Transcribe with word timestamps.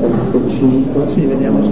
F5. 0.00 1.06
Sì, 1.06 1.26
vediamo 1.26 1.58
F5. 1.60 1.68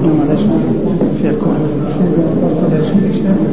No, 0.00 0.22
adesso 0.22 0.48
si 1.10 1.26
accorge, 1.26 1.60
porto 2.40 2.64
adesso 2.64 2.96
che 2.96 3.12
siamo. 3.12 3.46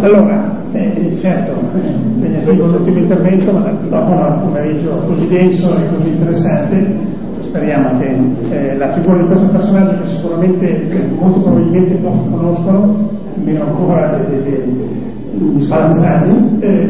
Allora, 0.00 0.62
eh, 1.06 1.16
certo, 1.16 1.52
impegnativo 1.78 2.66
l'ultimo 2.66 2.98
intervento, 2.98 3.52
ma 3.52 3.70
dopo 3.88 4.10
un 4.12 4.38
pomeriggio 4.40 4.90
così 5.06 5.28
denso 5.28 5.76
e 5.78 5.88
così 5.94 6.08
interessante, 6.10 6.94
speriamo 7.40 7.98
che 7.98 8.16
eh, 8.50 8.76
la 8.76 8.88
figura 8.88 9.22
di 9.22 9.26
questo 9.26 9.48
personaggio 9.48 10.00
che 10.02 10.08
sicuramente, 10.08 10.86
che 10.86 11.08
molto 11.18 11.40
probabilmente 11.40 11.94
pochi 11.96 12.30
conoscono, 12.30 13.10
meno 13.44 13.64
ancora 13.64 14.18
gli 14.18 15.60
spalanzani, 15.60 16.58
eh, 16.60 16.88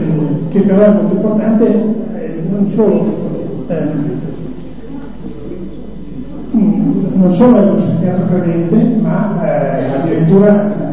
che 0.51 0.61
però 0.61 0.83
è 0.83 0.93
molto 0.95 1.15
importante 1.15 1.67
eh, 1.67 2.43
non 2.51 2.69
solo 2.69 3.05
ehm, 3.69 4.17
non 6.51 7.33
solo 7.35 7.59
è 7.59 7.61
uno 7.63 7.75
psichiatra 7.75 8.27
credente, 8.27 9.01
ma 9.01 9.45
eh, 9.45 9.95
addirittura 9.97 10.88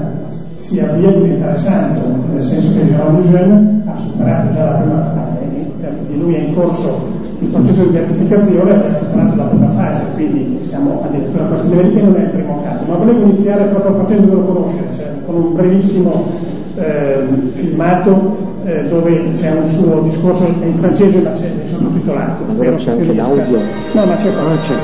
si 0.65 0.79
avvia 0.79 1.09
a 1.09 1.13
diventare 1.13 1.57
santo, 1.57 2.01
nel 2.31 2.41
senso 2.41 2.73
che 2.73 2.85
Jérôme 2.85 3.21
Lejeune 3.21 3.83
ha 3.85 3.97
superato 3.97 4.51
già 4.51 4.63
la 4.63 4.77
prima 4.77 5.01
fase, 5.03 6.05
di 6.07 6.19
lui 6.19 6.33
è 6.33 6.39
in 6.39 6.55
corso 6.55 7.13
il 7.37 7.47
processo 7.49 7.83
di 7.83 7.89
beatificazione 7.89 8.73
ha 8.73 8.93
superato 8.95 9.35
la 9.35 9.43
prima 9.43 9.69
fase, 9.69 10.03
quindi 10.15 10.57
siamo 10.61 11.03
addirittura 11.03 11.49
a 11.49 11.61
livelli 11.61 11.93
che 11.93 12.01
non 12.01 12.15
è 12.15 12.23
il 12.23 12.29
primo 12.31 12.63
caso. 12.63 12.91
Ma 12.91 12.97
volevo 12.97 13.21
iniziare 13.25 13.69
proprio 13.69 13.93
facendolo 13.93 14.41
conoscere, 14.41 14.93
cioè, 14.95 15.11
con 15.25 15.35
un 15.35 15.53
brevissimo 15.53 16.31
eh, 16.77 17.27
filmato 17.53 18.37
eh, 18.63 18.83
dove 18.87 19.33
c'è 19.33 19.51
un 19.51 19.67
suo 19.67 20.01
discorso 20.01 20.47
in 20.47 20.77
francese 20.77 21.21
ma 21.21 21.31
c'è 21.31 21.51
sottotitolato. 21.65 22.43
Allora 22.49 22.75
c'è 22.75 22.91
anche 22.91 23.13
l'audio. 23.13 23.61
No, 23.93 24.05
ma 24.05 24.15
c'è 24.15 24.31
qua. 24.31 24.51
Ah, 24.51 24.57
c'è. 24.57 24.75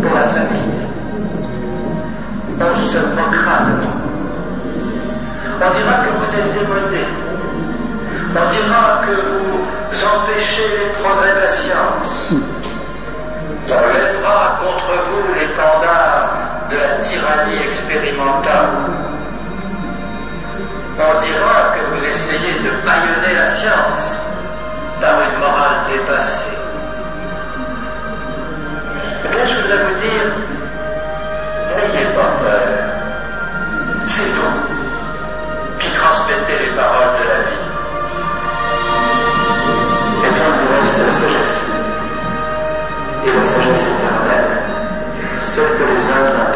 pour 0.00 0.12
la 0.12 0.26
famille. 0.26 1.03
On 2.60 2.74
se 2.74 2.98
moquera 2.98 3.64
de 3.64 3.72
vous. 3.80 4.04
On 5.60 5.70
dira 5.70 5.94
que 6.04 6.10
vous 6.10 6.38
êtes 6.38 6.54
démodé. 6.54 7.04
On 8.30 8.50
dira 8.50 9.00
que 9.06 9.12
vous 9.12 10.04
empêchez 10.04 10.68
les 10.78 10.90
progrès 11.02 11.34
de 11.34 11.40
la 11.40 11.48
science. 11.48 12.32
On 13.68 13.94
lèvera 13.94 14.58
contre 14.58 14.92
vous 15.04 15.32
l'étendard 15.34 16.30
de 16.70 16.76
la 16.76 16.98
tyrannie 16.98 17.62
expérimentale. 17.64 18.76
On 20.98 21.20
dira 21.20 21.74
que 21.74 21.90
vous 21.90 22.04
essayez 22.04 22.60
de 22.60 22.70
bâillonner 22.86 23.34
la 23.36 23.46
science 23.46 24.18
par 25.00 25.20
une 25.22 25.38
morale 25.38 25.80
dépassée. 25.90 26.52
Eh 29.24 29.28
bien, 29.28 29.44
je 29.44 29.54
voudrais 29.60 29.84
vous 29.86 29.94
dire, 29.94 30.26
n'ayez 31.76 32.06
pas 32.14 32.30
peur. 32.42 32.94
C'est 34.06 34.30
vous 34.32 34.56
qui 35.78 35.90
transmettez 35.92 36.66
les 36.66 36.76
paroles 36.76 37.18
de 37.18 37.28
la 37.28 37.38
vie. 37.40 37.64
Eh 40.26 40.30
bien, 40.30 40.48
vous 40.48 40.74
reste 40.74 40.98
la 41.06 41.12
sagesse. 41.12 41.60
Et 43.26 43.32
la 43.32 43.42
sagesse 43.42 43.86
éternelle, 43.88 44.58
celle 45.38 45.78
que 45.78 45.84
les 45.84 46.02
hommes 46.08 46.53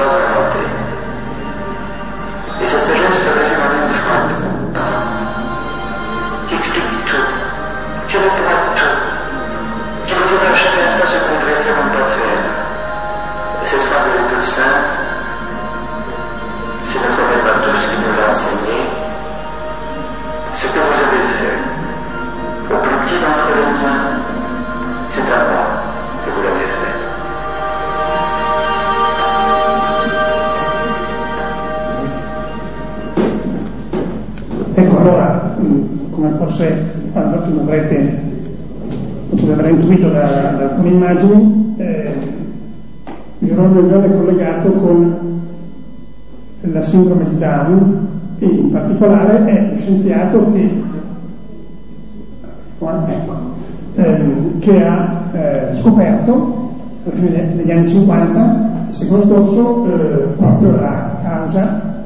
forse 37.13 37.39
quando 37.39 37.61
avrete, 37.61 38.21
potete 39.31 39.53
aver 39.53 39.71
intuito 39.71 40.09
da, 40.11 40.59
alcune 40.59 40.89
immagini, 40.89 41.75
eh, 41.79 42.15
Jerome 43.41 43.81
Lejeune 43.81 44.07
è 44.07 44.17
collegato 44.17 44.73
con 44.73 45.17
la 46.61 46.83
sindrome 46.83 47.29
di 47.29 47.39
Down 47.39 48.09
e 48.39 48.47
in 48.47 48.71
particolare 48.71 49.45
è 49.45 49.71
lo 49.71 49.77
scienziato 49.77 50.45
che, 50.53 50.83
ecco, 52.79 53.33
ehm, 53.95 54.59
che 54.59 54.77
ha 54.83 55.29
eh, 55.33 55.75
scoperto 55.75 56.67
degli 57.05 57.71
anni 57.71 57.89
50, 57.89 58.87
il 58.89 58.95
secolo 58.95 59.23
scorso, 59.23 59.87
eh, 59.87 60.33
proprio 60.37 60.73
la 60.73 61.19
causa 61.23 61.97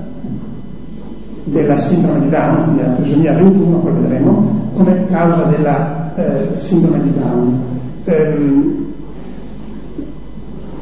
della 1.44 1.76
sindrome 1.76 2.20
di 2.20 2.28
Down, 2.28 2.62
quindi 2.64 2.82
la 2.82 2.90
trisomia 2.90 3.32
21, 3.34 3.78
poi 3.78 3.92
vedremo, 3.92 4.61
come 4.74 5.04
causa 5.06 5.44
della 5.44 6.14
eh, 6.14 6.58
sindrome 6.58 7.02
di 7.02 7.12
Down. 7.18 7.64
Ehm, 8.04 8.86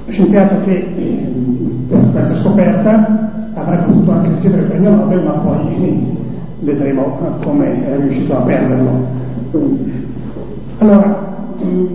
scienziato 0.08 0.56
che 0.64 0.74
eh, 0.74 1.32
per 1.88 2.10
questa 2.12 2.34
scoperta 2.34 3.30
avrebbe 3.54 3.84
potuto 3.84 4.10
anche 4.12 4.30
ricevere 4.34 4.62
il 4.62 4.68
premio 4.68 4.90
Nobel, 4.90 5.24
ma 5.24 5.32
poi 5.32 5.84
eh, 5.84 6.16
vedremo 6.60 7.18
come 7.42 7.86
è 7.86 7.96
riuscito 7.98 8.36
a 8.36 8.40
perderlo. 8.40 9.06
Allora, 10.78 11.44
mh, 11.62 11.86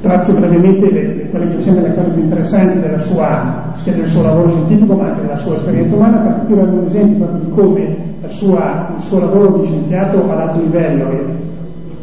tratto 0.00 0.32
brevemente 0.32 0.90
le, 0.90 1.14
le, 1.14 1.28
quelle 1.30 1.48
che 1.48 1.54
mi 1.56 1.62
sembrano 1.62 1.88
le 1.88 1.94
cose 1.94 2.10
più 2.10 2.22
interessanti 2.22 2.80
della 2.80 2.98
sua, 2.98 3.72
sia 3.74 3.92
del 3.92 4.06
suo 4.06 4.22
lavoro 4.22 4.48
scientifico 4.48 4.94
ma 4.94 5.08
anche 5.08 5.22
della 5.22 5.38
sua 5.38 5.56
esperienza 5.56 5.96
umana, 5.96 6.18
per 6.18 6.34
capire 6.36 6.60
un 6.62 6.84
esempio 6.86 7.26
di 7.26 7.50
come 7.50 8.09
sua, 8.30 8.94
il 8.96 9.02
suo 9.02 9.18
lavoro 9.20 9.58
di 9.58 9.66
scienziato 9.66 10.28
ad 10.28 10.38
alto 10.38 10.60
livello 10.60 11.10
e 11.10 11.24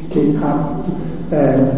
che 0.10 0.36
ha 0.40 0.76
eh, 1.30 1.72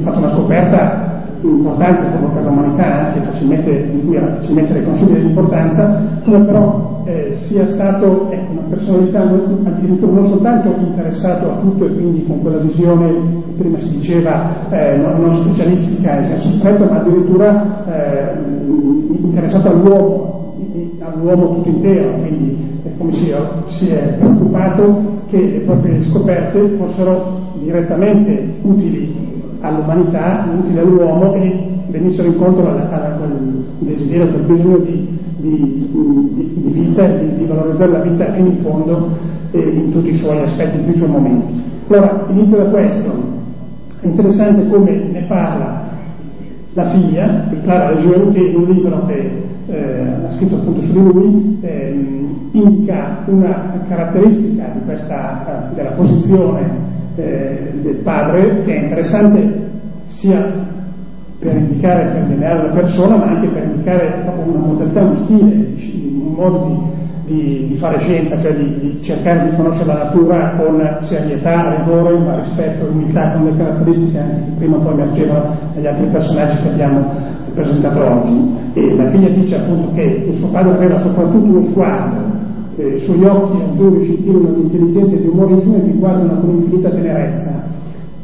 fatto 0.00 0.18
una 0.18 0.30
scoperta 0.30 1.06
importante 1.42 2.08
per 2.32 2.42
l'umanità, 2.42 3.06
anche 3.06 3.20
facilmente, 3.20 3.90
di 3.90 4.04
cui 4.04 4.16
era 4.16 4.34
facilmente 4.36 4.72
riconoscibile 4.74 5.20
l'importanza, 5.20 6.02
come 6.24 6.44
però 6.44 7.02
eh, 7.04 7.32
sia 7.34 7.66
stato 7.66 8.30
ecco, 8.30 8.52
una 8.52 8.62
personalità 8.68 9.20
addirittura 9.20 10.12
non 10.12 10.26
soltanto 10.26 10.74
interessato 10.78 11.50
a 11.50 11.56
tutto 11.58 11.84
e 11.84 11.94
quindi 11.94 12.24
con 12.26 12.40
quella 12.40 12.58
visione, 12.58 13.14
prima 13.56 13.78
si 13.78 13.96
diceva, 13.98 14.50
eh, 14.70 14.96
non, 14.96 15.20
non, 15.20 15.32
specialistica 15.32 16.18
in 16.18 16.26
senso 16.26 16.48
stretto, 16.50 16.84
ma 16.84 17.00
addirittura 17.00 17.84
eh, 17.86 18.32
interessato 19.20 19.70
all'uomo, 19.70 20.54
all'uomo 21.00 21.54
tutto 21.54 21.68
intero, 21.68 22.12
quindi 22.20 22.74
come 22.98 23.12
si, 23.12 23.32
si 23.66 23.88
è 23.88 24.14
preoccupato 24.18 25.22
che 25.28 25.38
le 25.38 25.58
proprie 25.60 26.00
scoperte 26.00 26.68
fossero 26.76 27.54
direttamente 27.60 28.54
utili 28.62 29.14
all'umanità, 29.60 30.46
utili 30.56 30.78
all'uomo 30.78 31.34
e 31.34 31.74
venissero 31.88 32.28
incontro 32.28 32.68
a, 32.68 32.72
a, 32.72 33.06
a 33.06 33.10
quel 33.12 33.64
desiderio, 33.80 34.28
quel 34.28 34.42
bisogno 34.42 34.78
di, 34.78 35.18
di, 35.36 35.90
di, 36.34 36.54
di 36.56 36.70
vita, 36.70 37.06
di, 37.06 37.44
valorizzare 37.44 37.90
la 37.90 38.00
vita 38.00 38.32
fino 38.32 38.48
in 38.48 38.58
fondo 38.58 39.08
eh, 39.50 39.58
in 39.58 39.92
tutti 39.92 40.10
i 40.10 40.16
suoi 40.16 40.40
aspetti, 40.40 40.76
in 40.76 40.84
tutti 40.84 40.96
i 40.96 40.98
suoi 40.98 41.10
momenti. 41.10 41.62
Allora, 41.88 42.24
inizio 42.28 42.56
da 42.56 42.70
questo. 42.70 43.34
È 44.00 44.06
interessante 44.06 44.68
come 44.68 44.92
ne 44.92 45.22
parla 45.22 45.84
la 46.74 46.84
figlia, 46.90 47.48
Clara 47.62 47.92
Lejeune, 47.92 48.32
che 48.32 48.40
in 48.40 48.56
un 48.56 48.64
libro 48.70 49.06
che 49.06 49.45
ha 49.68 50.30
scritto 50.32 50.56
appunto 50.56 50.80
su 50.82 50.92
di 50.92 50.98
lui, 51.00 51.58
eh, 51.60 52.26
indica 52.52 53.24
una 53.26 53.82
caratteristica 53.88 54.72
questa, 54.84 55.70
della 55.74 55.90
posizione 55.90 56.70
eh, 57.16 57.72
del 57.82 57.96
padre 57.96 58.62
che 58.62 58.76
è 58.76 58.82
interessante 58.82 59.64
sia 60.06 60.64
per 61.38 61.56
indicare, 61.56 62.10
per 62.12 62.24
delineare 62.24 62.68
la 62.68 62.72
persona, 62.74 63.16
ma 63.16 63.24
anche 63.24 63.48
per 63.48 63.64
indicare 63.64 64.22
una 64.24 64.58
modalità, 64.58 65.02
uno 65.02 65.16
stile, 65.16 65.44
un 65.44 66.32
modo 66.34 66.64
di, 66.66 67.04
di 67.26 67.74
fare 67.76 67.98
scienza, 67.98 68.40
cioè 68.40 68.54
di, 68.54 68.78
di, 68.78 69.02
cercare 69.02 69.50
di 69.50 69.56
conoscere 69.56 69.86
la 69.86 70.04
natura 70.04 70.54
con 70.56 70.98
serietà, 71.00 71.76
rigore, 71.76 72.18
ma 72.18 72.36
rispetto 72.36 72.86
e 72.86 72.88
umiltà, 72.90 73.32
con 73.32 73.46
le 73.46 73.56
caratteristiche 73.56 74.18
anche 74.18 74.44
che 74.44 74.50
prima 74.58 74.76
o 74.76 74.80
poi 74.80 74.92
emergevano 74.92 75.56
negli 75.74 75.86
altri 75.86 76.06
personaggi 76.06 76.56
che 76.62 76.68
abbiamo 76.68 77.04
presentato 77.52 78.04
oggi. 78.04 78.50
E 78.74 78.96
la 78.96 79.08
figlia 79.08 79.28
dice 79.30 79.56
appunto 79.56 79.92
che 79.92 80.02
il 80.02 80.36
suo 80.36 80.48
padre 80.48 80.74
aveva 80.74 80.98
soprattutto 81.00 81.44
uno 81.44 81.62
sguardo, 81.62 82.34
eh, 82.76 82.94
i 82.94 82.98
suoi 82.98 83.24
occhi 83.24 83.60
azzurri 83.60 84.04
scintilano 84.04 84.52
di 84.52 84.60
intelligenza 84.62 85.16
e 85.16 85.20
di 85.20 85.26
umorismo 85.26 85.76
e 85.76 85.80
mi 85.80 85.92
guardano 85.94 86.40
con 86.40 86.54
infinita 86.54 86.90
tenerezza. 86.90 87.64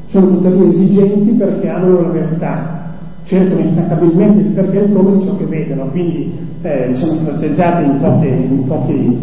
Sono 0.06 0.26
tuttavia 0.28 0.68
esigenti 0.68 1.30
perché 1.32 1.68
amano 1.68 2.02
la 2.02 2.08
verità 2.08 2.80
cercano 3.24 3.60
instancabilmente 3.60 4.40
il 4.42 4.50
perché 4.50 4.84
e 4.84 4.92
come 4.92 5.16
di 5.16 5.24
ciò 5.24 5.36
che 5.36 5.44
vedono, 5.44 5.86
quindi 5.90 6.51
eh, 6.62 6.94
sono 6.94 7.20
tratteggiate 7.24 7.84
in 7.84 7.98
poche, 8.00 8.26
in 8.26 8.64
poche, 8.64 9.16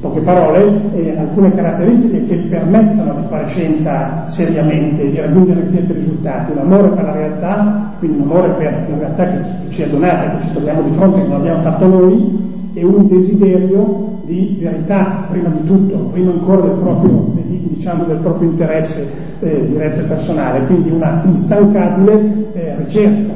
poche 0.00 0.20
parole 0.20 0.92
eh, 0.92 1.16
alcune 1.16 1.54
caratteristiche 1.54 2.26
che 2.26 2.36
permettono 2.48 3.20
di 3.20 3.26
fare 3.28 3.46
scienza 3.46 4.24
seriamente, 4.26 5.08
di 5.10 5.20
raggiungere 5.20 5.70
certi 5.70 5.92
risultati, 5.92 6.52
un 6.52 6.58
amore 6.58 6.88
per 6.90 7.04
la 7.04 7.12
realtà, 7.12 7.92
quindi 7.98 8.18
un 8.18 8.30
amore 8.30 8.54
per 8.54 8.86
la 8.88 8.98
realtà 8.98 9.24
che 9.24 9.38
ci 9.70 9.82
è 9.82 9.88
donata, 9.88 10.36
che 10.36 10.44
ci 10.44 10.52
troviamo 10.52 10.82
di 10.82 10.92
fronte, 10.92 11.20
che 11.22 11.28
non 11.28 11.40
abbiamo 11.40 11.60
fatto 11.60 11.86
noi, 11.86 12.70
e 12.74 12.84
un 12.84 13.06
desiderio 13.06 14.20
di 14.24 14.58
verità, 14.60 15.26
prima 15.30 15.50
di 15.50 15.66
tutto, 15.66 15.96
prima 16.10 16.32
ancora 16.32 16.62
del 16.62 16.78
proprio, 16.78 17.32
diciamo, 17.44 18.04
del 18.04 18.18
proprio 18.18 18.50
interesse 18.50 19.06
eh, 19.40 19.66
diretto 19.68 20.00
e 20.00 20.04
personale, 20.04 20.66
quindi 20.66 20.90
una 20.90 21.22
instancabile 21.24 22.52
eh, 22.54 22.76
ricerca. 22.78 23.33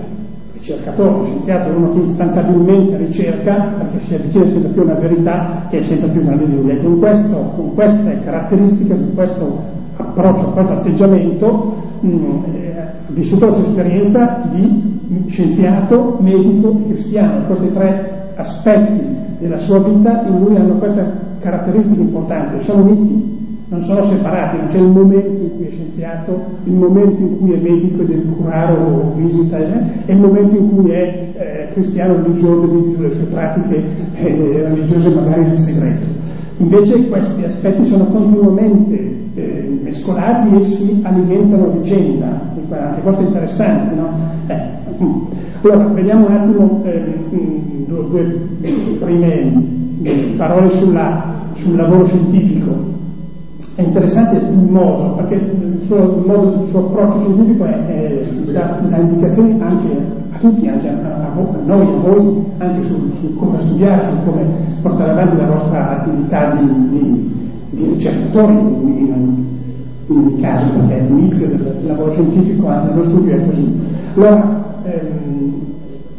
Ricercatore, 0.68 1.24
scienziato 1.24 1.70
uno 1.74 1.92
che 1.92 1.98
instancabilmente 2.00 2.96
ricerca 2.98 3.72
perché 3.78 4.00
si 4.00 4.14
avvicina 4.14 4.48
sempre 4.48 4.70
più 4.72 4.82
a 4.82 4.84
una 4.84 4.94
verità 4.94 5.66
che 5.70 5.78
è 5.78 5.80
sempre 5.80 6.08
più 6.10 6.24
grande 6.24 6.46
di 6.46 6.56
lui. 6.56 6.70
E 6.72 6.82
con, 6.82 6.98
questo, 6.98 7.52
con 7.56 7.74
queste 7.74 8.20
caratteristiche, 8.22 8.94
con 8.94 9.14
questo 9.14 9.58
approccio, 9.96 10.42
con 10.42 10.52
questo 10.52 10.72
atteggiamento, 10.74 11.74
eh, 12.02 12.74
ha 12.78 12.92
vissuto 13.06 13.46
la 13.46 13.52
sua 13.52 13.64
esperienza 13.64 14.42
di 14.52 15.24
scienziato, 15.28 16.18
medico 16.20 16.76
e 16.80 16.88
cristiano, 16.88 17.46
questi 17.46 17.72
tre 17.72 18.32
aspetti 18.34 19.02
della 19.38 19.58
sua 19.58 19.78
vita 19.78 20.22
in 20.28 20.44
cui 20.44 20.54
hanno 20.54 20.74
queste 20.74 21.10
caratteristiche 21.38 22.02
importanti, 22.02 22.62
sono 22.62 22.82
uniti, 22.82 23.64
non 23.68 23.80
sono 23.80 24.02
separati, 24.02 24.56
non 24.58 24.66
c'è 24.66 24.78
il 24.78 24.90
momento 24.90 25.47
cui 25.58 25.66
è 25.66 25.70
scienziato, 25.70 26.40
il 26.64 26.72
momento 26.72 27.20
in 27.20 27.38
cui 27.38 27.52
è 27.52 27.56
medico 27.56 28.02
e 28.02 28.06
deve 28.06 28.22
curare 28.22 28.74
o 28.74 29.12
visita, 29.16 29.58
eh, 29.58 29.80
e 30.06 30.12
il 30.14 30.20
momento 30.20 30.56
in 30.56 30.68
cui 30.70 30.90
è 30.90 31.28
eh, 31.34 31.72
cristiano 31.72 32.22
religioso 32.22 32.64
e 32.64 32.80
vive 32.80 33.08
le 33.08 33.14
sue 33.14 33.24
pratiche 33.24 33.84
eh, 34.14 34.68
religiose 34.68 35.08
magari 35.10 35.42
nel 35.42 35.58
segreto. 35.58 36.06
Invece 36.58 37.08
questi 37.08 37.44
aspetti 37.44 37.84
sono 37.86 38.04
continuamente 38.06 39.16
eh, 39.34 39.78
mescolati 39.82 40.56
e 40.56 40.62
si 40.62 41.00
alimentano 41.02 41.66
a 41.66 41.68
vicenda, 41.68 42.40
anche 42.70 43.00
questo 43.00 43.22
è 43.22 43.26
interessante, 43.26 43.94
no? 43.94 44.10
Eh, 44.46 45.02
mm. 45.02 45.14
Allora, 45.62 45.88
vediamo 45.88 46.26
un 46.26 46.32
attimo 46.32 46.82
eh, 46.84 47.14
mm, 47.34 47.84
due, 47.86 48.08
due, 48.08 48.22
prime 49.00 49.76
parole 50.36 50.70
sulla, 50.70 51.50
sul 51.54 51.76
lavoro 51.76 52.06
scientifico. 52.06 52.97
È 53.78 53.82
interessante 53.82 54.38
il 54.38 54.58
modo, 54.72 55.14
perché 55.14 55.34
il 55.36 55.82
suo, 55.84 56.20
modo, 56.26 56.62
il 56.64 56.68
suo 56.68 56.86
approccio 56.86 57.20
scientifico 57.20 57.64
è, 57.64 57.86
è, 57.86 58.24
dà, 58.50 58.80
dà, 58.88 58.96
indicazioni 58.96 59.56
anche 59.60 59.88
a 60.30 60.38
tutti, 60.38 60.66
anche 60.66 60.88
a, 60.88 60.94
a, 60.94 61.32
a 61.32 61.58
noi, 61.64 61.86
a 61.86 61.98
voi, 62.00 62.44
anche 62.58 62.84
su, 62.86 63.12
su, 63.20 63.36
come 63.36 63.60
studiare, 63.60 64.08
su 64.08 64.16
come 64.28 64.44
portare 64.82 65.12
avanti 65.12 65.36
la 65.36 65.46
vostra 65.46 66.00
attività 66.00 66.56
di, 66.56 66.88
di, 66.88 67.50
di 67.70 67.84
ricercatori, 67.92 68.54
in 68.56 69.36
ogni 70.08 70.40
caso, 70.40 70.72
perché 70.72 71.00
l'inizio 71.02 71.46
del 71.46 71.76
lavoro 71.86 72.10
scientifico, 72.14 72.66
anche 72.66 72.92
dello 72.92 73.04
studio 73.04 73.36
è 73.36 73.46
così. 73.46 73.80
Allora, 74.16 74.80
ehm, 74.82 75.62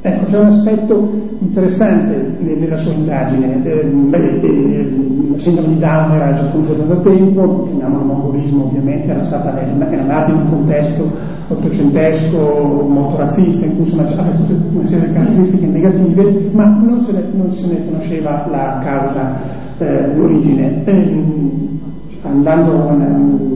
ecco, 0.02 0.26
c'è 0.26 0.40
un 0.40 0.48
aspetto 0.48 1.12
interessante 1.40 2.38
nella 2.40 2.78
sua 2.78 2.94
indagine. 2.94 3.56
Beh, 3.56 4.40
eh, 4.42 5.08
la 5.32 5.38
sindrome 5.38 5.74
di 5.74 5.80
Down 5.80 6.12
era 6.12 6.34
già 6.34 6.50
conosciuta 6.50 6.84
da 6.84 6.96
tempo, 7.02 7.64
chiamiamolo 7.64 8.04
mongolismo 8.04 8.66
ovviamente, 8.66 9.12
era, 9.12 9.24
stata, 9.26 9.60
era 9.60 10.28
in 10.28 10.36
un 10.36 10.50
contesto 10.50 11.12
ottocentesco 11.48 12.86
molto 12.88 13.18
razzista, 13.18 13.66
in 13.66 13.76
cui 13.76 13.92
aveva 14.00 14.32
tutta 14.32 14.54
una 14.72 14.86
serie 14.88 15.08
di 15.08 15.14
caratteristiche 15.14 15.68
negative, 15.68 16.50
ma 16.52 16.66
non 16.66 17.04
se 17.04 17.12
ne, 17.14 17.24
non 17.34 17.52
se 17.52 17.68
ne 17.68 17.86
conosceva 17.90 18.48
la 18.50 18.80
causa, 18.84 19.36
eh, 19.78 20.16
l'origine. 20.16 20.84
Ehm, 20.86 21.78
andando, 22.22 22.96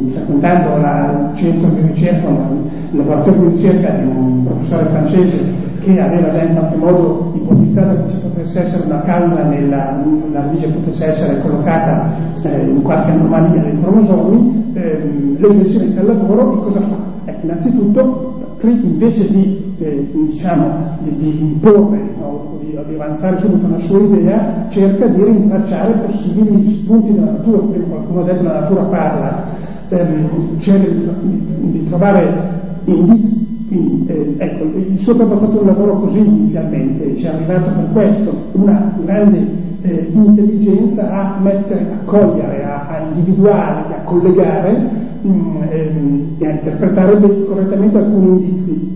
frequentando 0.08 0.78
il 0.78 1.36
centro 1.36 1.70
di 1.70 1.82
ricerca, 1.88 2.28
il 2.30 2.98
laboratorio 2.98 3.50
di 3.50 3.56
ricerca 3.56 3.90
di 3.92 4.06
un 4.06 4.44
professore 4.46 4.86
francese 4.86 5.63
che 5.84 6.00
aveva 6.00 6.30
già 6.30 6.42
in 6.42 6.54
qualche 6.54 6.78
modo 6.78 7.32
ipotizzato 7.34 8.06
che 8.06 8.12
ci 8.12 8.18
potesse 8.18 8.62
essere 8.62 8.86
una 8.86 9.02
causa 9.02 9.44
nella, 9.44 10.04
la 10.32 10.42
radice 10.42 10.70
potesse 10.70 11.10
essere 11.10 11.42
collocata 11.42 12.10
eh, 12.44 12.66
in 12.66 12.82
qualche 12.82 13.12
anomalia 13.12 13.62
dei 13.62 13.80
cromosomi, 13.82 14.72
ehm, 14.74 15.38
l'esercizio 15.40 15.92
del 15.94 16.06
lavoro 16.06 16.54
e 16.54 16.58
cosa 16.58 16.80
fa? 16.80 16.96
Ecco, 17.26 17.46
innanzitutto 17.46 18.34
invece 18.72 19.30
di, 19.30 19.76
eh, 19.78 20.10
diciamo, 20.12 20.98
di, 21.02 21.16
di 21.18 21.42
imporre 21.42 22.00
o 22.22 22.60
di, 22.62 22.78
di, 22.88 22.96
avanzare 22.96 23.38
subito 23.40 23.66
una 23.66 23.80
sua 23.80 24.00
idea, 24.00 24.66
cerca 24.70 25.06
di 25.08 25.24
rintracciare 25.24 25.92
possibili 26.06 26.74
spunti 26.74 27.14
della 27.14 27.32
natura, 27.32 27.58
prima 27.60 27.86
qualcuno 27.88 28.22
ha 28.22 28.24
detto 28.24 28.44
la 28.44 28.60
natura 28.60 28.82
parla, 28.84 29.44
ehm, 29.90 30.60
cerca 30.60 31.12
di, 31.22 31.72
di, 31.72 31.88
trovare 31.88 32.52
indizi. 32.86 33.33
Quindi, 33.68 34.06
eh, 34.08 34.36
ecco, 34.38 34.78
il 34.78 35.00
suo 35.00 35.16
proprio 35.16 35.38
ha 35.38 35.40
fatto 35.42 35.60
un 35.60 35.66
lavoro 35.68 36.00
così 36.02 36.20
inizialmente, 36.20 37.16
ci 37.16 37.26
è 37.26 37.30
arrivato 37.30 37.72
per 37.72 37.90
questo, 37.92 38.34
una 38.54 38.94
grande 39.04 39.52
eh, 39.82 40.10
intelligenza 40.14 41.12
a 41.12 41.40
mettere, 41.40 41.88
a 41.92 42.04
cogliere, 42.06 42.64
a, 42.64 42.88
a 42.88 43.02
individuare, 43.02 43.96
a 43.96 44.02
collegare 44.04 45.12
Mm, 45.26 45.62
ehm, 45.70 46.36
e 46.38 46.48
a 46.48 46.52
interpretare 46.52 47.18
correttamente 47.46 47.98
alcuni 47.98 48.28
indizi. 48.28 48.92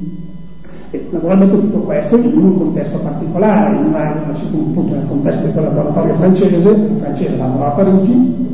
E 0.92 1.08
naturalmente 1.10 1.56
tutto 1.56 1.80
questo 1.80 2.18
in 2.18 2.38
un 2.38 2.58
contesto 2.58 2.98
particolare, 2.98 3.78
in 3.78 3.86
una, 3.86 4.26
appunto 4.26 4.94
nel 4.94 5.08
contesto 5.08 5.46
di 5.46 5.52
quel 5.54 5.64
laboratorio 5.66 6.16
francese, 6.16 6.70
il 6.70 6.98
francese 7.00 7.38
lavorava 7.38 7.72
a 7.72 7.76
Parigi, 7.76 8.47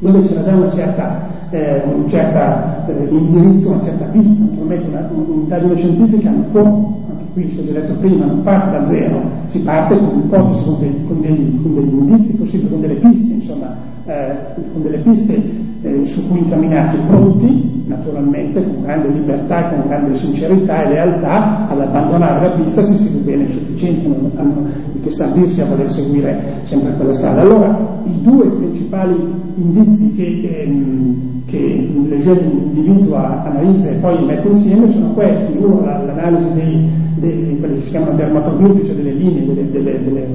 dove 0.00 0.26
c'era 0.26 0.42
già 0.42 0.56
una 0.56 0.70
certa, 0.70 1.28
eh, 1.50 1.82
un 1.84 2.08
certa 2.08 2.86
eh, 2.86 3.08
indirizzo, 3.10 3.70
una 3.70 3.82
certa 3.82 4.06
pista, 4.06 4.44
naturalmente 4.44 5.12
un'indagine 5.14 5.76
scientifica 5.76 6.30
non 6.30 6.50
può, 6.50 6.62
anche 6.62 7.24
qui 7.32 7.50
si 7.50 7.60
è 7.60 7.72
detto 7.72 7.94
prima, 7.94 8.24
non 8.24 8.42
parte 8.42 8.78
da 8.78 8.86
zero, 8.88 9.20
si 9.46 9.62
parte 9.62 9.96
con 9.98 10.18
ipotesi, 10.18 10.64
con 10.64 10.78
con 11.06 11.62
con 11.62 11.74
degli 11.74 11.92
indizi 11.92 12.36
possibili, 12.36 12.70
con 12.70 12.80
delle 12.80 12.94
piste, 12.94 13.34
insomma, 13.34 13.76
eh, 14.06 14.36
con 14.72 14.82
delle 14.82 14.98
piste 14.98 15.68
eh, 15.82 16.06
su 16.06 16.28
cui 16.28 16.38
incamminarci 16.40 16.98
pronti, 17.06 17.84
naturalmente, 17.86 18.62
con 18.62 18.82
grande 18.82 19.08
libertà, 19.08 19.68
con 19.68 19.86
grande 19.86 20.16
sincerità 20.16 20.82
e 20.84 20.88
lealtà, 20.88 21.68
ad 21.68 21.80
abbandonare 21.80 22.48
la 22.48 22.54
pista 22.54 22.84
se 22.84 22.94
si 22.94 23.12
ritiene 23.18 23.50
sufficiente, 23.50 24.08
non 24.08 24.30
hanno 24.36 24.66
che 25.02 25.10
stabilirsi 25.10 25.60
a 25.62 25.66
voler 25.66 25.90
seguire 25.90 26.62
sempre 26.64 26.94
quella 26.94 27.12
strada. 27.12 27.40
Allora, 27.40 28.02
i 28.04 28.22
due 28.22 28.50
principali 28.50 29.16
indizi 29.54 30.14
che, 30.14 30.62
ehm, 30.62 31.39
che 31.50 31.90
Lejeune 32.08 32.42
individua, 32.42 33.42
analizza 33.44 33.90
e 33.90 33.94
poi 33.96 34.24
mette 34.24 34.48
insieme 34.48 34.90
sono 34.90 35.12
questi. 35.12 35.58
Uno, 35.58 35.84
l'analisi 35.84 36.52
dei, 36.54 36.88
dei, 37.16 37.58
quelli 37.58 37.74
che 37.74 37.80
si 37.82 37.90
chiamano 37.90 38.12
dermatoglifi, 38.12 38.86
cioè 38.86 38.94
delle 38.94 39.12
linee, 39.12 39.46
delle, 39.46 39.70
delle, 39.70 40.04
delle, 40.04 40.26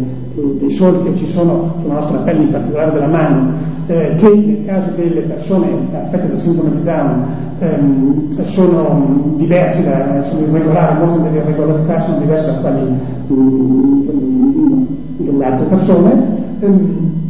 dei 0.60 0.72
solchi 0.72 1.10
che 1.10 1.18
ci 1.18 1.28
sono 1.28 1.76
sulla 1.82 1.96
nostra 1.96 2.18
pelle, 2.20 2.44
in 2.44 2.52
particolare 2.52 2.92
della 2.92 3.08
mano, 3.08 3.54
eh, 3.88 4.16
che 4.18 4.30
nel 4.30 4.66
caso 4.66 4.92
delle 4.96 5.22
persone 5.22 5.68
affette 5.94 6.28
da 6.28 6.38
sindrome 6.38 6.76
di 6.76 6.84
Down 6.84 7.26
ehm, 7.60 8.44
sono 8.44 9.34
diversi, 9.38 9.84
da, 9.84 10.22
sono 10.24 10.46
irregolari, 10.46 11.00
mostrano 11.00 11.30
delle 11.30 11.44
irregolarità, 11.44 12.02
sono 12.02 12.20
diverse 12.20 12.52
da 12.52 12.58
quelli 12.60 12.98
mm, 13.32 14.86
delle 15.18 15.46
altre 15.46 15.66
persone. 15.68 16.44
Ehm, 16.60 17.24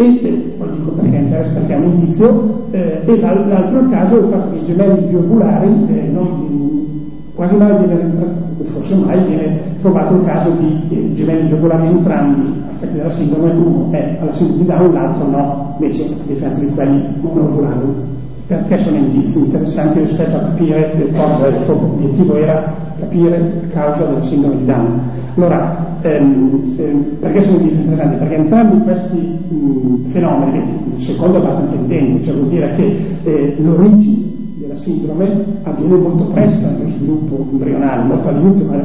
e 0.00 0.54
poi 0.56 0.68
dico 0.76 0.90
perché 0.92 1.18
perché 1.18 1.74
è 1.74 1.76
un 1.76 1.84
indizio, 1.84 2.66
eh, 2.70 3.02
e 3.04 3.20
l'altro 3.20 3.88
caso 3.88 4.16
è 4.16 4.22
il 4.22 4.28
fatto 4.28 4.50
che 4.52 4.58
i 4.58 4.64
gemelli 4.64 5.06
biovulari 5.08 5.68
eh, 5.88 6.08
non, 6.12 7.30
quasi 7.34 7.56
mai 7.56 7.84
viene, 7.84 8.14
forse 8.62 8.94
mai 8.94 9.26
viene 9.26 9.60
trovato 9.80 10.14
il 10.14 10.24
caso 10.24 10.50
di 10.50 10.88
eh, 10.90 11.12
gemelli 11.14 11.48
biopolari 11.48 11.88
entrambi 11.88 12.62
affetti 12.64 12.96
dalla 12.96 13.10
sindrome, 13.10 13.52
uno 13.52 13.88
è 13.90 14.18
alla 14.20 14.32
sindrome 14.32 14.62
di 14.62 14.68
Down, 14.68 14.92
l'altro 14.92 15.28
no, 15.28 15.76
invece 15.80 16.04
a 16.04 16.26
differenza 16.26 16.60
di 16.60 16.72
quelli 16.72 17.14
monovolari. 17.20 18.16
Perché 18.48 18.82
sono 18.82 18.96
indizi 18.96 19.40
interessanti 19.40 20.00
rispetto 20.00 20.36
a 20.36 20.40
capire 20.40 20.94
il 20.96 21.12
cosa, 21.14 21.48
il 21.48 21.62
suo 21.64 21.74
obiettivo 21.74 22.34
era 22.34 22.74
capire 22.98 23.60
la 23.60 23.68
causa 23.68 24.06
della 24.06 24.22
sindrome 24.22 24.56
di 24.56 24.64
Down. 24.64 25.00
Allora, 25.36 25.98
ehm, 26.00 26.74
ehm, 26.78 27.04
perché 27.20 27.42
sono 27.42 27.58
indizi 27.58 27.80
interessanti? 27.82 28.16
Perché 28.16 28.34
entrambi 28.36 28.82
questi 28.82 29.16
mh, 29.18 30.06
fenomeni, 30.06 30.64
il 30.96 31.02
secondo 31.02 31.36
è 31.36 31.40
abbastanza 31.42 31.74
intendo, 31.74 32.24
cioè 32.24 32.34
vuol 32.34 32.48
dire 32.48 32.74
che 32.74 32.98
eh, 33.24 33.56
l'origine 33.60 34.26
della 34.60 34.76
sindrome 34.76 35.44
avviene 35.62 35.96
molto 35.96 36.24
presto 36.24 36.68
nello 36.70 36.90
sviluppo 36.90 37.46
embrionale, 37.50 38.02
molto 38.04 38.28
all'inizio, 38.28 38.66
ma 38.66 38.76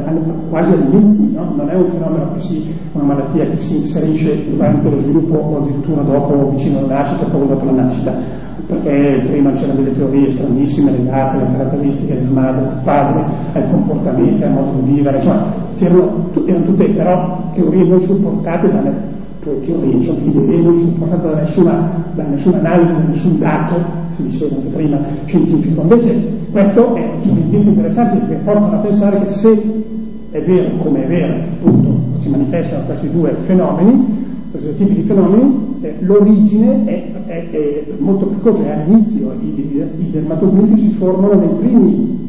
quasi 0.50 0.72
all'inizio, 0.72 1.40
no? 1.40 1.54
non 1.56 1.70
è 1.70 1.74
un 1.74 1.88
fenomeno 1.88 2.32
che 2.34 2.40
si, 2.40 2.66
una 2.92 3.04
malattia 3.04 3.48
che 3.48 3.56
si 3.56 3.78
inserisce 3.78 4.50
durante 4.50 4.90
lo 4.90 4.98
sviluppo 4.98 5.36
o 5.38 5.56
addirittura 5.56 6.02
dopo, 6.02 6.50
vicino 6.50 6.80
alla 6.80 6.98
nascita, 6.98 7.24
poco 7.24 7.46
dopo 7.46 7.64
la 7.64 7.72
nascita, 7.72 8.42
perché 8.66 9.26
prima 9.26 9.52
c'erano 9.52 9.80
delle 9.80 9.92
teorie 9.92 10.30
stranissime 10.30 10.92
legate 10.92 11.36
alle 11.36 11.56
caratteristiche 11.56 12.14
del 12.14 12.30
madre, 12.30 12.62
del 12.62 12.80
padre, 12.82 13.24
ai 13.52 13.70
comportamenti, 13.70 14.42
al 14.42 14.52
modo 14.52 14.80
di 14.80 14.92
vivere, 14.92 15.18
insomma, 15.18 15.52
c'erano, 15.76 16.30
erano 16.46 16.64
tutte 16.64 16.84
però 16.90 17.50
teorie 17.52 17.84
non 17.86 18.00
supportate 18.00 18.70
dalle 18.70 19.12
teorie, 19.42 20.02
sono 20.02 20.18
idee 20.22 20.62
non 20.62 20.78
supportate 20.78 21.28
da 21.28 21.40
nessuna, 21.40 22.04
da 22.14 22.26
nessuna 22.28 22.58
analisi, 22.58 22.92
da 22.92 23.08
nessun 23.08 23.38
dato, 23.38 23.76
si 24.08 24.22
diceva 24.24 24.56
anche 24.56 24.68
prima, 24.68 24.98
scientifico. 25.26 25.82
Invece 25.82 26.32
questo 26.50 26.94
è, 26.94 27.14
sono 27.20 27.40
indizi 27.40 27.68
interessanti 27.68 28.26
che 28.26 28.36
portano 28.36 28.72
a 28.72 28.78
pensare 28.78 29.20
che 29.20 29.32
se 29.32 29.82
è 30.30 30.40
vero, 30.40 30.76
come 30.78 31.04
è 31.04 31.06
vero, 31.06 31.42
appunto, 31.42 32.18
si 32.20 32.28
manifestano 32.30 32.84
questi 32.86 33.10
due 33.10 33.34
fenomeni, 33.40 34.23
questi 34.58 34.76
tipi 34.76 34.94
di 34.94 35.02
fenomeni, 35.02 35.78
eh, 35.80 35.96
l'origine 36.00 36.84
è, 36.84 37.12
è, 37.26 37.50
è, 37.50 37.84
molto 37.98 38.26
precoce, 38.26 38.64
è 38.64 38.70
all'inizio, 38.70 39.32
i, 39.40 39.46
i, 39.46 40.06
i 40.06 40.10
dermatogliffi 40.10 40.80
si 40.80 40.90
formano 40.90 41.34
nei 41.34 41.54
primi 41.58 42.22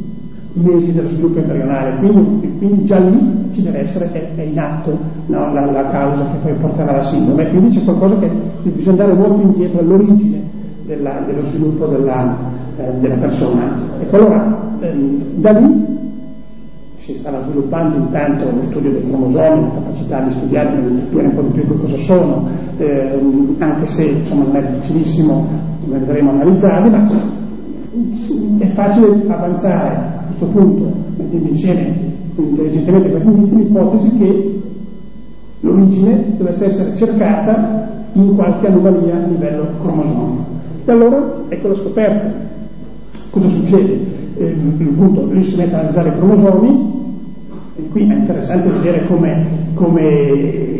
mesi 0.54 0.94
dello 0.94 1.10
sviluppo 1.10 1.40
embrionale, 1.40 1.98
quindi, 1.98 2.58
quindi, 2.58 2.86
già 2.86 2.98
lì 3.00 3.50
ci 3.52 3.62
deve 3.62 3.80
essere, 3.80 4.12
è, 4.12 4.36
è 4.36 4.42
in 4.42 4.58
atto 4.58 4.98
no, 5.28 5.54
la, 5.54 5.70
la, 5.70 5.88
causa 5.88 6.24
che 6.32 6.38
poi 6.42 6.54
porterà 6.54 6.92
alla 6.92 7.04
sindrome, 7.04 7.50
quindi 7.50 7.78
c'è 7.78 7.84
qualcosa 7.84 8.18
che 8.20 8.30
bisogna 8.64 9.04
andare 9.04 9.20
molto 9.20 9.42
indietro 9.42 9.80
all'origine 9.80 10.42
della, 10.86 11.24
dello 11.26 11.46
sviluppo 11.46 11.86
della, 11.88 12.38
eh, 12.78 12.92
della, 13.00 13.16
persona. 13.16 13.70
Ecco 14.00 14.16
allora, 14.16 14.76
ehm, 14.80 15.22
da 15.36 15.52
lì 15.52 15.95
si 17.06 17.14
stava 17.20 17.40
sviluppando 17.44 17.98
intanto 17.98 18.50
lo 18.50 18.64
studio 18.64 18.92
dei 18.92 19.08
cromosomi, 19.08 19.62
la 19.62 19.74
capacità 19.74 20.22
di 20.22 20.32
studiare, 20.32 20.82
di 20.90 21.00
capire 21.02 21.28
un 21.28 21.36
po' 21.36 21.42
di 21.44 21.52
più 21.52 21.68
che 21.68 21.78
cosa 21.78 21.98
sono, 22.00 22.48
ehm, 22.78 23.56
anche 23.60 23.86
se 23.86 24.06
insomma 24.06 24.46
non 24.46 24.56
è 24.56 24.66
difficilissimo, 24.66 25.48
come 25.84 26.00
vedremo 26.00 26.32
analizzarli, 26.32 26.90
ma 26.90 27.08
è 28.58 28.66
facile 28.70 29.24
avanzare 29.28 30.14
questo 30.30 30.48
punto, 30.48 30.92
mettendo 31.18 31.50
insieme 31.50 32.14
intelligentemente 32.38 33.12
questi 33.12 33.28
indizi, 33.28 33.56
l'ipotesi 33.56 34.18
che 34.18 34.62
l'origine 35.60 36.34
dovesse 36.38 36.66
essere 36.66 36.96
cercata 36.96 38.04
in 38.14 38.34
qualche 38.34 38.66
anomalia 38.66 39.16
a 39.16 39.28
livello 39.28 39.68
cromosomico. 39.80 40.44
E 40.86 40.92
allora 40.92 41.44
ecco 41.50 41.68
la 41.68 41.76
scoperta. 41.76 42.34
Cosa 43.30 43.48
succede? 43.50 44.24
Eh, 44.38 44.56
appunto, 44.90 45.22
lui 45.22 45.44
si 45.44 45.56
mette 45.56 45.76
a 45.76 45.80
analizzare 45.80 46.10
i 46.10 46.14
cromosomi 46.14 46.94
e 47.78 47.90
qui 47.90 48.10
è 48.10 48.16
interessante 48.16 48.70
vedere 48.70 49.06
come, 49.06 49.46
come 49.74 50.74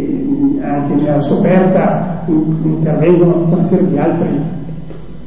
anche 0.62 0.96
nella 0.96 1.20
scoperta 1.20 2.24
intervengono 2.28 3.48
una 3.50 3.66
serie 3.66 3.90
di 3.90 3.98
altri 3.98 4.40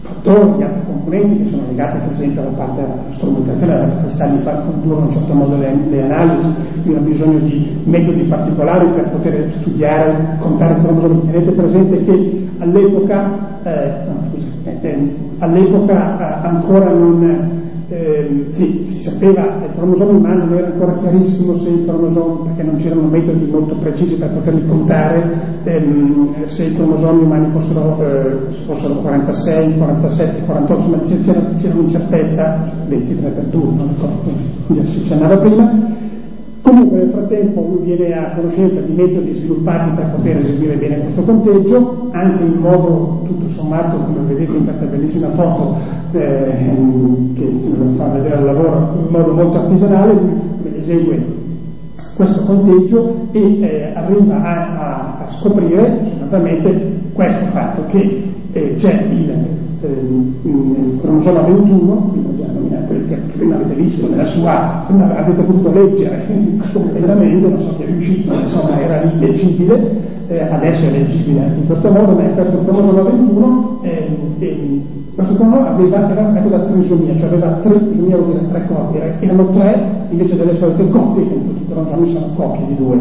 fattori, 0.01 0.57
di 0.57 0.63
altri 0.63 0.81
componenti 0.87 1.43
che 1.43 1.49
sono 1.51 1.63
legati 1.69 1.99
per 1.99 2.13
esempio 2.13 2.41
alla 2.41 2.51
parte 2.53 2.81
della 2.81 2.95
strumentazione, 3.11 3.75
alla 3.75 3.89
capacità 3.89 4.27
di 4.29 4.39
far 4.39 4.65
condurre 4.65 4.99
in 4.99 5.05
un 5.05 5.13
certo 5.13 5.35
modo 5.35 5.57
le, 5.59 5.79
le 5.91 6.03
analisi, 6.03 6.55
quindi 6.83 6.99
ha 6.99 7.03
bisogno 7.03 7.39
di 7.41 7.81
metodi 7.85 8.23
particolari 8.23 8.89
per 8.89 9.11
poter 9.11 9.53
studiare, 9.53 10.37
contare 10.39 10.81
cromosomi. 10.81 11.31
Tenete 11.31 11.53
presente 11.53 12.05
che 12.05 12.49
all'epoca, 12.61 13.61
eh, 13.63 13.93
no, 14.07 14.23
scusa, 14.31 14.47
eh, 14.65 14.79
eh 14.81 15.15
all'epoca 15.39 16.19
eh, 16.19 16.47
ancora 16.47 16.91
non 16.91 17.58
eh, 17.91 18.49
sì, 18.51 18.85
si 18.85 19.01
sapeva, 19.01 19.65
il 19.65 19.73
cromosoma 19.75 20.11
umano 20.19 20.45
non 20.45 20.59
era 20.59 20.67
ancora 20.67 20.95
chiarissimo 20.99 21.57
se 21.57 21.71
il 21.71 21.85
cromosoma, 21.87 22.45
perché 22.45 22.63
non 22.63 22.77
c'erano 22.77 23.09
metodi 23.09 23.47
molto 23.51 23.77
precisi 23.77 24.17
per 24.17 24.31
poterli 24.31 24.67
contare, 24.67 25.61
ehm, 25.65 26.47
se 26.47 26.65
i 26.65 26.75
cromosomi 26.75 27.23
umani 27.23 27.51
fossero, 27.51 27.99
eh, 28.03 28.53
fossero 28.67 28.97
46, 28.97 29.79
47, 29.79 30.45
48, 30.45 30.75
insomma 30.75 31.25
c'era, 31.25 31.41
c'era 31.57 31.75
un'incertezza, 31.75 32.73
23 32.89 33.31
per 33.31 33.45
2, 33.45 33.63
non 33.63 33.89
ricordo, 33.89 34.31
si 34.85 35.01
accennava 35.01 35.39
prima, 35.39 35.97
Comunque 36.69 36.99
nel 36.99 37.11
frattempo 37.11 37.61
lui 37.63 37.97
viene 37.97 38.13
a 38.13 38.35
conoscenza 38.35 38.81
di 38.83 38.93
metodi 38.93 39.33
sviluppati 39.33 39.91
per 39.97 40.11
poter 40.11 40.37
eseguire 40.37 40.77
bene 40.77 41.01
questo 41.01 41.23
conteggio, 41.23 42.09
anche 42.11 42.43
in 42.43 42.61
modo 42.61 43.23
tutto 43.25 43.49
sommato, 43.49 43.97
come 43.97 44.35
vedete 44.35 44.55
in 44.55 44.65
questa 44.65 44.85
bellissima 44.85 45.31
foto 45.31 45.79
eh, 46.13 46.77
che 47.35 47.53
fa 47.97 48.09
vedere 48.09 48.37
il 48.37 48.45
lavoro, 48.45 48.91
in 48.99 49.07
modo 49.09 49.33
molto 49.33 49.59
artigianale, 49.61 50.13
lui 50.13 50.79
esegue 50.79 51.25
questo 52.15 52.45
conteggio 52.45 53.29
e 53.33 53.61
eh, 53.61 53.93
arriva 53.95 54.43
a, 54.43 54.79
a, 54.79 55.25
a, 55.25 55.31
scoprire 55.31 56.01
sostanzialmente 56.05 57.01
questo 57.15 57.47
fatto 57.47 57.87
che 57.87 58.25
eh, 58.53 58.75
c'è 58.77 59.07
il 59.11 59.57
il 59.81 60.99
cromosoma 61.01 61.43
21, 61.43 61.95
quindi 62.11 62.37
già 62.37 62.38
nominato 62.38 62.38
il 62.38 62.38
che 63.09 63.15
prima 63.37 63.57
avete 63.57 63.75
visto 63.75 64.09
nella 64.09 64.25
sua, 64.25 64.85
prima 64.87 65.17
avete 65.17 65.43
potuto 65.43 65.73
leggere 65.73 66.27
completamente, 66.73 67.49
non 67.49 67.61
so 67.61 67.75
chi 67.77 67.83
è 67.83 67.87
riuscito, 67.87 68.33
insomma 68.35 68.79
era 68.79 69.03
lì 69.03 69.19
leggibile, 69.19 69.91
eh, 70.29 70.41
adesso 70.43 70.87
è 70.87 70.91
leggibile 70.91 71.45
anche 71.45 71.59
in 71.59 71.67
questo 71.67 71.91
modo, 71.91 72.13
ma 72.13 72.23
questo 72.23 72.65
cromosoma 72.65 73.03
21 73.03 73.79
eh, 73.83 74.19
eh, 74.39 74.83
questo 75.15 75.35
cromosoma 75.35 75.71
aveva, 75.71 76.11
era 76.11 76.23
da 76.49 76.59
trisomia, 76.61 77.17
cioè 77.17 77.29
aveva 77.29 77.53
trisomia 77.55 78.17
vuol 78.17 78.31
dire 78.31 78.49
tre 78.51 78.67
coppie, 78.67 79.17
erano 79.19 79.51
tre 79.51 80.07
invece 80.11 80.37
delle 80.37 80.55
solite 80.55 80.89
coppie, 80.91 81.27
che 81.27 81.35
tutti 81.35 81.63
i 81.63 81.67
cromosomi 81.69 82.09
sono 82.09 82.27
coppie 82.35 82.67
di 82.67 82.77
due. 82.77 82.99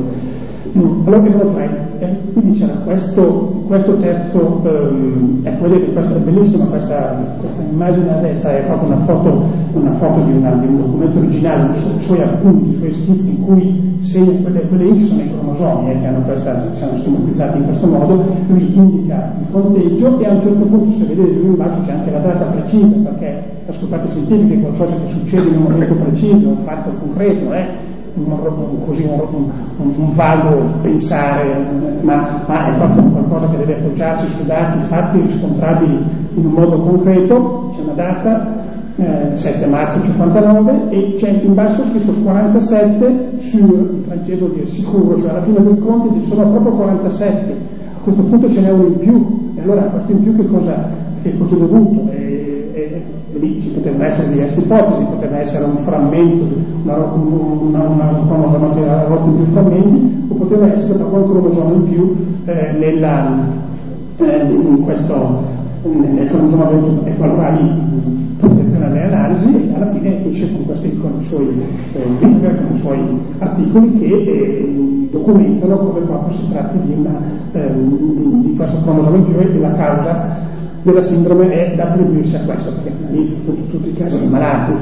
Allora 0.77 1.25
erano 1.25 1.53
tre, 1.53 1.87
e 1.99 2.17
quindi 2.33 2.59
c'era 2.59 2.73
questo, 2.83 3.63
questo 3.65 3.97
terzo, 3.97 4.61
ehm, 4.63 5.39
ecco 5.43 5.67
vedete 5.67 5.93
questa 5.93 6.15
è 6.15 6.19
bellissima 6.19 6.65
questa, 6.65 7.19
questa, 7.39 7.61
immagine 7.63 8.13
a 8.13 8.21
destra 8.21 8.55
è 8.55 8.65
proprio 8.65 8.89
una 8.89 8.99
foto, 8.99 9.43
una 9.73 9.91
foto 9.93 10.21
di, 10.21 10.33
una, 10.33 10.51
di, 10.53 10.67
un 10.67 10.77
documento 10.77 11.17
originale, 11.17 11.75
i 11.75 12.01
suoi 12.01 12.21
appunti, 12.21 12.69
i 12.69 12.77
suoi 12.77 12.91
schizzi 12.91 13.37
in 13.37 13.43
cui 13.43 13.97
segna 14.01 14.39
quelle, 14.41 14.67
quelle 14.67 14.99
X 14.99 15.03
sono 15.05 15.21
i 15.21 15.31
cromosomi 15.31 15.91
eh, 15.91 15.99
che 15.99 16.05
hanno 16.05 16.21
questa, 16.21 16.73
sono 16.73 16.95
schematizzati 16.97 17.57
in 17.57 17.63
questo 17.63 17.87
modo, 17.87 18.25
lui 18.47 18.75
indica 18.75 19.33
il 19.39 19.47
conteggio 19.51 20.19
e 20.19 20.25
a 20.27 20.31
un 20.33 20.41
certo 20.41 20.65
punto 20.65 20.91
se 20.91 21.05
vedete 21.05 21.31
lui 21.31 21.47
in 21.47 21.55
basso 21.55 21.81
c'è 21.85 21.93
anche 21.93 22.11
la 22.11 22.19
data 22.19 22.45
precisa 22.45 22.99
perché 23.09 23.43
la 23.65 23.73
scoperta 23.73 24.09
scientifica 24.09 24.53
è 24.53 24.61
qualcosa 24.61 24.95
che 25.03 25.13
succede 25.13 25.47
in 25.49 25.55
un 25.57 25.63
momento 25.63 25.95
preciso, 25.95 26.49
un 26.49 26.57
fatto 26.57 26.91
concreto, 26.99 27.53
eh, 27.53 27.95
un, 28.17 28.85
così 28.85 29.03
un, 29.03 29.49
un, 29.77 30.13
vago 30.13 30.79
pensare, 30.81 31.99
ma, 32.01 32.43
ma, 32.47 32.73
è 32.73 32.77
proprio 32.77 33.03
qualcosa 33.03 33.49
che 33.49 33.57
deve 33.57 33.75
appoggiarsi 33.79 34.27
su 34.31 34.45
dati 34.45 34.79
fatti 34.81 35.21
riscontrabili 35.21 36.05
in 36.35 36.45
un 36.45 36.51
modo 36.51 36.79
concreto, 36.79 37.69
c'è 37.73 37.81
una 37.81 37.93
data, 37.93 38.65
eh, 38.95 39.37
7 39.37 39.65
marzo 39.67 40.01
59, 40.01 40.89
e 40.89 41.13
c'è 41.13 41.29
in 41.29 41.53
basso 41.53 41.83
scritto 41.89 42.11
47 42.11 43.39
sul 43.39 44.03
francese 44.05 44.49
dire 44.51 44.65
sicuro, 44.65 45.19
cioè 45.19 45.29
alla 45.29 45.43
fine 45.43 45.61
dei 45.61 45.77
conti 45.77 46.19
ci 46.19 46.27
sono 46.27 46.49
proprio 46.49 46.71
47, 46.73 47.57
a 47.95 48.03
questo 48.03 48.23
punto 48.23 48.51
ce 48.51 48.61
n'è 48.61 48.71
uno 48.71 48.87
in 48.87 48.97
più, 48.97 49.51
e 49.55 49.61
allora 49.61 49.81
questo 49.83 50.11
in 50.11 50.21
più 50.21 50.35
che 50.35 50.47
cosa, 50.47 50.89
che 51.21 51.37
cosa 51.37 51.55
è 51.55 51.59
dovuto? 51.59 52.09
E, 52.77 52.79
e, 52.79 53.01
e 53.33 53.39
lì 53.39 53.59
ci 53.59 53.69
potevano 53.69 54.03
essere 54.03 54.33
diverse 54.33 54.59
ipotesi, 54.59 55.03
poteva 55.05 55.39
essere 55.39 55.65
un 55.65 55.77
frammento, 55.77 56.55
una, 56.83 56.95
una, 56.95 57.89
una, 57.89 58.09
un 58.11 58.27
cromosoma 58.27 58.73
che 58.75 58.81
era 58.81 59.03
rotto 59.05 59.29
in 59.29 59.35
più 59.37 59.45
frammenti, 59.45 60.25
o 60.27 60.35
poteva 60.35 60.71
essere 60.71 60.99
proprio 60.99 61.23
un 61.23 61.29
cromosoma 61.31 61.73
in 61.73 61.83
più 61.85 62.15
eh, 62.45 62.71
nella, 62.73 63.47
eh, 64.17 64.43
in 64.51 64.83
questo, 64.83 65.43
nel 65.81 66.27
cromosoma 66.27 66.65
21. 66.65 67.05
Ecco, 67.05 67.23
allora 67.23 67.49
lì 67.49 67.85
protezione 68.37 68.85
alle 68.85 69.03
analisi 69.05 69.55
e 69.55 69.73
alla 69.73 69.91
fine 69.91 70.29
esce 70.29 70.53
con, 70.53 70.65
questi, 70.67 70.97
con 70.99 71.13
i 71.19 71.23
suoi 71.23 71.47
eh, 71.93 71.99
paper, 72.19 72.61
con 72.63 72.75
i 72.75 72.77
suoi 72.77 73.19
articoli 73.39 73.97
che 73.97 74.05
eh, 74.05 75.07
documentano 75.09 75.77
come 75.77 76.01
proprio 76.01 76.37
si 76.37 76.47
tratti 76.51 76.79
di, 76.85 76.93
una, 76.93 77.19
eh, 77.53 77.73
di, 77.73 78.41
di 78.43 78.55
questo 78.55 78.81
cromosoma 78.83 79.17
in 79.17 79.25
più 79.25 79.39
e 79.39 79.57
la 79.57 79.73
causa 79.73 80.45
della 80.83 81.01
sindrome 81.01 81.49
è 81.51 81.75
da 81.75 81.85
attribuirsi 81.85 82.35
a 82.35 82.39
questo, 82.41 82.71
perché 82.71 82.93
all'inizio 83.07 83.43
tutti, 83.43 83.69
tutti 83.69 83.89
i 83.89 83.93
casi 83.93 84.19
di 84.19 84.27
malati 84.27 84.73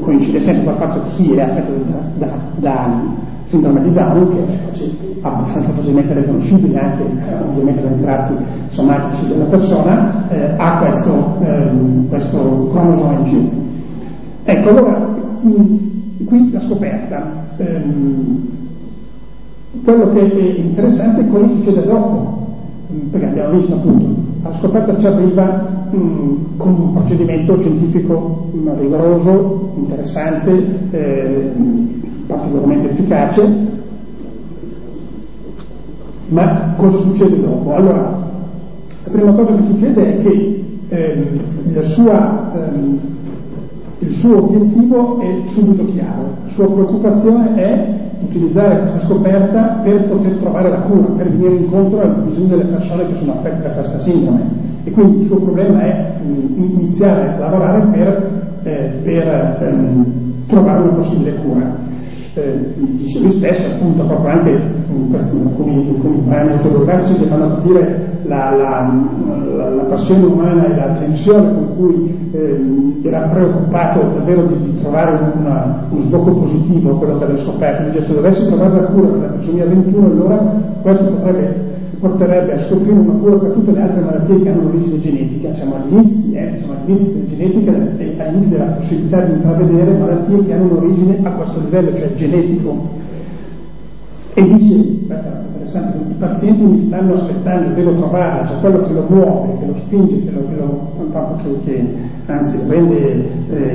coincide 0.00 0.40
sempre 0.40 0.64
col 0.64 0.74
fatto 0.74 1.00
che 1.02 1.10
sì, 1.10 1.32
è 1.32 1.40
affetto 1.42 1.72
da, 1.90 2.26
da, 2.26 2.38
da 2.56 3.02
sindrome 3.46 3.82
di 3.82 3.92
Down, 3.92 4.28
che 4.30 4.38
è 4.38 5.02
abbastanza 5.20 5.70
facilmente 5.70 6.14
riconoscibile 6.14 6.78
anche 6.78 7.04
ovviamente 7.46 7.82
dai 7.82 8.00
tratti 8.00 8.34
somatici 8.70 9.28
della 9.28 9.44
persona, 9.44 10.28
eh, 10.28 10.54
ha 10.56 10.78
questo, 10.78 11.36
ehm, 11.40 12.08
questo 12.08 12.68
cromosomo 12.72 13.12
in 13.12 13.22
più. 13.24 13.50
Ecco, 14.44 14.68
allora, 14.68 15.14
qui 16.24 16.50
la 16.50 16.60
scoperta. 16.60 17.44
Ehm, 17.58 18.48
quello 19.84 20.10
che 20.10 20.20
è 20.20 20.58
interessante 20.58 21.22
è 21.22 21.28
cosa 21.28 21.48
succede 21.48 21.84
dopo, 21.84 22.46
perché 23.10 23.26
abbiamo 23.26 23.58
visto 23.58 23.74
appunto, 23.74 24.21
la 24.42 24.52
scoperta 24.54 24.98
ci 24.98 25.06
arriva 25.06 25.86
mh, 25.90 26.56
con 26.56 26.74
un 26.74 26.92
procedimento 26.94 27.58
scientifico 27.60 28.50
rigoroso, 28.78 29.72
interessante, 29.76 30.88
eh, 30.90 31.52
particolarmente 32.26 32.90
efficace, 32.90 33.70
ma 36.28 36.74
cosa 36.76 36.96
succede 36.98 37.40
dopo? 37.40 37.74
Allora, 37.74 38.30
la 39.04 39.10
prima 39.10 39.32
cosa 39.32 39.54
che 39.54 39.62
succede 39.64 40.18
è 40.18 40.22
che 40.22 40.64
la 41.72 41.82
sua 41.84 42.52
ehm, 42.54 43.00
il 44.02 44.14
suo 44.14 44.44
obiettivo 44.44 45.20
è 45.20 45.42
subito 45.46 45.86
chiaro, 45.92 46.34
la 46.44 46.50
sua 46.50 46.70
preoccupazione 46.70 47.54
è 47.54 48.10
utilizzare 48.28 48.80
questa 48.80 49.00
scoperta 49.00 49.80
per 49.82 50.04
poter 50.08 50.32
trovare 50.32 50.70
la 50.70 50.80
cura, 50.80 51.12
per 51.16 51.30
venire 51.30 51.54
incontro 51.54 52.00
al 52.00 52.22
bisogno 52.26 52.48
delle 52.48 52.64
persone 52.64 53.06
che 53.06 53.16
sono 53.16 53.32
affette 53.32 53.62
da 53.62 53.70
questa 53.70 53.98
sindrome. 54.00 54.40
E 54.84 54.90
quindi 54.90 55.20
il 55.20 55.26
suo 55.26 55.36
problema 55.36 55.80
è 55.82 56.14
iniziare 56.22 57.34
a 57.34 57.38
lavorare 57.38 57.86
per, 57.92 58.42
eh, 58.62 58.98
per 59.02 59.56
ehm, 59.60 60.04
trovare 60.46 60.82
una 60.82 60.92
possibile 60.94 61.34
cura. 61.34 61.76
Eh, 62.34 62.74
dice 62.76 63.20
lui 63.20 63.32
stesso, 63.32 63.72
appunto, 63.74 64.06
proprio 64.06 64.32
anche 64.32 64.50
in, 64.50 65.10
questi, 65.10 65.36
alcuni, 65.36 65.72
in 65.74 65.94
alcuni 65.94 66.16
brani 66.26 66.52
autobiografici 66.52 67.20
che 67.20 67.26
fanno 67.26 67.48
capire 67.48 68.11
la, 68.24 68.54
la, 68.54 69.68
la, 69.70 69.82
passione 69.84 70.24
umana 70.24 70.66
e 70.66 70.76
la 70.76 70.92
tensione 70.92 71.52
con 71.52 71.76
cui 71.76 72.28
eh, 72.32 73.08
era 73.08 73.20
preoccupato 73.28 74.00
davvero 74.00 74.46
di, 74.46 74.62
di 74.62 74.80
trovare 74.80 75.18
una, 75.36 75.86
uno 75.88 76.02
sbocco 76.02 76.32
positivo 76.34 76.96
quello 76.96 77.18
che 77.18 77.24
aveva 77.24 77.38
scoperto. 77.38 77.90
Dice, 77.90 78.04
se 78.04 78.14
dovessi 78.14 78.46
trovare 78.46 78.80
la 78.80 78.86
cura 78.86 79.08
per 79.08 79.20
la 79.20 79.28
trisomia 79.28 79.66
21, 79.66 80.06
allora 80.06 80.36
questo 80.82 81.04
potrebbe, 81.04 81.70
porterebbe 81.98 82.52
a 82.54 82.60
scoprire 82.60 82.98
una 82.98 83.12
cura 83.14 83.36
per 83.36 83.50
tutte 83.50 83.72
le 83.72 83.80
altre 83.80 84.00
malattie 84.02 84.42
che 84.42 84.48
hanno 84.50 84.68
origine 84.68 85.00
genetica. 85.00 85.52
Siamo 85.52 85.74
agli 85.76 85.92
inizi, 85.92 86.32
eh, 86.34 86.52
siamo 86.56 86.72
agli 86.72 86.90
inizi 86.90 87.12
della 87.12 87.28
genetica 87.28 87.72
e 87.98 88.16
agli 88.20 88.34
inizi 88.34 88.50
della 88.50 88.64
possibilità 88.64 89.20
di 89.22 89.32
intravedere 89.32 89.92
malattie 89.98 90.44
che 90.44 90.52
hanno 90.52 90.64
un'origine 90.64 91.18
a 91.22 91.32
questo 91.32 91.60
livello, 91.60 91.94
cioè 91.96 92.14
genetico. 92.14 93.10
E 94.34 94.42
dice, 94.42 95.06
questo 95.06 95.28
è 95.28 95.42
interessante, 95.44 96.10
i 96.10 96.14
pazienti 96.14 96.62
mi 96.62 96.80
stanno 96.86 97.14
aspettando, 97.14 97.74
devo 97.74 97.94
trovarla, 97.96 98.46
cioè 98.46 98.60
quello 98.60 98.82
che 98.82 98.92
lo 98.94 99.06
muove, 99.08 99.58
che 99.58 99.66
lo 99.66 99.76
spinge, 99.76 100.24
che 100.24 100.30
lo, 100.30 100.46
che 100.46 100.56
lo 100.56 100.92
che, 101.42 101.60
che 101.64 102.32
anzi 102.32 102.56
lo 102.56 102.70
rende 102.70 103.28
eh, 103.50 103.74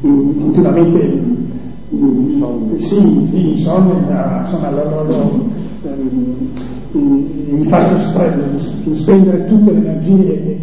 continuamente 0.00 1.02
in, 1.02 2.76
sì, 2.76 3.28
sì, 3.30 3.50
insonnia, 3.52 4.40
insomma, 4.42 4.70
lo, 4.70 4.84
lo, 4.84 5.04
lo, 5.04 5.50
mi 6.98 7.64
fa 7.64 7.96
spendere 7.96 9.46
tutte 9.46 9.72
le 9.72 9.78
energie 9.78 10.58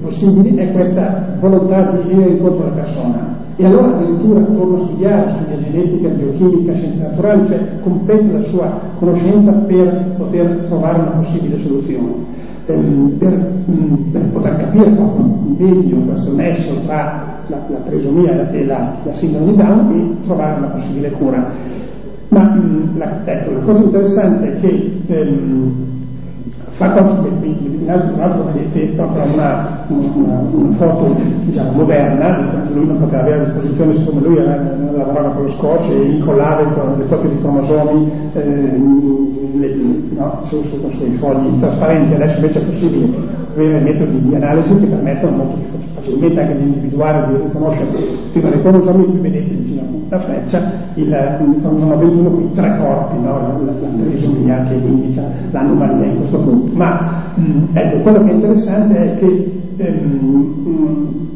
possibili 0.00 0.56
è 0.56 0.72
questa 0.72 1.36
volontà 1.38 1.92
di 1.92 2.08
venire 2.08 2.30
incontro 2.30 2.64
alla 2.64 2.74
persona 2.74 3.38
e 3.56 3.64
allora 3.66 3.98
addirittura 3.98 4.40
torna 4.40 4.78
a 4.78 4.80
studiare, 4.86 5.30
studia 5.32 5.70
genetica, 5.70 6.08
biochimica, 6.08 6.74
scienze 6.74 7.02
naturali, 7.02 7.46
cioè 7.46 7.60
completa 7.82 8.32
la 8.32 8.42
sua 8.42 8.80
conoscenza 8.98 9.52
per 9.52 10.14
poter 10.16 10.64
trovare 10.66 10.98
una 11.00 11.10
possibile 11.10 11.58
soluzione, 11.58 12.12
ehm, 12.64 13.16
per, 13.18 13.62
mh, 13.66 13.72
mm, 13.72 14.10
per, 14.12 14.22
poter 14.32 14.56
capire 14.56 14.96
meglio 15.58 15.96
questo 16.04 16.34
nesso 16.34 16.74
tra 16.86 17.42
la, 17.48 17.66
la 17.68 17.78
trisomia 17.84 18.50
e 18.50 18.64
la, 18.64 18.96
la 19.02 19.12
sindrome 19.12 19.50
di 19.50 19.56
Down 19.56 19.92
e 19.92 20.24
trovare 20.24 20.58
una 20.58 20.68
possibile 20.68 21.10
cura. 21.10 21.50
Ma 22.30 22.56
la, 22.94 23.24
ecco, 23.24 23.50
la 23.50 23.60
cosa 23.60 23.82
interessante 23.82 24.52
è 24.52 24.60
che 24.60 25.02
ehm, 25.06 25.72
fa 26.70 26.92
conto 26.92 27.22
che 27.24 27.30
vedete 28.52 28.92
proprio 28.94 29.24
una, 29.32 29.84
una, 29.88 30.42
una, 30.52 30.74
foto 30.76 31.16
diciamo, 31.42 31.72
moderna, 31.72 32.38
di 32.38 32.50
quando 32.50 32.74
lui 32.74 32.86
non 32.86 32.98
poteva 33.00 33.22
avere 33.22 33.40
a 33.40 33.44
disposizione, 33.46 33.94
siccome 33.94 34.20
lui 34.20 34.36
era, 34.36 34.54
lavorava 34.92 35.30
con 35.30 35.42
lo 35.42 35.50
scotch 35.50 35.90
e 35.90 36.02
incollava 36.02 36.94
le 36.96 37.06
copie 37.08 37.30
di 37.30 37.40
cromosomi 37.40 38.12
eh, 38.34 38.78
le, 39.54 39.74
no, 40.14 40.38
su, 40.44 40.62
su, 40.62 40.88
sui 40.88 41.10
fogli 41.16 41.58
trasparenti, 41.58 42.14
adesso 42.14 42.36
invece 42.36 42.60
è 42.60 42.64
possibile 42.64 43.39
avere 43.52 43.80
metodi 43.80 44.22
di 44.22 44.34
analisi 44.34 44.78
che 44.78 44.86
permettono 44.86 45.36
molto 45.36 45.58
facilmente 45.94 46.40
anche 46.40 46.56
di 46.56 46.62
individuare, 46.64 47.32
di 47.32 47.42
riconoscere 47.42 47.90
tutti 47.90 48.38
i 48.38 48.40
vari 48.40 48.60
cromosomi, 48.60 49.04
qui 49.04 49.18
vedete 49.18 49.54
vicino 49.54 49.82
a 50.08 50.18
freccia 50.18 50.60
il, 50.94 51.36
cromosoma 51.60 51.94
21 51.96 52.30
qui 52.30 52.52
tre 52.52 52.76
corpi, 52.78 53.20
no? 53.20 53.62
la, 53.64 54.04
trisomia 54.04 54.62
che 54.64 54.74
indica 54.74 55.22
l'anomalia 55.50 56.06
in 56.06 56.18
questo 56.18 56.38
punto. 56.38 56.74
Ma 56.74 57.22
mm, 57.38 57.64
ecco, 57.72 57.98
quello 58.00 58.24
che 58.24 58.30
è 58.30 58.34
interessante 58.34 58.96
è 58.96 59.18
che 59.18 59.60
ehm, 59.76 61.29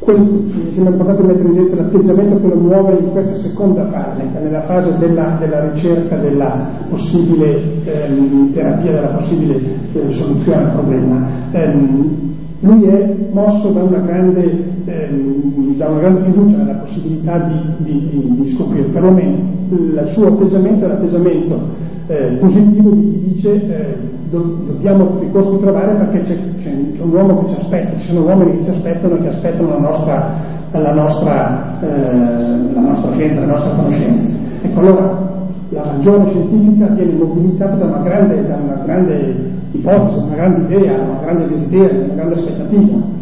quel, 0.00 0.18
mi 0.18 0.72
sembra 0.72 0.92
importante 0.92 1.22
mettere 1.22 1.48
in 1.48 1.56
evidenza 1.56 1.82
l'atteggiamento 1.82 2.40
che 2.40 2.48
lo 2.48 2.56
muove 2.56 2.96
in 2.98 3.10
questa 3.10 3.36
seconda 3.36 3.86
fase, 3.86 4.22
nella 4.40 4.62
fase 4.62 4.96
della, 4.98 5.36
della 5.38 5.70
ricerca 5.70 6.16
della 6.16 6.68
possibile 6.88 7.62
ehm, 7.84 8.52
terapia, 8.52 8.92
della 8.92 9.08
possibile 9.08 9.56
eh, 9.92 10.10
soluzione 10.10 10.62
al 10.64 10.72
problema. 10.72 11.26
Ehm, 11.52 12.28
lui 12.60 12.84
è 12.84 13.14
mosso 13.30 13.70
da 13.70 13.82
una 13.82 13.98
grande, 13.98 14.64
ehm, 14.86 15.76
da 15.76 15.88
una 15.88 16.00
grande 16.00 16.20
fiducia 16.22 16.56
nella 16.58 16.78
possibilità 16.78 17.38
di, 17.38 17.84
di, 17.84 18.08
di, 18.08 18.34
di, 18.40 18.50
scoprire, 18.50 18.88
perlomeno 18.88 19.36
il 19.70 20.04
suo 20.08 20.28
atteggiamento 20.28 20.84
è 20.84 20.88
l'atteggiamento 20.88 21.58
eh, 22.06 22.36
positivo 22.40 22.90
di 22.90 23.10
chi 23.10 23.32
dice 23.32 23.52
eh, 23.54 23.96
do, 24.30 24.38
dobbiamo 24.64 25.02
a 25.02 25.06
tutti 25.08 25.26
i 25.26 25.30
costi 25.30 25.58
trovare 25.58 25.92
perché 25.94 26.22
c'è, 26.22 26.36
c'è, 26.58 26.70
c'è, 26.94 27.02
un 27.02 27.12
uomo 27.12 27.42
che 27.42 27.52
ci 27.52 27.60
aspetta, 27.60 27.98
ci 27.98 28.06
sono 28.06 28.26
uomini 28.26 28.58
che 28.58 28.64
ci 28.64 28.70
aspettano 28.70 29.16
e 29.16 29.20
che 29.22 29.28
aspettano 29.28 29.68
la 29.68 29.78
nostra, 29.78 30.34
la 30.70 30.94
nostra, 30.94 31.80
eh, 31.80 32.72
la 32.72 32.80
nostra 32.80 33.12
scienza, 33.12 33.40
la 33.40 33.46
nostra 33.46 33.70
conoscenza. 33.72 34.38
Ecco 34.62 34.80
allora 34.80 35.28
la 35.70 35.82
ragione 35.82 36.30
scientifica 36.30 36.86
viene 36.88 37.12
mobilitata 37.12 37.74
da 37.74 37.84
una 37.84 38.00
grande, 38.00 38.46
da 38.46 38.56
una 38.56 38.82
grande 38.84 39.50
ipotesi, 39.72 40.24
una 40.26 40.34
grande 40.34 40.74
idea, 40.74 41.00
una 41.00 41.20
grande 41.20 41.48
desiderio, 41.48 42.04
una 42.04 42.14
grande 42.14 42.34
aspettativa. 42.34 43.18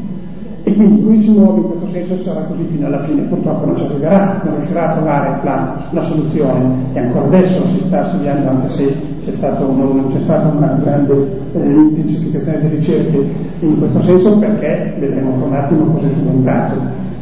E 0.69 0.75
quindi 0.75 1.03
lui 1.03 1.19
si 1.23 1.31
muove 1.31 1.61
in 1.61 1.67
questo 1.67 1.87
senso 1.89 2.13
e 2.13 2.19
sarà 2.19 2.41
così 2.43 2.63
fino 2.65 2.87
alla 2.89 3.03
fine, 3.05 3.23
purtroppo 3.23 3.65
non 3.65 3.77
ci 3.79 3.87
arriverà, 3.87 4.43
non 4.45 4.57
riuscirà 4.57 4.91
a 4.91 4.93
trovare 4.97 5.41
la, 5.43 5.83
la 5.93 6.03
soluzione 6.03 6.75
e 6.93 7.01
ancora 7.01 7.25
adesso 7.25 7.67
si 7.69 7.81
sta 7.87 8.05
studiando 8.05 8.51
anche 8.51 8.69
se 8.69 8.95
c'è 9.25 9.31
stato, 9.31 9.73
non 9.73 10.09
c'è 10.11 10.19
stata 10.19 10.49
una 10.49 10.79
grande 10.83 11.41
eh, 11.55 11.59
intensificazione 11.59 12.59
delle 12.61 12.75
ricerche 12.75 13.27
in 13.61 13.79
questo 13.79 14.03
senso 14.03 14.37
perché 14.37 14.95
vedremo 14.99 15.33
fra 15.39 15.47
un 15.47 15.55
attimo 15.55 15.85
cosa 15.87 16.07
è 16.07 16.13
subentrato, 16.13 16.75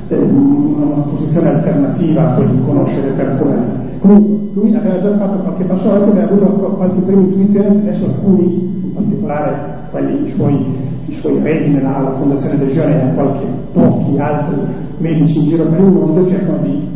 eh, 0.09 0.17
una 0.17 1.03
posizione 1.03 1.49
alternativa 1.49 2.29
a 2.29 2.35
quella 2.35 2.51
di 2.51 2.61
conoscere 2.63 3.11
per 3.11 3.37
curare. 3.37 3.85
Comunque 4.01 4.61
lui 4.61 4.75
aveva 4.75 5.01
già 5.01 5.17
fatto 5.19 5.39
qualche 5.39 5.65
passo 5.65 5.95
avanti, 5.95 6.19
aveva 6.19 6.47
avuto 6.47 6.67
qualche 6.71 7.01
prima 7.01 7.21
intuizione, 7.21 7.69
adesso 7.69 8.07
alcuni 8.07 8.91
particolare 8.93 9.75
quelli, 9.93 10.27
i, 10.27 10.31
suoi, 10.31 10.67
i 11.07 11.15
suoi 11.15 11.39
eredi 11.39 11.73
nella 11.73 12.13
Fondazione 12.13 12.67
Genere 12.69 13.11
e 13.11 13.15
qualche 13.15 13.47
pochi 13.73 14.19
altri 14.19 14.57
medici 14.99 15.39
in 15.39 15.49
giro 15.49 15.65
per 15.65 15.79
il 15.81 15.93
mondo 15.93 16.29
cercano 16.29 16.59
di 16.63 16.95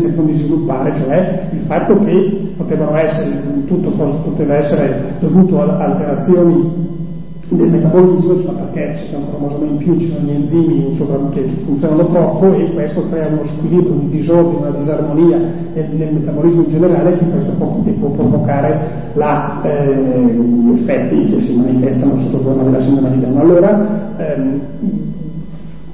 cercano 0.00 0.26
di 0.26 0.34
sviluppare, 0.34 0.94
cioè 0.96 1.48
il 1.52 1.60
fatto 1.60 1.94
che 1.96 2.52
potevano 2.56 2.96
essere, 2.98 3.64
tutto 3.66 3.90
poteva 3.90 4.56
essere 4.56 5.16
dovuto 5.20 5.60
ad 5.60 5.80
alterazioni 5.80 6.91
del 7.56 7.70
metabolismo, 7.70 8.40
cioè 8.40 8.54
perché 8.54 8.92
c'è 8.92 9.16
un 9.16 9.28
cromosoma 9.28 9.66
in 9.66 9.76
più, 9.76 9.98
ci 9.98 10.08
sono 10.08 10.26
gli 10.26 10.30
enzimi 10.30 10.96
che 11.32 11.42
funzionano 11.64 12.06
troppo 12.08 12.54
e 12.54 12.72
questo 12.72 13.08
crea 13.08 13.28
uno 13.28 13.44
squilibrio, 13.44 13.92
un 13.92 14.10
disordine, 14.10 14.58
una 14.58 14.70
disarmonia 14.70 15.38
nel, 15.74 15.90
nel 15.90 16.14
metabolismo 16.14 16.62
in 16.62 16.70
generale 16.70 17.16
che 17.16 17.24
questo 17.24 17.52
può, 17.52 17.66
può 17.66 18.08
provocare 18.08 18.78
la, 19.14 19.60
eh, 19.62 19.94
gli 19.94 20.72
effetti 20.72 21.26
che 21.26 21.40
si 21.40 21.56
manifestano 21.56 22.18
sotto 22.20 22.38
forma 22.38 22.62
della 22.62 22.80
sindrome 22.80 23.10
di 23.10 23.20
Down. 23.20 23.38
Allora, 23.38 24.14
ehm, 24.16 24.60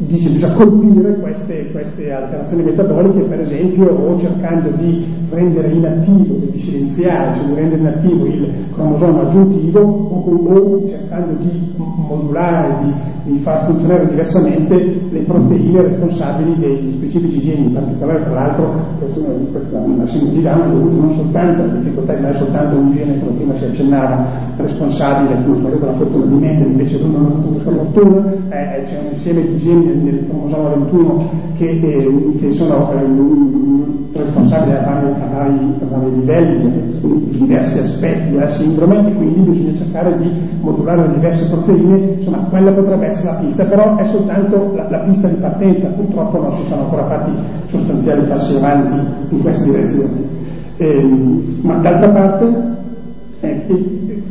dice 0.09 0.31
bisogna 0.31 0.55
colpire 0.55 1.17
queste, 1.21 1.71
queste, 1.71 2.11
alterazioni 2.11 2.63
metaboliche, 2.63 3.21
per 3.25 3.41
esempio, 3.41 3.91
o 3.91 4.19
cercando 4.19 4.71
di 4.71 5.05
rendere 5.29 5.69
inattivo, 5.69 6.35
di 6.51 6.59
silenziare, 6.59 7.37
cioè 7.37 7.47
di 7.47 7.55
rendere 7.55 7.81
inattivo 7.81 8.27
il 8.27 8.51
cromosoma 8.73 9.29
aggiuntivo, 9.29 9.81
o, 9.81 10.19
o 10.19 10.89
cercando 10.89 11.35
di 11.43 11.75
modulare, 11.77 12.75
di, 12.83 13.33
di, 13.33 13.39
far 13.39 13.67
funzionare 13.67 14.09
diversamente 14.09 15.01
le 15.11 15.21
proteine 15.21 15.83
responsabili 15.83 16.57
degli 16.59 16.93
specifici 16.93 17.41
geni, 17.41 17.67
in 17.67 17.75
particolare 17.75 18.23
tra 18.25 18.33
l'altro 18.33 18.75
questa 18.99 19.21
è 19.21 19.79
una 19.79 20.07
sindrome 20.07 20.35
di 20.35 20.43
Down 20.43 20.71
dovuta 20.71 21.03
non 21.03 21.15
soltanto 21.15 21.63
alla 21.63 21.73
difficoltà 21.75 22.15
di 22.15 22.25
è 22.25 22.35
soltanto 22.35 22.77
un 22.77 22.93
gene, 22.93 23.19
come 23.19 23.37
prima 23.37 23.55
si 23.57 23.65
accennava, 23.65 24.27
responsabile 24.57 25.35
appunto 25.35 25.69
della 25.69 25.93
fortuna 25.93 26.25
di 26.25 26.35
mente, 26.35 26.69
invece 26.69 27.03
non 27.03 27.15
ha 27.15 27.29
avuto 27.29 27.49
questa 27.49 27.71
fortuna, 27.71 28.33
eh, 28.49 28.83
c'è 28.85 28.99
un 28.99 29.13
insieme 29.13 29.47
di 29.47 29.59
geni 29.59 29.91
nel 30.03 30.27
cromosoma 30.29 30.69
21 30.71 31.31
che, 31.57 31.69
eh, 31.69 32.37
che 32.39 32.53
sono 32.53 32.91
eh, 32.93 34.19
responsabili 34.19 34.77
a 34.77 34.83
vari, 34.83 35.07
a, 35.07 35.27
vari, 35.27 35.75
a 35.81 35.85
vari, 35.89 36.15
livelli, 36.15 36.73
di 37.01 37.39
diversi 37.39 37.79
aspetti 37.79 38.31
della 38.33 38.49
sindrome 38.49 39.09
e 39.09 39.15
quindi 39.15 39.51
bisogna 39.51 39.77
cercare 39.77 40.19
di 40.19 40.31
modulare 40.61 41.09
le 41.09 41.15
diverse 41.15 41.49
proteine, 41.51 41.97
insomma 42.19 42.39
quella 42.49 42.73
potrebbe 42.73 43.07
essere 43.07 43.33
la 43.33 43.39
pista, 43.39 43.65
però 43.65 43.97
è 43.97 44.05
soltanto 44.07 44.73
la, 44.75 44.89
la 44.89 44.99
pista 44.99 45.29
di 45.29 45.37
partenza, 45.37 45.89
purtroppo 45.89 46.41
non 46.41 46.53
si 46.53 46.67
sono 46.67 46.83
ancora 46.83 47.07
fatti 47.07 47.33
sostanziali 47.67 48.27
passi 48.27 48.57
avanti 48.57 49.35
in 49.35 49.41
questa 49.41 49.65
direzione. 49.65 50.37
Eh, 50.77 51.03
ma 51.63 51.75
d'altra 51.77 52.11
parte, 52.11 52.77
eh, 53.41 54.23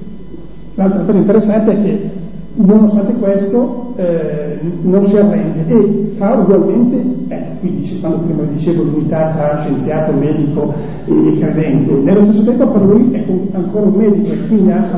l'altra 0.75 1.03
cosa 1.03 1.17
interessante 1.17 1.71
è 1.71 1.81
che 1.83 2.09
nonostante 2.57 3.13
questo 3.13 3.93
eh, 3.95 4.59
non 4.81 5.05
si 5.05 5.17
arrende. 5.17 5.67
E 5.67 6.13
fa 6.17 6.33
ugualmente, 6.33 7.33
ecco 7.33 7.59
qui 7.59 7.75
dice, 7.75 7.99
quando 7.99 8.19
prima 8.19 8.43
dicevo 8.43 8.83
l'unità 8.83 9.31
tra 9.35 9.61
scienziato, 9.61 10.13
medico 10.13 10.73
e 11.05 11.37
credente, 11.39 11.93
nello 11.93 12.25
stesso 12.25 12.43
tempo 12.43 12.67
per 12.71 12.81
lui 12.81 13.11
è 13.11 13.25
ancora 13.53 13.85
un 13.85 13.93
medico 13.93 14.31
e 14.31 14.47
quindi 14.47 14.71
ha 14.71 14.89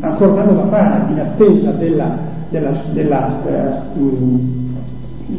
ancora 0.00 0.32
un 0.32 0.38
anno 0.38 0.52
da 0.52 0.66
fare 0.66 1.12
in 1.12 1.18
attesa 1.18 1.70
della, 1.72 2.16
della, 2.48 2.72
della 2.92 3.40
eh, 3.46 3.72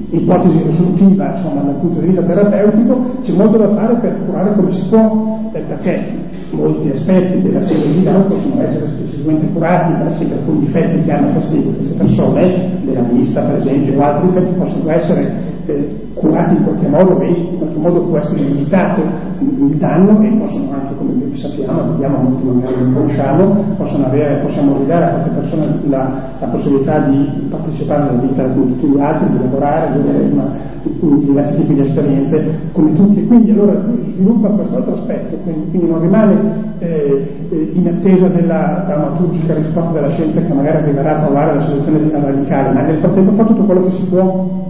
ipotesi 0.10 0.64
risolutiva 0.68 1.34
insomma, 1.36 1.62
dal 1.62 1.76
punto 1.76 2.00
di 2.00 2.08
vista 2.08 2.24
terapeutico, 2.24 3.06
c'è 3.22 3.34
molto 3.34 3.58
da 3.58 3.70
fare 3.70 3.96
per 3.96 4.20
curare 4.26 4.54
come 4.56 4.72
si 4.72 4.88
può, 4.88 5.50
eh, 5.52 5.60
perché 5.60 6.24
molti 6.56 6.90
aspetti 6.90 7.42
della 7.42 7.62
Down 8.04 8.28
possono 8.28 8.62
essere 8.64 8.90
specificamente 8.90 9.52
curati, 9.54 9.94
esempio 10.02 10.34
alcuni 10.34 10.60
difetti 10.60 11.04
che 11.04 11.12
hanno 11.12 11.32
queste 11.32 11.58
persone, 11.98 12.78
della 12.84 13.02
vista 13.02 13.42
per 13.42 13.58
esempio, 13.58 14.00
o 14.00 14.02
altri 14.02 14.28
difetti 14.28 14.54
possono 14.58 14.92
essere 14.92 15.54
eh, 15.66 16.04
curati 16.14 16.56
in 16.56 16.64
qualche 16.64 16.88
modo 16.88 17.20
e 17.20 17.28
in 17.28 17.58
qualche 17.58 17.80
modo 17.80 18.02
può 18.04 18.18
essere 18.18 18.42
limitato 18.42 19.02
il 19.40 19.76
danno 19.78 20.22
e 20.22 20.30
possono 20.38 20.72
anche, 20.74 20.96
come 20.96 21.36
sappiamo, 21.36 21.92
vediamo 21.92 22.18
molti 22.18 22.46
magari 22.46 22.82
non 22.82 22.94
conosciamo, 22.94 23.64
possono 23.78 24.06
avere, 24.06 24.42
possiamo 24.42 24.78
ridare 24.78 25.06
a 25.06 25.10
queste 25.12 25.30
persone 25.32 25.66
la, 25.88 26.12
la 26.40 26.48
possibilità 26.48 27.00
di 27.00 27.48
partecipare 27.50 28.10
alla 28.10 28.22
vita 28.22 28.48
di 28.48 28.54
tutti 28.54 28.88
gli 28.88 29.00
altri, 29.00 29.30
di 29.30 29.38
lavorare, 29.40 29.94
di 29.94 30.08
avere 30.08 30.30
una, 30.32 30.52
diversi 30.84 31.56
tipi 31.56 31.74
di 31.74 31.80
esperienze 31.82 32.60
come 32.72 32.96
tutti. 32.96 33.20
E 33.20 33.28
quindi 33.28 33.52
allora 33.52 33.82
sviluppa 34.14 34.50
questo 34.50 34.76
altro 34.78 34.94
aspetto, 34.94 35.36
quindi, 35.44 35.70
quindi 35.70 35.90
non 35.90 36.02
rimane 36.02 36.64
eh, 36.80 37.48
eh 37.50 37.72
in 37.74 37.88
attesa 37.88 38.28
della 38.28 38.84
drammaturgica 38.86 39.54
risposta 39.54 39.92
della 39.92 40.10
scienza 40.10 40.42
che 40.42 40.54
magari 40.54 40.78
arriverà 40.78 41.18
a 41.18 41.26
trovare 41.26 41.56
la 41.56 41.62
soluzione 41.62 42.10
radicale, 42.12 42.74
ma 42.74 42.82
nel 42.82 42.98
frattempo 42.98 43.32
fa 43.34 43.46
tutto 43.46 43.64
quello 43.64 43.84
che 43.84 43.92
si 43.92 44.06
può 44.06 44.65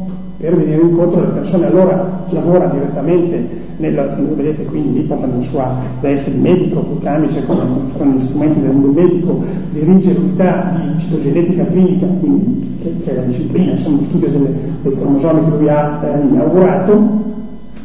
per 0.45 0.57
venire 0.57 0.81
incontro 0.81 1.21
alle 1.21 1.31
persone, 1.31 1.65
allora 1.65 2.23
lavora 2.29 2.67
direttamente, 2.67 3.63
nella, 3.77 4.15
vedete 4.15 4.65
quindi 4.65 5.01
lì 5.01 5.07
nella 5.07 5.41
sua 5.41 5.75
veste 6.01 6.31
di 6.31 6.39
medico, 6.39 6.81
con 6.81 6.99
camice, 6.99 7.43
con, 7.47 7.91
con 7.97 8.11
gli 8.11 8.21
strumenti 8.21 8.61
del, 8.61 8.75
del 8.75 8.91
medico, 8.91 9.41
dirige 9.71 10.13
l'unità 10.13 10.71
di 10.75 10.99
citogenetica 10.99 11.65
clinica, 11.65 12.05
quindi, 12.19 12.77
che, 12.79 12.95
che, 13.03 13.11
è 13.11 13.15
la 13.15 13.23
disciplina, 13.23 13.71
insomma, 13.71 13.97
lo 13.97 14.03
studio 14.05 14.29
delle, 14.29 14.53
dei 14.83 14.93
cromosomi 14.93 15.49
che 15.49 15.57
lui 15.57 15.69
ha 15.69 15.99
eh, 16.03 16.27
inaugurato, 16.27 17.23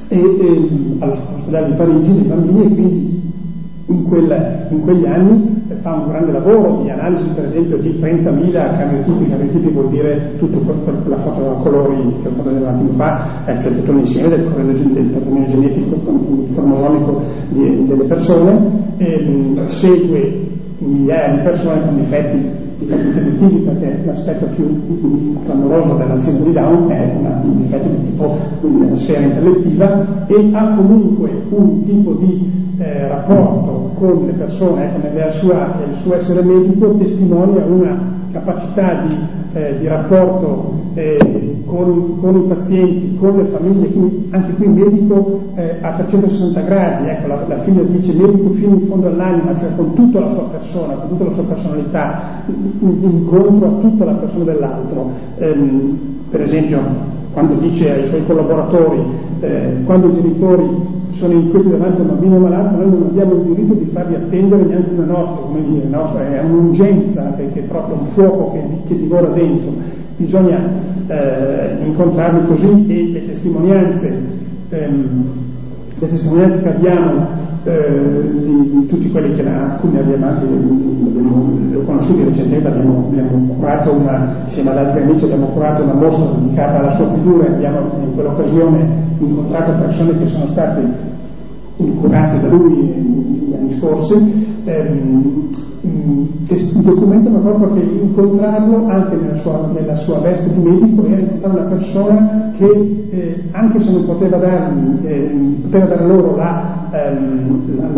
e, 0.08 0.18
e 0.18 0.70
all'ospedale 0.98 1.66
di 1.68 1.72
Parigi 1.74 2.12
dei 2.12 2.22
bambini 2.22 2.62
e 2.62 2.74
quindi 2.74 3.32
in, 3.86 4.04
quel, 4.04 4.66
in, 4.70 4.80
quegli 4.82 5.06
anni 5.06 5.59
fa 5.76 5.94
un 5.94 6.08
grande 6.08 6.32
lavoro 6.32 6.82
di 6.82 6.90
analisi 6.90 7.28
per 7.30 7.46
esempio 7.46 7.76
di 7.78 7.98
30.000 8.00 8.52
cariotipi, 8.52 9.30
cariotipi 9.30 9.68
vuol 9.68 9.88
dire 9.88 10.36
tutto 10.38 10.58
quella 10.58 11.18
foto 11.18 11.50
a 11.50 11.54
colori 11.62 12.14
che 12.22 12.28
ho 12.28 12.32
fatto 12.32 12.48
un 12.48 12.66
attimo 12.66 12.92
fa, 12.92 13.26
eh, 13.46 13.60
cioè 13.60 13.74
tutto 13.76 13.92
l'insieme 13.92 14.28
del, 14.28 14.42
del 14.42 15.04
patrimonio 15.06 15.48
genetico 15.48 15.96
cromosomico 16.54 17.22
delle 17.50 18.04
persone, 18.04 18.94
e, 18.98 19.54
segue 19.66 20.48
migliaia 20.78 21.36
di 21.36 21.42
persone 21.42 21.84
con 21.84 21.96
difetti 21.96 22.68
difetti 22.80 23.06
intellettivi 23.08 23.56
perché 23.58 24.02
l'aspetto 24.06 24.46
più 24.56 25.36
clamoroso 25.44 25.94
della 25.96 26.18
sindrome 26.18 26.46
di 26.46 26.52
Down 26.52 26.88
è 26.88 27.16
una, 27.18 27.40
un 27.44 27.58
difetto 27.58 27.88
di 27.88 28.06
tipo 28.06 28.38
una 28.62 28.96
sfera 28.96 29.20
intellettiva 29.20 30.26
e 30.26 30.50
ha 30.52 30.74
comunque 30.74 31.30
un 31.50 31.84
tipo 31.84 32.14
di 32.14 32.50
eh, 32.78 33.08
rapporto 33.08 33.79
con 34.00 34.24
le 34.24 34.32
persone, 34.32 34.86
ecco, 34.86 35.08
nel 35.12 35.32
suo, 35.32 35.52
nel 35.52 35.94
suo 35.96 36.14
essere 36.14 36.40
medico 36.40 36.96
testimonia 36.96 37.66
una 37.66 38.18
capacità 38.32 39.02
di, 39.06 39.14
eh, 39.52 39.76
di 39.78 39.86
rapporto 39.86 40.72
eh, 40.94 41.62
con, 41.66 42.18
con, 42.18 42.36
i 42.36 42.48
pazienti, 42.48 43.16
con 43.16 43.36
le 43.36 43.44
famiglie, 43.44 43.92
quindi 43.92 44.28
anche 44.30 44.54
qui 44.54 44.68
medico 44.68 45.40
eh, 45.54 45.76
a 45.82 45.92
360 45.92 46.60
gradi, 46.62 47.08
ecco, 47.08 47.26
la, 47.26 47.44
la, 47.46 47.58
figlia 47.58 47.82
dice 47.82 48.14
medico 48.14 48.50
fino 48.54 48.74
in 48.74 48.86
fondo 48.86 49.08
all'anima, 49.08 49.54
cioè 49.58 49.74
con 49.76 49.92
tutta 49.92 50.18
la 50.20 50.30
sua 50.30 50.44
persona, 50.44 50.94
con 50.94 51.08
tutta 51.10 51.24
la 51.24 51.32
sua 51.32 51.44
personalità, 51.44 52.22
incontro 52.78 53.66
a 53.66 53.80
tutta 53.80 54.04
la 54.06 54.14
persona 54.14 54.44
dell'altro. 54.44 55.10
Ehm, 55.36 55.98
per 56.30 56.40
esempio, 56.40 56.80
quando 57.32 57.54
dice 57.54 57.92
ai 57.92 58.06
suoi 58.08 58.24
collaboratori, 58.26 59.02
eh, 59.40 59.82
quando 59.84 60.08
i 60.08 60.14
genitori 60.14 60.98
sono 61.12 61.34
inquieti 61.34 61.68
davanti 61.68 61.98
a 61.98 62.02
un 62.02 62.08
bambino 62.08 62.38
malato, 62.38 62.76
noi 62.76 62.90
non 62.90 63.02
abbiamo 63.02 63.34
il 63.34 63.42
diritto 63.42 63.74
di 63.74 63.90
farli 63.92 64.14
attendere 64.14 64.64
neanche 64.64 64.90
una 64.94 65.04
notte, 65.04 65.42
come 65.42 65.62
dire, 65.64 65.86
no? 65.86 66.16
è 66.16 66.40
un'urgenza 66.40 67.22
perché 67.36 67.60
è 67.60 67.64
proprio 67.64 67.96
un 67.96 68.04
fuoco 68.06 68.52
che, 68.52 68.62
che 68.86 68.96
divora 68.96 69.28
dentro, 69.28 69.72
bisogna 70.16 70.58
eh, 71.06 71.76
incontrarli 71.84 72.46
così 72.46 72.86
e 72.88 73.10
le 73.12 73.26
testimonianze, 73.26 74.22
ehm, 74.70 75.24
le 75.98 76.08
testimonianze 76.08 76.62
che 76.62 76.68
abbiamo 76.68 77.26
eh, 77.64 78.30
di, 78.42 78.70
di, 78.70 78.86
tutti 78.86 79.10
quelli 79.10 79.34
che 79.34 79.46
alcuni 79.48 79.98
abbiamo 79.98 80.26
anche 80.26 80.44
abbiamo, 80.44 81.84
conosciuti 81.84 82.24
recentemente, 82.24 82.68
abbiamo, 82.68 83.06
abbiamo, 83.08 83.54
curato 83.54 83.92
una, 83.92 84.34
insieme 84.44 84.70
ad 84.70 84.78
altri 84.78 85.02
amici 85.02 85.24
abbiamo 85.24 85.46
curato 85.46 85.82
una 85.82 85.94
mostra 85.94 86.24
dedicata 86.36 86.78
alla 86.78 86.92
sua 86.92 87.12
figura 87.12 87.46
e 87.46 87.52
abbiamo 87.52 87.78
in 88.00 88.14
quell'occasione 88.14 89.08
incontrato 89.18 89.72
persone 89.82 90.18
che 90.18 90.28
sono 90.28 90.46
state 90.46 91.08
curate 92.00 92.40
da 92.40 92.48
lui 92.48 92.76
negli 92.76 93.54
anni 93.54 93.72
scorsi, 93.72 94.60
ehm, 94.64 95.48
che 96.46 96.56
documentano 96.82 97.38
proprio 97.40 97.72
che 97.74 97.80
incontrarlo 97.80 98.86
anche 98.88 99.16
nella 99.16 99.36
sua, 99.36 99.70
nella 99.72 99.96
sua 99.96 100.18
veste 100.18 100.52
di 100.52 100.60
medico 100.60 101.06
era 101.06 101.20
incontrare 101.20 101.58
una 101.58 101.68
persona 101.68 102.52
che 102.56 103.06
eh, 103.10 103.44
anche 103.52 103.80
se 103.80 103.92
non 103.92 104.04
poteva 104.04 104.36
dargli, 104.36 105.06
eh, 105.06 105.56
poteva 105.62 105.86
dare 105.86 106.06
loro 106.06 106.36
la, 106.36 106.88
ehm, 106.92 107.76
la, 107.76 107.88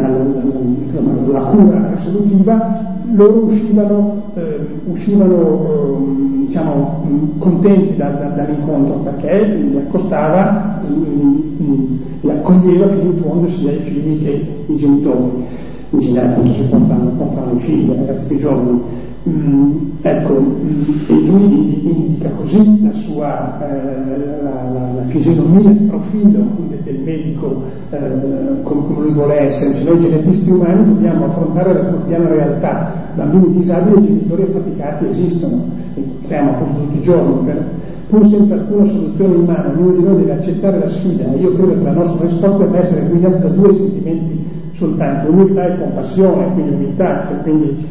la, 0.00 1.32
la 1.32 1.40
cura 1.40 1.90
risolutiva, 1.94 2.96
loro 3.12 3.44
uscivano, 3.46 4.22
eh, 4.34 4.66
uscivano 4.84 5.36
ehm, 5.36 6.33
diciamo, 6.46 7.02
contenti 7.38 7.96
da, 7.96 8.08
da, 8.08 8.28
dall'incontro 8.28 8.98
perché 8.98 9.44
li 9.46 9.76
accostava, 9.78 10.80
li 10.86 12.30
accoglieva 12.30 12.88
fino 12.88 13.10
in 13.10 13.16
fondo 13.18 13.48
sia 13.48 13.72
i 13.72 13.76
figli 13.76 14.22
che 14.22 14.46
i 14.66 14.76
genitori. 14.76 15.44
In 15.90 16.00
genere 16.00 16.26
appunto 16.28 16.54
si 16.54 16.62
portano, 16.62 17.10
portano 17.10 17.52
i 17.52 17.58
figli, 17.58 17.90
i 17.90 17.96
ragazzi 17.96 18.26
più 18.28 18.38
giovani. 18.38 18.82
Mm, 19.26 19.72
ecco, 20.02 20.38
mm, 20.38 20.82
e 21.08 21.12
lui 21.14 21.90
indica 21.96 22.28
così 22.30 22.82
la 22.82 22.92
sua 22.92 23.58
eh, 23.66 24.42
la, 24.42 24.70
la, 24.70 24.92
la, 24.96 25.02
fisionomia, 25.06 25.70
il 25.70 25.86
profilo 25.88 26.44
del 26.82 27.00
medico 27.00 27.62
eh, 27.88 28.62
come, 28.62 29.00
lui 29.00 29.12
vuole 29.12 29.40
essere. 29.40 29.74
Cioè, 29.76 29.84
noi 29.94 30.00
genetisti 30.02 30.50
umani 30.50 30.84
dobbiamo 30.84 31.26
affrontare 31.26 31.72
la 31.72 31.80
quotidiana 31.80 32.28
realtà. 32.28 32.92
Bambini 33.14 33.56
disabili 33.56 33.96
e 33.96 34.06
genitori 34.06 34.42
affaticati 34.42 35.06
esistono, 35.06 35.62
e 35.94 36.00
incontriamo 36.00 36.50
appunto 36.50 36.80
tutti 36.80 36.98
i 36.98 37.02
giorni. 37.02 37.44
Per, 37.46 37.64
pur 38.08 38.28
senza 38.28 38.54
alcuna 38.54 38.86
soluzione 38.86 39.34
in 39.34 39.44
mano, 39.44 39.70
ognuno 39.70 39.92
di 39.92 40.02
noi 40.02 40.16
deve 40.16 40.32
accettare 40.32 40.78
la 40.78 40.88
sfida 40.88 41.32
e 41.32 41.38
io 41.38 41.52
credo 41.54 41.74
che 41.74 41.82
la 41.82 41.92
nostra 41.92 42.26
risposta 42.26 42.64
deve 42.64 42.78
essere 42.78 43.06
guidata 43.06 43.36
da 43.36 43.48
due 43.48 43.74
sentimenti 43.74 44.44
soltanto, 44.72 45.30
umiltà 45.30 45.66
e 45.66 45.78
compassione, 45.78 46.52
quindi 46.52 46.74
umiltà, 46.74 47.24
cioè 47.26 47.40
quindi 47.42 47.86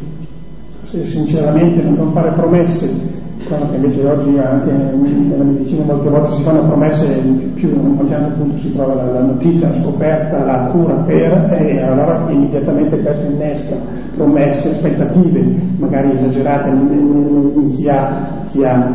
sinceramente 1.02 1.82
non 1.82 2.12
fare 2.12 2.30
promesse 2.32 3.13
cosa 3.48 3.66
che 3.70 3.76
invece 3.76 4.06
oggi 4.06 4.38
anche 4.38 4.72
nella 4.72 5.44
medicina 5.44 5.84
molte 5.84 6.08
volte 6.08 6.32
si 6.32 6.42
fanno 6.42 6.66
promesse 6.66 7.20
più 7.54 7.68
a 7.98 8.06
certo 8.08 8.32
punto 8.38 8.58
si 8.58 8.72
trova 8.74 8.94
la, 8.94 9.12
la 9.12 9.22
notizia, 9.22 9.68
la 9.68 9.80
scoperta, 9.80 10.44
la 10.44 10.64
cura 10.70 10.94
per 11.06 11.56
e 11.58 11.80
allora 11.80 12.26
immediatamente 12.30 13.00
questo 13.00 13.26
innesca 13.26 13.76
promesse, 14.16 14.70
aspettative 14.70 15.44
magari 15.78 16.12
esagerate 16.12 16.68
in 16.70 17.72
chi 17.74 17.88
ha, 17.88 18.44
chi 18.50 18.64
ha 18.64 18.92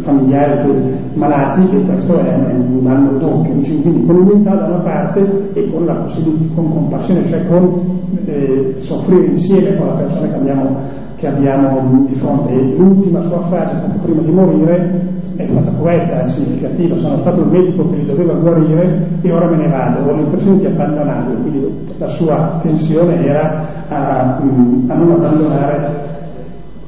familiari 0.00 0.96
malati 1.14 1.76
e 1.76 1.84
questo 1.84 2.18
è 2.18 2.34
un 2.34 2.82
danno 2.82 3.18
doppio, 3.18 3.52
quindi 3.52 4.04
con 4.06 4.14
l'umiltà 4.16 4.54
da 4.54 4.66
una 4.66 4.80
parte 4.80 5.50
e 5.52 5.70
con 5.70 5.84
la 5.84 5.94
possibilità, 5.94 6.54
con 6.54 6.72
compassione, 6.72 7.26
cioè 7.28 7.46
con 7.46 8.00
eh, 8.24 8.74
soffrire 8.78 9.26
insieme 9.26 9.76
con 9.76 9.86
la 9.88 9.94
persona 9.94 10.28
che 10.28 10.34
abbiamo 10.34 10.76
che 11.18 11.26
abbiamo 11.26 12.04
di 12.06 12.14
fronte. 12.14 12.54
L'ultima 12.54 13.20
sua 13.22 13.40
frase, 13.42 13.76
poco 13.76 13.98
prima 13.98 14.22
di 14.22 14.30
morire, 14.30 15.16
è 15.36 15.46
stata 15.46 15.70
questa, 15.72 16.22
è 16.22 16.28
significativa, 16.28 16.96
sono 16.96 17.18
stato 17.20 17.42
il 17.42 17.48
medico 17.48 17.88
che 17.90 17.96
li 17.96 18.06
doveva 18.06 18.32
guarire 18.34 19.08
e 19.20 19.32
ora 19.32 19.46
me 19.46 19.56
ne 19.56 19.68
vado, 19.68 20.10
ho 20.10 20.16
l'impressione 20.16 20.58
di 20.58 20.66
abbandonarli, 20.66 21.42
quindi 21.42 21.88
la 21.96 22.08
sua 22.08 22.58
tensione 22.62 23.24
era 23.24 23.66
a, 23.88 24.36
a 24.36 24.40
non 24.42 25.10
abbandonare 25.12 26.16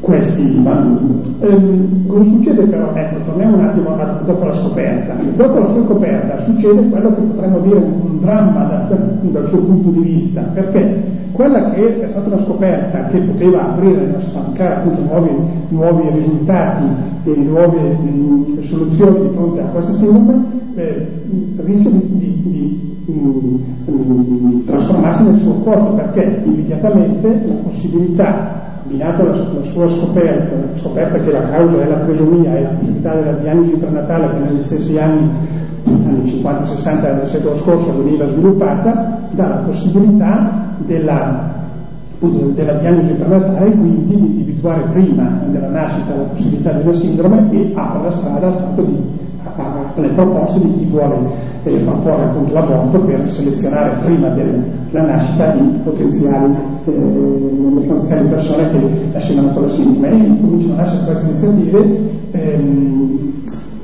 questi 0.01 0.43
bambini. 0.43 1.21
Ehm, 1.41 2.07
cosa 2.07 2.25
succede 2.25 2.63
però? 2.65 2.93
Ecco, 2.95 3.25
torniamo 3.25 3.57
un 3.57 3.65
attimo 3.65 3.97
a, 3.97 4.23
dopo 4.25 4.45
la 4.45 4.55
scoperta. 4.55 5.15
Dopo 5.37 5.59
la 5.59 5.69
sua 5.69 5.85
scoperta 5.85 6.41
succede 6.41 6.89
quello 6.89 7.15
che 7.15 7.21
potremmo 7.21 7.61
dire 7.61 7.77
un 7.77 8.19
dramma 8.21 8.65
da, 8.65 8.97
dal 9.21 9.49
suo 9.49 9.61
punto 9.61 9.91
di 9.91 10.01
vista, 10.01 10.43
perché 10.55 11.03
quella 11.33 11.71
che 11.71 12.01
è 12.01 12.09
stata 12.09 12.35
una 12.35 12.45
scoperta 12.45 13.07
che 13.07 13.19
poteva 13.21 13.71
aprire, 13.71 14.15
spancare 14.19 14.75
appunto 14.77 15.03
nuovi, 15.03 15.31
nuovi 15.69 16.09
risultati 16.13 16.85
e 17.25 17.37
nuove 17.37 17.93
mh, 17.93 18.63
soluzioni 18.63 19.29
di 19.29 19.35
fronte 19.35 19.61
a 19.61 19.67
questa 19.67 19.93
sindrome, 19.93 20.45
eh, 20.75 21.09
rischia 21.57 21.91
di, 21.91 22.09
di, 22.17 22.43
di 23.05 23.13
mh, 23.13 23.91
mh, 23.91 24.65
trasformarsi 24.65 25.25
nel 25.25 25.39
suo 25.39 25.53
opposto, 25.53 25.93
perché 25.95 26.43
immediatamente 26.45 27.43
la 27.47 27.55
possibilità 27.55 28.69
abbinato 28.85 29.23
alla, 29.23 29.35
alla 29.35 29.65
sua 29.65 29.89
scoperta, 29.89 30.57
scoperta 30.77 31.19
che 31.19 31.31
la 31.31 31.43
causa 31.43 31.83
è 31.83 31.89
la 31.89 31.99
presomia 31.99 32.57
e 32.57 32.63
la 32.63 32.69
possibilità 32.71 33.15
della 33.15 33.33
diagnosi 33.33 33.71
prenatale 33.73 34.29
che 34.31 34.39
negli 34.39 34.63
stessi 34.63 34.99
anni, 34.99 35.29
anni 35.85 36.23
50-60 36.23 37.17
del 37.17 37.27
secolo 37.27 37.57
scorso 37.57 37.97
veniva 37.97 38.27
sviluppata, 38.29 39.19
dà 39.33 39.49
la 39.49 39.57
possibilità 39.57 40.65
della, 40.79 41.67
della 42.19 42.75
diagnosi 42.75 43.15
prenatale 43.15 43.67
e 43.67 43.71
quindi 43.71 44.07
di 44.07 44.15
individuare 44.15 44.83
prima 44.93 45.41
della 45.47 45.69
nascita 45.69 46.17
la 46.17 46.23
possibilità 46.23 46.73
della 46.73 46.93
sindrome 46.93 47.51
e 47.51 47.73
apre 47.75 48.03
la 48.03 48.13
strada 48.13 48.47
al 48.47 48.55
fatto 48.55 48.83
di 48.83 49.10
alle 50.01 50.13
proposte 50.15 50.61
di 50.61 50.73
chi 50.79 50.85
vuole 50.87 51.17
eh, 51.65 51.79
fuori 51.79 52.23
appunto 52.23 52.53
l'aborto 52.55 53.01
per 53.05 53.31
selezionare 53.31 53.99
prima 54.05 54.29
della 54.31 55.03
nascita 55.03 55.55
i 55.55 55.81
potenziali, 55.85 56.55
eh, 56.87 57.85
potenziali 57.87 58.29
persone 58.29 58.71
che 58.71 58.79
nascevano 59.13 59.53
con 59.53 59.63
la 59.63 59.69
sindrome 59.69 60.25
e 60.25 60.41
cominciano 60.41 60.75
a 60.75 60.77
nascere 60.77 61.05
queste 61.05 61.27
iniziative 61.27 61.99
ehm, 62.31 63.33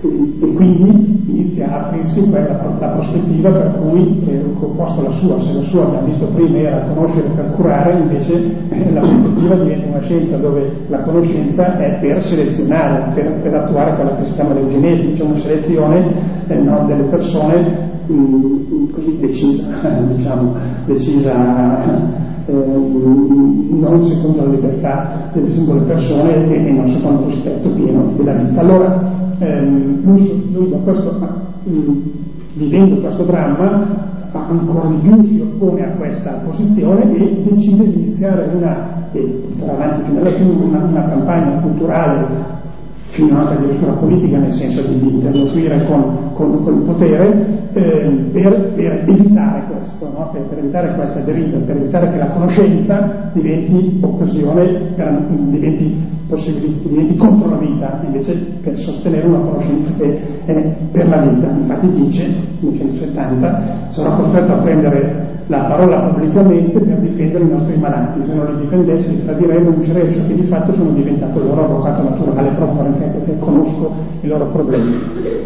e, 0.01 0.53
quindi 0.55 1.25
inizia 1.27 1.71
a 1.71 1.87
aprirsi 1.87 2.29
quella 2.29 2.77
la 2.79 2.89
prospettiva 2.89 3.51
per 3.51 3.81
cui 3.81 4.23
eh, 4.27 4.45
ho 4.59 4.67
posto 4.69 5.03
la 5.03 5.11
sua, 5.11 5.41
se 5.41 5.55
la 5.55 5.63
sua 5.63 5.85
abbiamo 5.85 6.07
visto 6.07 6.27
prima 6.27 6.59
era 6.59 6.87
conoscere 6.93 7.29
per 7.35 7.53
curare, 7.55 7.99
invece 7.99 8.35
eh, 8.69 8.93
la 8.93 9.01
prospettiva 9.01 9.55
diventa 9.55 9.87
una 9.89 10.01
scienza 10.03 10.37
dove 10.37 10.71
la 10.89 10.99
conoscenza 11.01 11.79
è 11.79 11.99
per 12.01 12.25
selezionare, 12.25 13.13
per, 13.15 13.41
per 13.41 13.55
attuare 13.55 13.95
quella 13.95 14.17
che 14.17 14.25
si 14.27 14.35
chiama 14.35 14.55
l'eugenetica, 14.55 15.17
cioè 15.17 15.27
una 15.27 15.39
selezione 15.39 16.13
eh, 16.47 16.61
no, 16.61 16.85
delle 16.87 17.05
persone 17.05 17.95
mh, 18.07 18.13
mm, 18.15 18.91
così 18.93 19.19
decisa, 19.19 19.65
diciamo, 20.15 20.55
decisa 20.85 22.15
eh, 22.47 22.53
non 22.53 24.07
secondo 24.07 24.45
la 24.45 24.51
libertà 24.51 25.31
delle 25.33 25.51
singole 25.51 25.81
persone 25.81 26.47
e, 26.47 26.67
e 26.67 26.71
non 26.71 26.87
secondo 26.87 27.23
il 27.23 27.27
rispetto 27.27 27.69
pieno 27.71 28.13
della 28.17 28.33
vita. 28.35 28.61
Allora, 28.61 29.16
ehm, 29.39 30.05
lui, 30.05 30.53
lui, 30.53 30.71
da 30.71 30.79
questo, 30.79 31.13
mh, 31.65 31.93
vivendo 32.55 33.01
questo 33.01 33.23
dramma 33.25 34.05
ancora 34.33 34.89
di 34.89 34.97
più 34.97 35.25
si 35.25 35.41
oppone 35.41 35.85
a 35.85 35.97
questa 35.97 36.31
posizione 36.45 37.17
e 37.17 37.43
decide 37.43 37.89
di 37.89 38.03
iniziare 38.03 38.51
una, 38.55 39.09
e 39.13 39.43
avanti 39.67 40.17
alla 40.17 40.31
fine, 40.31 40.51
una, 40.51 40.85
una 40.85 41.09
campagna 41.09 41.61
culturale 41.61 42.56
fino 43.17 43.39
anche 43.39 43.55
addirittura 43.55 43.93
politica 43.93 44.39
nel 44.39 44.53
senso 44.53 44.83
di, 44.83 45.09
interloquire 45.09 45.87
con, 45.87 46.35
con, 46.35 46.63
con, 46.63 46.75
il 46.75 46.83
potere 46.83 47.71
eh, 47.73 48.29
per, 48.31 48.73
per, 48.75 49.05
evitare 49.07 49.65
questo, 49.73 50.13
no? 50.13 50.29
per, 50.33 50.43
per, 50.43 50.59
evitare 50.59 50.95
questa 50.95 51.21
deriva, 51.21 51.59
per 51.61 51.77
evitare 51.77 52.11
che 52.11 52.19
la 52.19 52.29
conoscenza 52.29 53.31
diventi 53.33 53.99
occasione, 54.03 54.93
per, 54.95 55.27
diventi, 55.49 55.97
diventi 56.83 57.17
contro 57.17 57.49
la 57.49 57.57
vita, 57.57 58.01
invece 58.05 58.35
per 58.63 58.77
sostenere 58.77 59.27
una 59.27 59.39
conoscenza 59.39 59.93
che 59.97 60.21
è 60.45 60.75
per 60.93 61.09
la 61.09 61.23
vita. 61.23 61.49
Infatti 61.49 61.91
dice, 61.93 62.35
1970, 62.61 63.63
sarò 63.89 64.17
costretto 64.17 64.53
a 64.53 64.59
prendere 64.59 65.36
la 65.49 65.59
parola 65.59 66.09
pubblicamente 66.09 66.79
per 66.81 66.97
difendere 66.99 67.45
i 67.45 67.49
nostri 67.49 67.77
malati, 67.77 68.23
se 68.25 68.35
non 68.35 68.47
li 68.47 68.61
difendessi 68.63 69.11
li 69.11 69.25
tradirei 69.25 69.65
un 69.65 69.83
ciò 69.83 69.93
che 69.93 70.35
di 70.35 70.43
fatto 70.43 70.73
sono 70.73 70.91
diventato 70.91 71.39
il 71.39 71.47
loro 71.47 71.65
avvocato 71.65 72.03
naturale 72.03 72.51
proprio 72.51 72.91
perché 72.91 73.39
conosco 73.39 73.93
i 74.23 74.27
loro 74.27 74.47
problemi. 74.47 74.99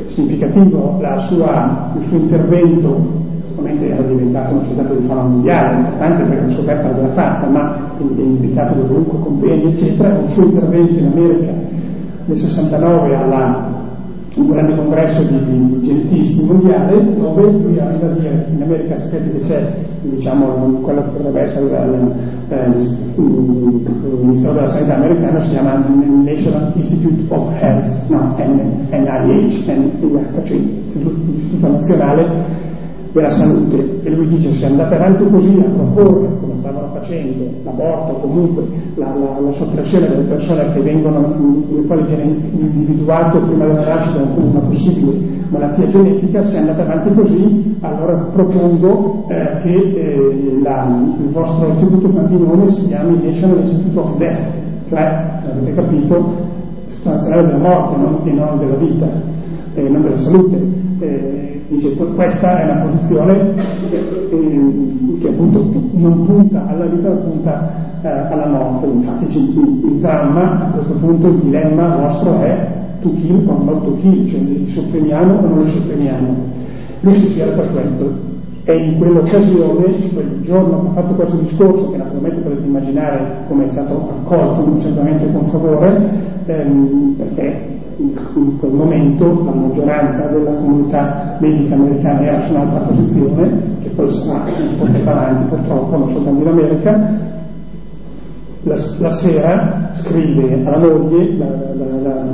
Significativo 0.07 0.99
sua, 1.19 1.93
il 1.99 2.05
suo 2.05 2.17
intervento 2.17 3.19
ovviamente 3.57 3.91
era 3.91 4.03
diventato 4.03 4.55
un 4.55 4.65
cittadino 4.65 4.95
di 4.95 5.07
fama 5.07 5.23
mondiale, 5.23 5.77
importante 5.77 6.23
perché 6.23 6.47
la 6.47 6.49
scoperta 6.49 6.89
l'aveva 6.89 7.09
fatta, 7.09 7.47
ma 7.47 7.77
quindi 7.97 8.21
è 8.21 8.25
invitato 8.25 8.75
da 8.75 8.81
dovunque 8.81 9.19
compendi, 9.19 9.67
eccetera, 9.67 10.19
il 10.19 10.31
suo 10.31 10.45
intervento 10.45 10.99
in 10.99 11.07
America 11.13 11.53
nel 12.25 12.37
69 12.39 13.17
alla 13.17 13.80
un 14.35 14.47
grande 14.49 14.77
congresso 14.77 15.23
di, 15.23 15.39
di, 15.45 15.83
genetisti 15.83 16.45
mondiale 16.45 17.17
dove 17.17 17.51
lui 17.51 17.79
arriva 17.79 18.07
a 18.07 18.11
dire 18.11 18.47
in 18.51 18.63
America 18.63 18.97
sapete 18.99 19.39
che 19.39 19.47
c'è 19.47 19.73
diciamo 20.03 20.79
quello 20.83 21.03
che 21.03 21.11
dovrebbe 21.17 21.41
essere 21.43 21.67
il, 21.67 22.15
il 23.17 24.19
Ministero 24.23 24.53
della 24.53 24.69
Sanità 24.69 24.97
americano 24.97 25.43
si 25.43 25.51
chiama 25.51 25.75
National 25.77 26.73
Institute 26.75 27.25
of 27.35 27.61
Health 27.61 28.09
no, 28.09 28.37
NIH 28.39 29.65
cioè 29.65 29.77
l'Istituto 30.57 31.69
Nazionale 31.69 32.69
della 33.13 33.31
salute 33.31 34.01
e 34.03 34.11
lui 34.11 34.29
dice 34.29 34.53
se 34.55 34.67
andate 34.67 34.95
avanti 34.95 35.29
così 35.29 35.59
a 35.59 35.69
proporre 35.69 36.29
come 36.41 36.57
stavano 36.57 36.89
facendo 36.93 37.45
l'aborto 37.65 38.13
comunque 38.21 38.65
la, 38.95 39.15
la, 39.15 39.41
la 39.41 39.53
soppressione 39.53 40.09
delle 40.09 40.23
persone 40.23 40.73
che 40.73 40.81
vengono 40.81 41.65
le 41.71 41.83
quali 41.87 42.05
viene 42.07 42.23
individuato 42.23 43.39
prima 43.39 43.67
della 43.67 43.85
nascita 43.85 44.23
una 44.37 44.61
possibile 44.61 45.13
malattia 45.49 45.89
genetica 45.89 46.45
se 46.45 46.59
andate 46.59 46.83
avanti 46.83 47.15
così 47.15 47.77
allora 47.81 48.17
propongo 48.33 49.25
eh, 49.29 49.57
che 49.63 49.75
eh, 49.75 50.61
la, 50.63 51.03
il 51.19 51.31
vostro 51.31 51.69
istituto 51.69 52.13
campinone 52.13 52.71
si 52.71 52.87
chiami 52.87 53.21
National 53.25 53.59
Institute 53.59 53.99
of 53.99 54.17
Death 54.19 54.53
cioè 54.89 55.41
avete 55.51 55.75
capito 55.75 56.49
nazionale 57.03 57.47
della 57.47 57.59
morte 57.59 57.97
non, 57.97 58.21
e 58.25 58.33
non 58.33 58.59
della 58.59 58.77
vita 58.77 59.07
e 59.75 59.89
non 59.89 60.03
della 60.03 60.19
salute 60.19 60.80
eh, 61.01 61.61
Dice, 61.71 61.95
questa 61.95 62.59
è 62.59 62.65
una 62.65 62.83
posizione 62.83 63.55
eh, 63.93 65.19
che 65.21 65.29
appunto 65.29 65.71
non 65.93 66.27
punta 66.27 66.67
alla 66.67 66.87
vita, 66.87 67.11
ma 67.11 67.15
punta 67.15 67.73
eh, 68.03 68.09
alla 68.09 68.47
morte. 68.47 68.87
Infatti 68.87 69.39
il, 69.39 69.81
il, 69.85 69.99
dramma, 70.01 70.67
a 70.67 70.71
questo 70.73 70.95
punto 70.95 71.29
il 71.29 71.37
dilemma 71.37 71.95
nostro 71.95 72.41
è 72.41 72.67
to 73.03 73.13
kill 73.15 73.49
o 73.49 73.63
not 73.63 73.85
to 73.85 73.95
kill, 74.01 74.27
cioè 74.27 74.41
li 74.41 74.69
sopprimiamo 74.69 75.39
o 75.39 75.41
non 75.47 75.63
li 75.63 75.71
sopprimiamo. 75.71 76.37
Lui 77.03 77.15
si 77.15 77.27
schiera 77.29 77.53
per 77.53 77.71
questo. 77.71 78.29
E 78.65 78.77
in 78.77 78.99
quell'occasione, 78.99 79.87
in 79.87 80.13
quel 80.13 80.41
giorno 80.43 80.83
che 80.83 80.89
ha 80.89 81.03
fatto 81.03 81.15
questo 81.15 81.37
discorso, 81.37 81.93
che 81.93 81.99
naturalmente 81.99 82.41
potete 82.41 82.67
immaginare 82.67 83.45
come 83.47 83.67
è 83.67 83.69
stato 83.69 84.09
accolto 84.11 84.77
certamente 84.81 85.31
con 85.31 85.47
favore, 85.47 86.11
ehm, 86.47 87.15
perché 87.17 87.70
in 88.01 88.59
quel 88.59 88.73
momento 88.73 89.45
la 89.45 89.53
maggioranza 89.53 90.27
della 90.29 90.53
comunità 90.53 91.37
medica 91.39 91.75
americana 91.75 92.21
era 92.21 92.41
su 92.41 92.53
un'altra 92.53 92.81
posizione, 92.81 93.63
che 93.83 93.89
poi 93.91 94.13
sarà 94.13 94.45
portata 94.79 95.11
avanti 95.11 95.45
purtroppo 95.55 95.97
non 95.97 96.11
soltanto 96.11 96.43
in 96.43 96.49
America. 96.49 97.29
La, 98.63 98.77
la 98.99 99.11
sera 99.11 99.91
scrive 99.95 100.65
alla 100.65 100.79
moglie, 100.79 101.37
la, 101.37 101.47
la, 101.47 101.85
la, 102.03 102.25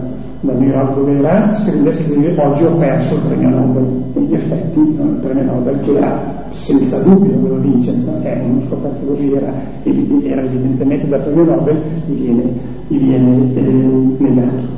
la 0.40 0.52
New 0.52 0.68
York 0.68 0.94
dove 0.94 1.18
era, 1.18 1.54
scrive, 1.54 1.92
scrive 1.92 2.34
oggi 2.40 2.64
ho 2.64 2.74
perso 2.76 3.14
il 3.14 3.20
premio 3.22 3.48
Nobel. 3.48 4.02
E 4.14 4.20
in 4.20 4.34
effetti 4.34 4.80
il 4.80 5.18
premio 5.22 5.44
Nobel 5.44 5.80
che 5.80 5.96
era 5.96 6.34
senza 6.50 6.98
dubbio 7.00 7.38
ve 7.42 7.48
lo 7.48 7.58
dice, 7.58 7.92
perché 7.92 8.42
non 8.42 8.62
scoperto 8.66 9.06
così 9.06 9.32
era, 9.32 9.52
era 9.82 10.42
evidentemente 10.42 11.08
dal 11.08 11.20
premio 11.20 11.44
Nobel, 11.44 11.80
gli 12.06 12.14
viene, 12.14 12.42
gli 12.88 12.98
viene 12.98 13.54
eh, 13.54 14.14
negato. 14.18 14.75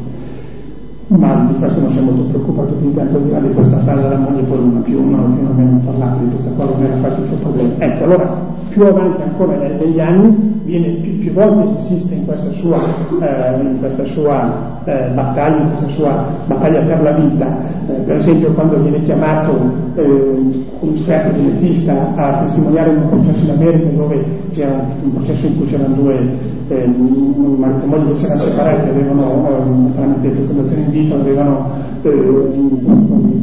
Ma 1.08 1.46
di 1.46 1.54
questo 1.58 1.80
non 1.80 1.90
siamo 1.90 2.10
molto 2.10 2.30
preoccupati 2.32 2.68
tutti 2.72 2.84
in 2.84 2.94
tempo 2.94 3.18
di 3.18 3.30
là 3.30 3.40
di 3.40 3.52
questa 3.54 3.78
frase 3.78 4.08
la 4.08 4.18
moglie 4.18 4.42
poi 4.42 4.58
non 4.58 4.76
ha 4.76 4.80
più, 4.80 5.00
non, 5.00 5.38
non 5.40 5.46
abbiamo 5.52 5.80
parlato 5.84 6.24
di 6.24 6.30
questa 6.30 6.50
cosa, 6.50 6.72
non 6.74 6.84
era 6.84 6.96
questo 6.96 7.20
il 7.22 7.26
suo 7.28 7.36
problema. 7.36 7.72
Ecco, 7.78 8.04
allora 8.04 8.46
più 8.68 8.84
avanti 8.84 9.22
ancora 9.22 9.56
negli 9.56 10.00
anni 10.00 10.60
viene 10.64 10.88
più, 11.00 11.18
più 11.18 11.32
volte 11.32 11.80
insiste 11.80 12.14
in 12.14 12.26
questa 12.26 12.50
sua, 12.50 12.78
eh, 13.20 13.60
in 13.62 13.78
questa 13.78 14.04
sua 14.04 14.80
eh, 14.84 15.10
battaglia, 15.14 15.62
in 15.62 15.68
questa 15.70 15.88
sua 15.88 16.24
battaglia 16.44 16.82
per 16.82 17.02
la 17.02 17.12
vita. 17.12 17.56
Eh, 17.88 17.92
per 18.02 18.16
esempio 18.16 18.52
quando 18.52 18.78
viene 18.80 19.02
chiamato 19.02 19.52
eh, 19.94 20.02
un 20.02 20.92
esperto 20.92 21.34
genetista 21.34 22.14
a 22.14 22.42
testimoniare 22.42 22.90
un 22.90 23.08
processo 23.08 23.44
in 23.44 23.50
America 23.50 23.88
dove 23.96 24.24
c'era 24.52 24.86
un 25.02 25.12
processo 25.14 25.46
in 25.46 25.56
cui 25.56 25.66
c'erano 25.66 25.94
due 25.94 26.56
eh, 26.68 26.86
marito 26.86 27.84
e 27.84 27.86
moglie 27.86 28.12
che 28.12 28.18
si 28.18 28.24
erano 28.26 28.42
separati, 28.42 28.88
avevano 28.88 29.48
eh, 29.48 29.94
tramite 29.94 30.30
fecondazione 30.30 30.82
in 30.82 30.90
vitro, 31.00 31.16
avevano 31.16 31.70
eh, 32.02 32.10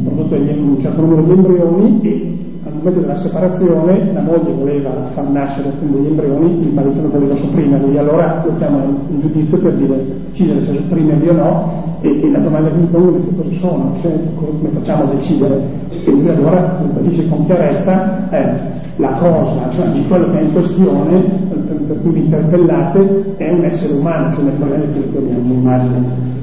prodotto 0.04 0.36
un 0.36 0.78
certo 0.80 1.02
numero 1.02 1.24
di 1.24 1.32
embrioni 1.32 2.00
e 2.02 2.38
al 2.64 2.74
momento 2.74 3.00
della 3.00 3.16
separazione 3.16 4.12
la 4.14 4.22
moglie 4.22 4.52
voleva 4.52 4.90
far 5.14 5.30
nascere 5.30 5.72
degli 5.80 6.08
embrioni, 6.08 6.62
il 6.62 6.74
marito 6.74 7.02
non 7.02 7.12
voleva 7.12 7.36
sopprimerli, 7.36 7.98
allora 7.98 8.44
lo 8.46 8.56
chiamano 8.58 8.98
in 9.10 9.20
giudizio 9.20 9.58
per 9.60 9.74
dire 9.74 10.04
decidere 10.28 10.66
se 10.66 10.76
sopprimerli 10.76 11.30
o 11.30 11.34
no 11.34 11.84
e, 12.02 12.22
e 12.22 12.32
la 12.32 12.40
domanda 12.40 12.70
che 12.70 12.78
mi 12.78 12.88
pongo 12.88 13.18
è 13.18 13.22
che 13.22 13.36
cosa 13.36 13.56
sono, 13.56 13.96
cioè, 14.02 14.12
come 14.36 14.70
facciamo 14.70 15.04
a 15.04 15.14
decidere? 15.14 15.62
E 16.04 16.12
lui 16.12 16.30
allora 16.30 16.84
dice 17.00 17.28
con 17.28 17.46
chiarezza 17.46 18.30
eh, 18.30 18.54
la 18.98 19.12
cosa, 19.12 19.70
cioè 19.72 19.88
di 19.88 20.06
quello 20.08 20.30
che 20.30 20.40
è 20.40 20.42
in 20.42 20.54
questione, 20.54 21.24
per, 21.66 22.02
cui 22.02 22.12
vi 22.12 22.24
interpellate, 22.24 23.36
è 23.38 23.52
un 23.52 23.66
essere 23.66 23.94
umano, 23.94 24.34
cioè 24.34 24.44
nel 24.44 24.54
problema 24.54 24.84
che 24.84 25.18
abbiamo 25.18 25.54
immagine 25.54 26.34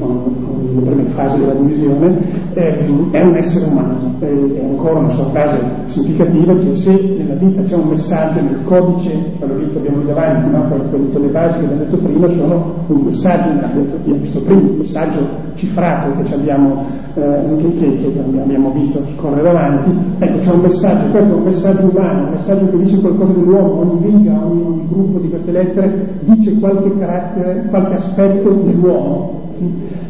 le 0.74 0.80
prime 0.80 1.04
fasi 1.04 1.38
della 1.38 1.52
divisione, 1.52 2.18
è 2.54 3.22
un 3.22 3.36
essere 3.36 3.66
umano. 3.66 4.14
È 4.18 4.64
ancora 4.64 5.00
una 5.00 5.08
sua 5.08 5.24
frase 5.24 5.58
significativa 5.86 6.54
che 6.56 6.74
se 6.74 7.14
nella 7.18 7.34
vita 7.34 7.62
c'è 7.62 7.74
un 7.74 7.88
messaggio 7.88 8.40
nel 8.40 8.58
codice, 8.64 9.10
quello 9.38 9.56
lì 9.56 9.70
che 9.70 9.78
abbiamo 9.78 9.98
lì 9.98 10.06
davanti, 10.06 10.50
no? 10.50 10.68
quello, 10.68 11.18
le 11.18 11.28
basi 11.28 11.58
che 11.58 11.64
abbiamo 11.64 11.82
detto 11.82 11.96
prima, 11.96 12.30
sono 12.30 12.74
un 12.86 13.00
messaggio, 13.00 13.48
abbiamo 13.50 14.18
visto 14.18 14.40
prima, 14.40 14.60
un 14.60 14.76
messaggio 14.76 15.40
cifrato 15.54 16.22
che, 16.22 16.34
abbiamo, 16.34 16.84
eh, 17.14 17.56
che, 17.58 17.96
che, 17.96 18.12
abbiamo 18.40 18.70
visto 18.70 19.02
scorrere 19.16 19.42
davanti, 19.42 19.90
ecco 20.18 20.38
c'è 20.38 20.52
un 20.52 20.60
messaggio, 20.60 21.10
questo 21.10 21.30
è 21.30 21.34
un 21.34 21.42
messaggio 21.42 21.90
umano, 21.94 22.24
un 22.24 22.30
messaggio 22.30 22.70
che 22.70 22.76
dice 22.78 23.00
qualcosa 23.00 23.32
dell'uomo, 23.32 23.80
ogni 23.80 24.06
riga, 24.06 24.46
ogni, 24.46 24.62
ogni 24.62 24.86
gruppo 24.88 25.11
di 25.18 25.28
queste 25.28 25.52
lettere 25.52 26.20
dice 26.20 26.58
qualche 26.58 26.98
carattere, 26.98 27.66
qualche 27.68 27.94
aspetto 27.94 28.50
dell'uomo 28.50 29.42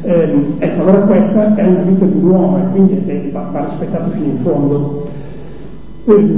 eh, 0.02 0.54
ecco, 0.58 0.80
allora 0.80 1.00
questa 1.02 1.54
è 1.54 1.66
una 1.66 1.82
vita 1.82 2.04
di 2.06 2.16
un 2.16 2.24
uomo 2.24 2.58
e 2.58 2.70
quindi 2.70 3.04
è, 3.06 3.30
va, 3.30 3.48
va, 3.52 3.64
rispettato 3.64 4.10
fino 4.10 4.24
in 4.26 4.38
fondo. 4.38 5.06
Eh, 6.04 6.36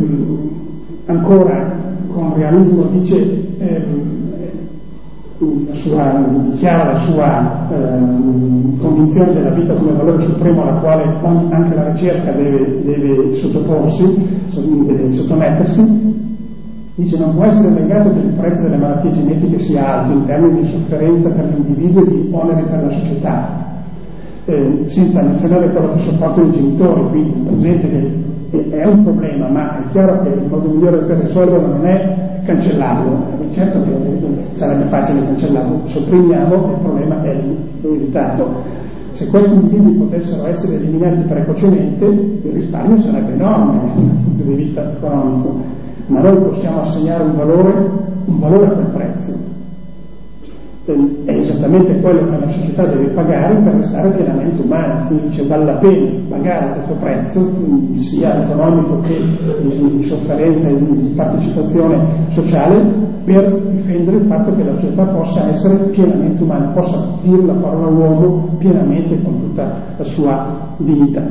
ancora 1.07 1.83
con 2.09 2.35
realismo 2.35 2.85
dice, 2.85 3.57
eh, 3.59 3.85
sua, 5.73 6.27
dichiara 6.29 6.93
la 6.93 6.97
sua 6.97 7.69
ehm, 7.71 8.79
convinzione 8.81 9.33
della 9.33 9.51
vita 9.51 9.75
come 9.75 9.93
valore 9.93 10.23
supremo 10.23 10.63
alla 10.63 10.81
quale 10.81 11.05
anche 11.23 11.75
la 11.75 11.91
ricerca 11.91 12.33
deve, 12.33 12.83
deve 12.83 13.35
sottoporsi, 13.35 14.15
deve 14.87 15.11
sottomettersi, 15.11 16.24
Dice 16.97 17.19
non 17.19 17.35
può 17.35 17.45
essere 17.45 17.71
negato 17.71 18.13
che 18.13 18.21
il 18.21 18.35
prezzo 18.35 18.63
delle 18.63 18.77
malattie 18.77 19.11
genetiche 19.11 19.59
sia 19.59 20.01
alto 20.01 20.13
in 20.17 20.27
termini 20.27 20.61
di 20.61 20.69
sofferenza 20.69 21.29
per 21.31 21.47
l'individuo 21.47 22.03
e 22.03 22.09
di 22.09 22.29
oneri 22.31 22.63
per 22.63 22.83
la 22.85 22.91
società, 22.91 23.83
eh, 24.45 24.85
senza 24.87 25.23
menzionare 25.23 25.73
quello 25.73 25.95
che 25.95 25.99
sopportano 25.99 26.47
i 26.47 26.53
genitori, 26.53 27.09
quindi 27.09 27.51
presente 27.51 28.23
che 28.51 28.71
è 28.71 28.87
un 28.87 29.03
problema, 29.03 29.49
ma 29.49 29.79
è 29.79 29.91
chiaro 29.91 30.23
che 30.23 30.29
il 30.29 30.47
modo 30.49 30.69
migliore 30.69 30.99
per 30.99 31.17
risolverlo 31.17 31.67
non 31.67 31.85
è 31.85 32.41
cancellarlo, 32.45 33.27
eh, 33.41 33.55
certo 33.55 33.83
che 33.83 33.91
sarebbe 34.53 34.85
facile 34.85 35.25
cancellarlo, 35.25 35.81
sopprimiamo 35.87 36.55
il 36.55 36.79
problema 36.81 37.23
è 37.23 37.43
evitato. 37.83 38.83
Se 39.11 39.29
questi 39.29 39.53
individui 39.53 39.95
potessero 39.95 40.47
essere 40.47 40.77
eliminati 40.77 41.23
precocemente, 41.27 42.05
il 42.05 42.53
risparmio 42.53 42.99
sarebbe 42.99 43.33
enorme 43.33 43.81
dal 43.81 44.17
punto 44.23 44.43
di 44.45 44.55
vista 44.55 44.93
economico 44.93 45.83
ma 46.07 46.21
noi 46.21 46.37
possiamo 46.43 46.81
assegnare 46.81 47.25
un 47.25 47.37
valore, 47.37 47.73
un 48.27 48.39
valore 48.39 48.67
a 48.67 48.71
quel 48.71 48.87
prezzo. 48.87 49.53
È 50.85 51.31
esattamente 51.31 51.99
quello 52.01 52.29
che 52.29 52.39
la 52.39 52.49
società 52.51 52.85
deve 52.85 53.07
pagare 53.07 53.55
per 53.55 53.75
restare 53.75 54.11
pienamente 54.11 54.61
umana, 54.61 55.07
quindi 55.07 55.29
dice 55.29 55.47
vale 55.47 55.65
la 55.65 55.77
pena 55.77 56.11
pagare 56.29 56.73
questo 56.75 56.95
prezzo, 56.95 57.51
sia 57.95 58.45
economico 58.45 59.01
che 59.01 59.19
di, 59.63 60.05
sofferenza 60.05 60.69
e 60.69 60.79
di 60.79 61.13
partecipazione 61.17 62.05
sociale, 62.29 62.83
per 63.25 63.51
difendere 63.71 64.19
il 64.19 64.27
fatto 64.27 64.55
che 64.55 64.63
la 64.63 64.75
società 64.75 65.05
possa 65.05 65.49
essere 65.49 65.77
pienamente 65.87 66.43
umana, 66.43 66.67
possa 66.69 67.03
dire 67.23 67.47
la 67.47 67.55
parola 67.55 67.87
uomo 67.87 68.57
pienamente 68.59 69.23
con 69.23 69.41
tutta 69.41 69.75
la 69.97 70.05
sua 70.05 70.75
dignità. 70.77 71.23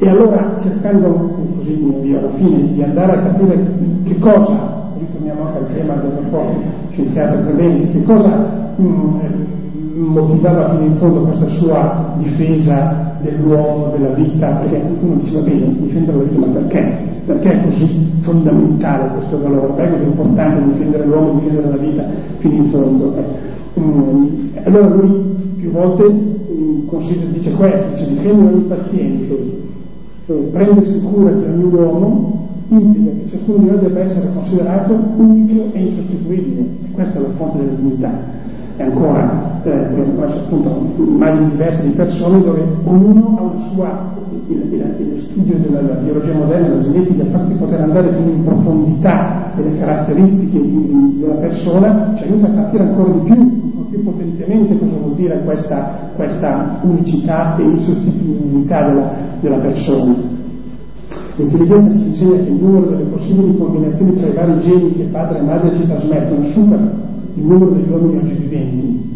E 0.00 0.08
allora 0.08 0.56
cercando, 0.60 1.30
così 1.56 1.74
mi 1.76 2.16
alla 2.16 2.30
fine, 2.30 2.72
di 2.72 2.82
andare 2.82 3.12
a 3.12 3.20
capire 3.20 3.56
che 4.04 4.18
cosa, 4.18 4.90
così 4.94 5.06
torniamo 5.12 5.46
anche 5.46 5.58
al 5.58 5.74
tema 5.74 5.94
del 5.94 6.10
rapporto 6.10 6.60
scienziato-credenti, 6.90 7.98
che 7.98 8.02
cosa 8.04 8.72
mh, 8.76 8.82
mm, 8.82 10.04
motivava 10.06 10.70
fino 10.70 10.84
in 10.84 10.96
fondo 10.96 11.22
questa 11.22 11.48
sua 11.48 12.14
difesa 12.18 13.16
dell'uomo, 13.20 13.92
della 13.96 14.14
vita, 14.14 14.48
perché 14.48 14.82
uno 15.00 15.14
diceva 15.16 15.40
bene, 15.40 15.74
difendere 15.80 16.18
la 16.18 16.24
vita, 16.24 16.38
ma 16.38 16.52
perché? 16.52 17.06
Perché 17.26 17.52
è 17.52 17.64
così 17.64 18.10
fondamentale 18.20 19.10
questo 19.12 19.40
valore? 19.40 19.72
Perché 19.74 20.00
è 20.00 20.04
importante 20.04 20.64
difendere 20.64 21.04
l'uomo, 21.04 21.40
difendere 21.40 21.68
la 21.68 21.76
vita 21.76 22.04
fino 22.38 22.54
in 22.54 22.66
fondo? 22.66 23.14
Eh. 23.16 23.80
Mm, 23.80 24.26
allora 24.64 24.88
lui 24.88 25.36
più 25.56 25.70
volte 25.70 26.04
mh, 26.04 26.88
mm, 26.90 27.32
dice 27.32 27.52
questo, 27.52 27.86
dice 27.92 28.08
difendere 28.08 28.56
il 28.56 28.62
paziente 28.62 29.66
eh, 30.28 30.48
prendersi 30.52 31.00
cura 31.00 31.30
di 31.30 31.44
ogni 31.44 31.72
uomo 31.72 32.37
implica 32.68 33.10
che 33.10 33.28
ciascuno 33.28 33.58
di 33.58 33.70
noi 33.70 33.78
debba 33.78 34.00
essere 34.00 34.28
considerato 34.32 34.98
unico 35.16 35.72
e 35.72 35.80
insostituibile. 35.80 36.60
E 36.84 36.90
questa 36.92 37.18
è 37.18 37.22
la 37.22 37.28
fonte 37.36 37.58
della 37.58 37.72
dignità. 37.72 38.36
E 38.76 38.82
ancora, 38.82 39.60
eh, 39.64 39.70
appunto, 40.20 40.92
immagini 40.98 41.50
diverse 41.50 41.88
di 41.88 41.94
persone 41.94 42.42
dove 42.42 42.62
ognuno 42.84 43.36
ha 43.36 43.42
una 43.42 43.60
sua, 43.72 44.12
il, 44.46 44.72
il, 44.72 45.12
il 45.12 45.18
studio 45.18 45.56
della, 45.56 45.80
biologia 45.94 46.34
moderna, 46.34 46.68
della 46.68 46.82
genetica, 46.82 47.22
il 47.24 47.28
fatto 47.28 47.46
di 47.46 47.54
poter 47.54 47.80
andare 47.80 48.08
più 48.08 48.32
in 48.32 48.44
profondità 48.44 49.50
delle 49.56 49.76
caratteristiche 49.78 50.60
di, 50.60 50.86
di, 50.86 51.18
della 51.18 51.34
persona 51.34 52.12
ci 52.16 52.22
aiuta 52.22 52.46
a 52.46 52.50
capire 52.50 52.84
ancora 52.84 53.10
di 53.10 53.32
più, 53.32 53.86
più 53.90 54.04
potentemente 54.04 54.78
cosa 54.78 54.96
vuol 54.96 55.14
dire 55.14 55.42
questa, 55.44 56.10
questa 56.14 56.78
unicità 56.82 57.56
e 57.56 57.62
insostituibilità 57.62 58.86
della, 58.86 59.10
della 59.40 59.58
persona. 59.58 60.37
L'intelligenza 61.38 61.96
ci 61.96 62.08
insegna 62.08 62.36
che 62.42 62.50
il 62.50 62.58
numero 62.60 62.86
delle 62.86 63.04
possibili 63.04 63.56
combinazioni 63.56 64.18
tra 64.18 64.26
i 64.26 64.32
vari 64.32 64.58
geni 64.58 64.92
che 64.92 65.04
padre 65.04 65.38
e 65.38 65.42
madre 65.42 65.72
ci 65.76 65.86
trasmettono 65.86 66.44
supera 66.46 66.90
il 67.34 67.44
numero 67.44 67.70
degli 67.70 67.88
uomini 67.88 68.16
oggi 68.16 68.34
viventi. 68.34 69.10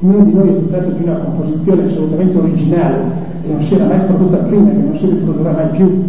Ognuno 0.00 0.24
di 0.24 0.32
noi 0.32 0.48
è 0.48 0.52
dotato 0.52 0.90
di 0.90 1.02
una 1.04 1.16
composizione 1.18 1.84
assolutamente 1.84 2.38
originale, 2.38 3.12
che 3.40 3.52
non 3.52 3.62
si 3.62 3.74
era 3.74 3.86
mai 3.86 4.00
prodotta 4.00 4.36
prima 4.38 4.68
e 4.68 4.74
che 4.74 4.82
non 4.82 4.96
si 4.96 5.06
riprodurrà 5.06 5.52
mai 5.52 5.68
più. 5.70 6.02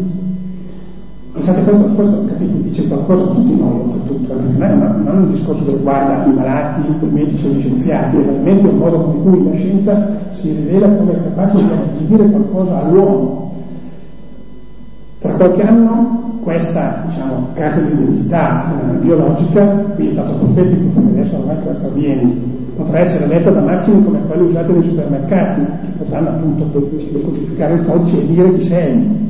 Pensate, 1.34 1.62
questo, 1.62 1.88
questo 1.89 2.25
capite, 2.25 2.62
dice 2.63 2.88
qualcosa 2.88 3.23
a 3.23 3.36
tutti 3.36 3.55
noi, 3.55 3.79
oltretutto, 3.81 4.34
non 4.34 4.63
è, 4.63 4.75
non 4.75 5.08
è 5.08 5.12
un 5.12 5.31
discorso 5.31 5.63
che 5.63 5.75
riguarda 5.75 6.25
i 6.25 6.34
malati, 6.34 6.81
i 6.89 7.08
medici 7.12 7.45
o 7.45 7.49
gli 7.51 7.60
scienziati, 7.60 8.17
è 8.17 8.23
veramente 8.23 8.67
un 8.67 8.77
modo 8.77 8.99
con 8.99 9.21
cui 9.21 9.43
la 9.43 9.53
scienza 9.53 10.17
si 10.31 10.53
rivela 10.53 10.89
come 10.89 11.13
capace 11.13 11.58
di 11.97 12.08
dire 12.08 12.31
qualcosa 12.31 12.84
all'uomo, 12.84 13.51
tra 15.25 15.33
qualche 15.33 15.61
anno 15.63 16.39
questa 16.43 17.03
diciamo, 17.07 17.47
carta 17.53 17.81
di 17.81 17.91
identità 17.91 18.71
eh, 18.71 18.97
biologica, 18.97 19.65
qui 19.95 20.07
è 20.07 20.11
stato 20.11 20.33
profetico 20.33 20.99
perché 20.99 21.19
adesso 21.19 21.38
ormai 21.38 21.57
questo 21.63 21.88
avviene, 21.88 22.33
potrà 22.75 22.99
essere 22.99 23.27
letta 23.27 23.49
da 23.49 23.61
macchine 23.61 24.03
come 24.03 24.19
quelle 24.27 24.43
usate 24.43 24.73
nei 24.73 24.83
supermercati, 24.83 25.61
che 25.65 25.91
potranno 25.97 26.29
appunto 26.29 26.88
decodificare 27.11 27.73
il 27.73 27.85
codice 27.85 28.21
e 28.21 28.27
dire 28.27 28.53
chi 28.53 28.61
sei, 28.61 29.29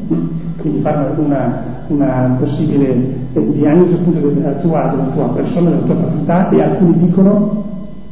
quindi 0.60 0.79
fare 0.81 1.13
una, 1.17 1.63
una 1.88 2.36
possibile 2.38 2.93
eh, 3.31 3.51
diagnosi 3.53 3.93
appunto 3.93 4.27
della 4.27 4.53
tua, 4.55 4.89
della 4.89 5.10
tua 5.13 5.29
persona, 5.29 5.69
della 5.69 5.81
tua 5.84 5.95
proprietà 5.95 6.49
e 6.49 6.62
alcuni 6.62 6.97
dicono 6.97 7.63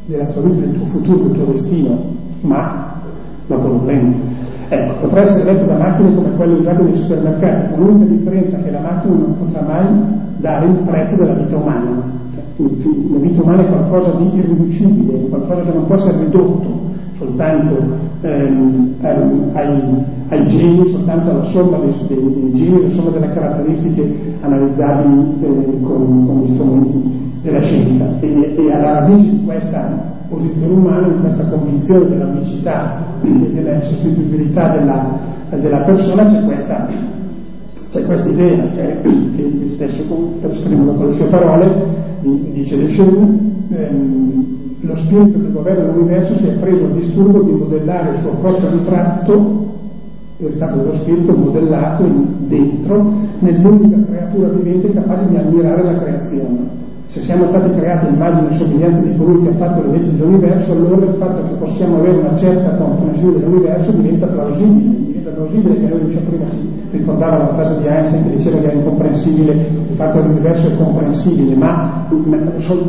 della 0.06 0.26
tua 0.28 0.44
vita, 0.44 0.66
del 0.66 0.76
tuo 0.76 0.86
futuro, 0.86 1.24
del 1.26 1.44
tuo 1.44 1.52
destino, 1.52 2.04
ma 2.42 3.02
dopo 3.48 3.68
lo 3.68 3.80
vedremo. 3.80 4.52
Ecco, 4.74 4.94
potrà 5.02 5.22
essere 5.22 5.54
letto 5.54 5.68
da 5.68 5.78
macchine 5.78 6.16
come 6.16 6.32
quelle 6.32 6.56
usate 6.56 6.82
nei 6.82 6.96
supermercati, 6.96 7.74
con 7.76 7.86
l'unica 7.86 8.12
differenza 8.12 8.58
che 8.58 8.72
la 8.72 8.80
macchina 8.80 9.14
non 9.14 9.38
potrà 9.38 9.62
mai 9.62 9.86
dare 10.38 10.66
il 10.66 10.80
prezzo 10.80 11.16
della 11.16 11.34
vita 11.36 11.58
umana. 11.58 12.12
La 12.58 13.20
vita 13.20 13.42
umana 13.44 13.62
è 13.62 13.68
qualcosa 13.68 14.18
di 14.18 14.36
irriducibile, 14.36 15.28
qualcosa 15.30 15.62
che 15.62 15.74
non 15.76 15.86
può 15.86 15.96
essere 15.96 16.24
ridotto, 16.24 16.68
soltanto 17.18 17.76
ehm, 18.22 18.96
ai, 19.54 20.06
ai, 20.30 20.48
geni, 20.48 20.90
soltanto 20.90 21.30
alla 21.30 21.44
somma 21.44 21.78
dei, 21.78 21.94
dei, 22.08 22.34
dei 22.34 22.54
geni, 22.56 22.86
alla 22.86 22.94
somma 22.94 23.10
delle 23.12 23.32
caratteristiche 23.32 24.36
analizzabili 24.42 25.36
eh, 25.40 25.82
con, 25.84 26.26
con, 26.26 26.42
gli 26.42 26.54
strumenti 26.54 27.32
della 27.44 27.62
scienza. 27.62 28.10
E, 28.22 28.56
e 28.58 28.74
alla 28.74 29.02
radice 29.02 29.30
di 29.30 29.44
questa 29.46 30.13
posizione 30.34 30.74
umana, 30.74 31.08
di 31.08 31.20
questa 31.20 31.48
convinzione 31.48 32.10
della 32.10 32.26
unicità 32.26 32.98
e 33.22 33.52
della 33.54 33.82
sostituibilità 33.82 34.76
della, 34.78 35.20
della 35.50 35.80
persona, 35.82 36.26
c'è 36.26 36.44
questa, 36.44 36.88
c'è 37.92 38.06
questa 38.06 38.30
idea, 38.30 38.68
cioè, 38.74 39.02
che 39.02 39.10
lui 39.42 39.70
stesso, 39.70 40.04
esprimerlo 40.42 40.94
con 40.96 41.08
le 41.08 41.14
sue 41.14 41.28
parole, 41.28 41.86
dice 42.22 42.78
De 42.78 42.88
Schön, 42.90 43.40
ehm, 43.70 44.62
lo 44.82 44.98
spirito 44.98 45.40
che 45.40 45.52
governa 45.52 45.94
l'universo 45.94 46.38
si 46.38 46.48
è 46.48 46.52
preso 46.54 46.86
il 46.86 46.94
disturbo 46.94 47.42
di 47.42 47.52
modellare 47.52 48.16
il 48.16 48.20
suo 48.20 48.32
proprio 48.32 48.70
ritratto, 48.70 49.72
il 50.38 50.48
ritratto 50.48 50.78
dello 50.78 50.96
spirito 50.96 51.34
modellato 51.34 52.04
in, 52.04 52.26
dentro, 52.48 53.14
nell'unica 53.40 53.98
creatura 54.06 54.50
vivente 54.50 54.92
capace 54.92 55.30
di 55.30 55.38
ammirare 55.38 55.84
la 55.84 56.00
creazione. 56.00 56.83
Se 57.08 57.20
siamo 57.20 57.48
stati 57.48 57.70
creati 57.78 58.08
immagine 58.08 58.52
e 58.52 58.56
somiglianza 58.56 59.02
di 59.02 59.16
colui 59.18 59.44
che 59.44 59.50
ha 59.50 59.54
fatto 59.54 59.82
le 59.82 59.98
leggi 59.98 60.18
dell'universo, 60.18 60.72
allora 60.72 61.06
il 61.06 61.16
fatto 61.20 61.44
che 61.44 61.54
possiamo 61.60 61.98
avere 61.98 62.18
una 62.18 62.36
certa 62.36 62.76
comprensione 62.76 63.40
dell'universo 63.40 63.92
diventa 63.92 64.26
plausibile, 64.26 65.06
diventa 65.06 65.30
plausibile 65.30 65.80
che 65.80 65.88
noi 65.88 66.06
diciamo 66.06 66.26
prima 66.28 66.46
si 66.50 66.74
ricordava 66.92 67.38
la 67.38 67.48
frase 67.48 67.80
di 67.80 67.86
Einstein 67.86 68.24
che 68.24 68.36
diceva 68.38 68.60
che 68.60 68.72
è 68.72 68.76
incomprensibile, 68.76 69.54
il 69.54 69.96
fatto 69.96 70.22
che 70.22 70.28
l'universo 70.28 70.68
è 70.68 70.76
comprensibile, 70.76 71.56
ma 71.56 72.08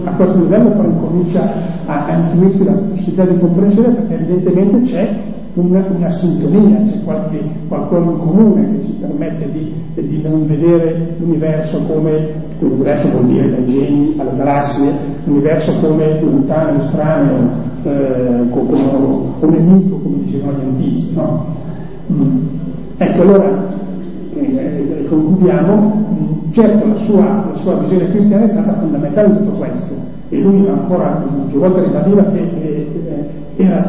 a 0.04 0.14
questo 0.16 0.38
livello 0.38 0.70
poi 0.70 0.86
incomincia 0.86 1.42
a, 1.86 2.06
a 2.06 2.16
la 2.16 2.72
possibilità 2.72 3.24
di 3.26 3.38
comprensione 3.38 3.88
perché 3.94 4.14
evidentemente 4.14 4.90
c'è 4.90 5.08
una, 5.54 5.86
una 5.94 6.10
sintonia, 6.10 6.82
c'è 6.82 7.02
qualche, 7.04 7.40
qualcosa 7.68 8.10
in 8.10 8.18
comune 8.18 8.70
che 8.70 8.84
ci 8.86 8.92
permette 9.00 9.52
di, 9.52 9.72
di 9.94 10.22
non 10.22 10.46
vedere 10.46 11.14
l'universo 11.18 11.80
come 11.82 12.42
l'universo 12.58 13.08
vuol 13.10 13.26
dire 13.26 13.50
dai 13.50 13.66
geni 13.66 14.14
alle 14.16 14.36
galassie, 14.36 14.90
l'universo 15.24 15.72
come 15.80 16.20
lontano, 16.20 16.78
estraneo, 16.78 17.50
eh, 17.82 18.48
come 18.50 18.80
un 19.40 19.50
nemico, 19.50 19.96
come 19.96 20.16
dicevano 20.24 20.58
gli 20.58 20.64
antichi. 20.64 21.14
No? 21.14 21.46
Mm. 22.12 22.46
Ecco, 22.96 23.22
allora 23.22 23.66
eh, 24.34 25.06
concludiamo, 25.08 26.02
certo 26.50 26.86
la 26.86 26.96
sua, 26.96 27.48
la 27.50 27.56
sua, 27.56 27.74
visione 27.74 28.10
cristiana 28.10 28.44
è 28.44 28.48
stata 28.48 28.74
fondamentale 28.74 29.28
in 29.28 29.36
tutto 29.36 29.50
questo 29.52 29.94
e 30.28 30.38
lui 30.38 30.66
ancora 30.66 31.24
più 31.48 31.58
volte 31.58 31.82
ribadiva 31.82 32.24
che 32.24 32.38
eh, 32.38 33.28
era 33.56 33.86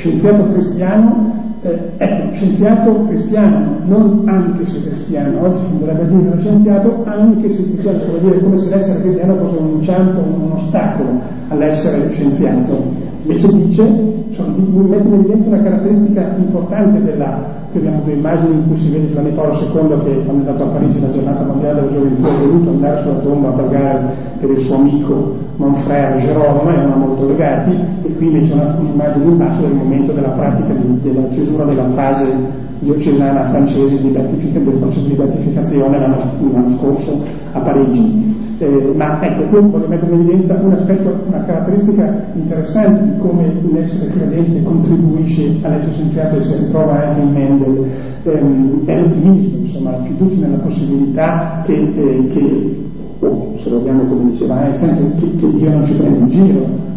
scienziato 0.00 0.52
cristiano, 0.52 1.48
eh, 1.60 1.92
ecco, 1.98 2.34
scienziato 2.34 3.04
cristiano, 3.06 3.76
non 3.84 4.22
anche 4.26 4.66
se 4.66 4.82
cristiano, 4.88 5.42
oggi 5.42 5.58
si 5.66 5.78
dovrebbe 5.78 6.06
dire 6.08 6.40
scienziato 6.40 7.02
anche 7.04 7.52
se 7.52 7.64
cristiano, 7.64 7.98
come 8.06 8.20
dire 8.20 8.40
come 8.40 8.58
se 8.58 8.74
l'essere 8.74 9.00
cristiano 9.02 9.36
fosse 9.36 9.58
un 9.58 9.70
inciampo, 9.72 10.20
un 10.20 10.52
ostacolo 10.52 11.20
all'essere 11.48 12.14
scienziato. 12.14 13.08
Invece 13.22 13.52
dice, 13.52 13.82
insomma, 14.28 14.54
mette 14.56 15.08
in 15.08 15.14
evidenza 15.14 15.48
una 15.48 15.62
caratteristica 15.62 16.34
importante 16.36 17.02
della, 17.02 17.38
qui 17.70 17.80
abbiamo 17.80 18.00
due 18.02 18.12
immagini 18.14 18.54
in 18.54 18.66
cui 18.66 18.76
si 18.76 18.90
vede 18.90 19.08
Giovanni 19.08 19.32
Paolo 19.32 19.52
II 19.52 19.98
che 20.04 20.24
quando 20.24 20.44
è 20.44 20.48
andato 20.48 20.62
a 20.62 20.66
Parigi 20.68 21.00
la 21.00 21.10
giornata 21.10 21.44
mondiale 21.44 21.80
della 21.80 21.92
gioventù 21.92 22.26
ha 22.26 22.46
voluto 22.46 22.70
andare 22.70 23.00
sulla 23.02 23.18
tomba 23.18 23.48
a 23.48 23.52
pregare 23.52 24.00
per 24.38 24.50
il 24.50 24.60
suo 24.60 24.76
amico 24.76 25.34
Monfrère 25.56 26.18
Gerolamo, 26.20 26.70
erano 26.70 27.06
molto 27.06 27.26
legati 27.26 27.78
e 28.02 28.16
qui 28.16 28.26
invece 28.26 28.54
una, 28.54 28.74
un'immagine 28.78 29.24
in 29.24 29.36
basso 29.36 29.60
del 29.60 29.74
momento 29.74 30.12
della 30.12 30.30
pratica 30.30 30.72
di, 30.72 31.00
della 31.02 31.28
chiusura 31.28 31.64
della 31.64 31.88
fase 31.90 32.58
diocesana 32.80 33.48
francese 33.48 34.00
di 34.00 34.10
del 34.10 34.78
processo 34.78 35.06
di 35.06 35.14
beatificazione 35.14 35.98
l'anno, 35.98 36.16
l'anno 36.50 36.76
scorso 36.78 37.22
a 37.52 37.60
Parigi. 37.60 38.49
Eh, 38.62 38.92
ma 38.94 39.18
ecco, 39.22 39.48
qui 39.48 39.70
voglio 39.70 39.88
mettere 39.88 40.14
in 40.14 40.20
evidenza 40.20 40.60
un 40.62 40.72
aspetto, 40.72 41.22
una 41.26 41.40
caratteristica 41.44 42.26
interessante 42.34 43.04
di 43.04 43.18
come 43.18 43.54
l'essere 43.72 44.10
credente 44.10 44.62
contribuisce 44.62 45.56
all'essere 45.62 45.92
scienziato 45.92 46.36
e 46.36 46.42
si 46.42 46.58
ritrova 46.58 47.08
anche 47.08 47.20
in 47.22 47.32
Mendel, 47.32 47.86
ehm, 48.24 48.84
è 48.84 49.00
l'ottimismo, 49.00 49.58
insomma, 49.60 49.92
la 49.92 50.02
fiducia 50.02 50.40
nella 50.46 50.58
possibilità 50.58 51.62
che, 51.64 51.72
eh, 51.72 52.28
che 52.28 52.80
oh, 53.20 53.52
se 53.56 53.70
lo 53.70 53.78
vogliamo 53.78 54.04
come 54.04 54.30
diceva 54.30 54.66
Einstein, 54.66 55.14
che, 55.16 55.36
che 55.36 55.50
Dio 55.56 55.70
non 55.70 55.86
ci 55.86 55.94
prende 55.94 56.18
in 56.18 56.28
giro. 56.28 56.88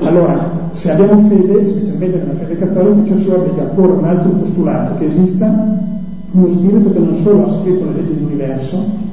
Allora, 0.00 0.50
se 0.72 0.90
abbiamo 0.90 1.22
fede, 1.28 1.68
specialmente 1.68 2.18
nella 2.18 2.34
fede 2.34 2.58
cattolica, 2.58 3.06
ciò 3.06 3.18
ci 3.20 3.30
obbliga 3.30 3.62
a 3.62 3.66
porre 3.66 3.92
un 3.92 4.04
altro 4.04 4.30
postulato, 4.30 4.98
che 4.98 5.06
esista 5.06 5.78
uno 6.32 6.50
spirito 6.50 6.90
che 6.90 6.98
non 6.98 7.14
solo 7.14 7.44
ha 7.44 7.52
scritto 7.60 7.84
le 7.84 7.92
leggi 7.92 8.14
dell'universo, 8.14 9.04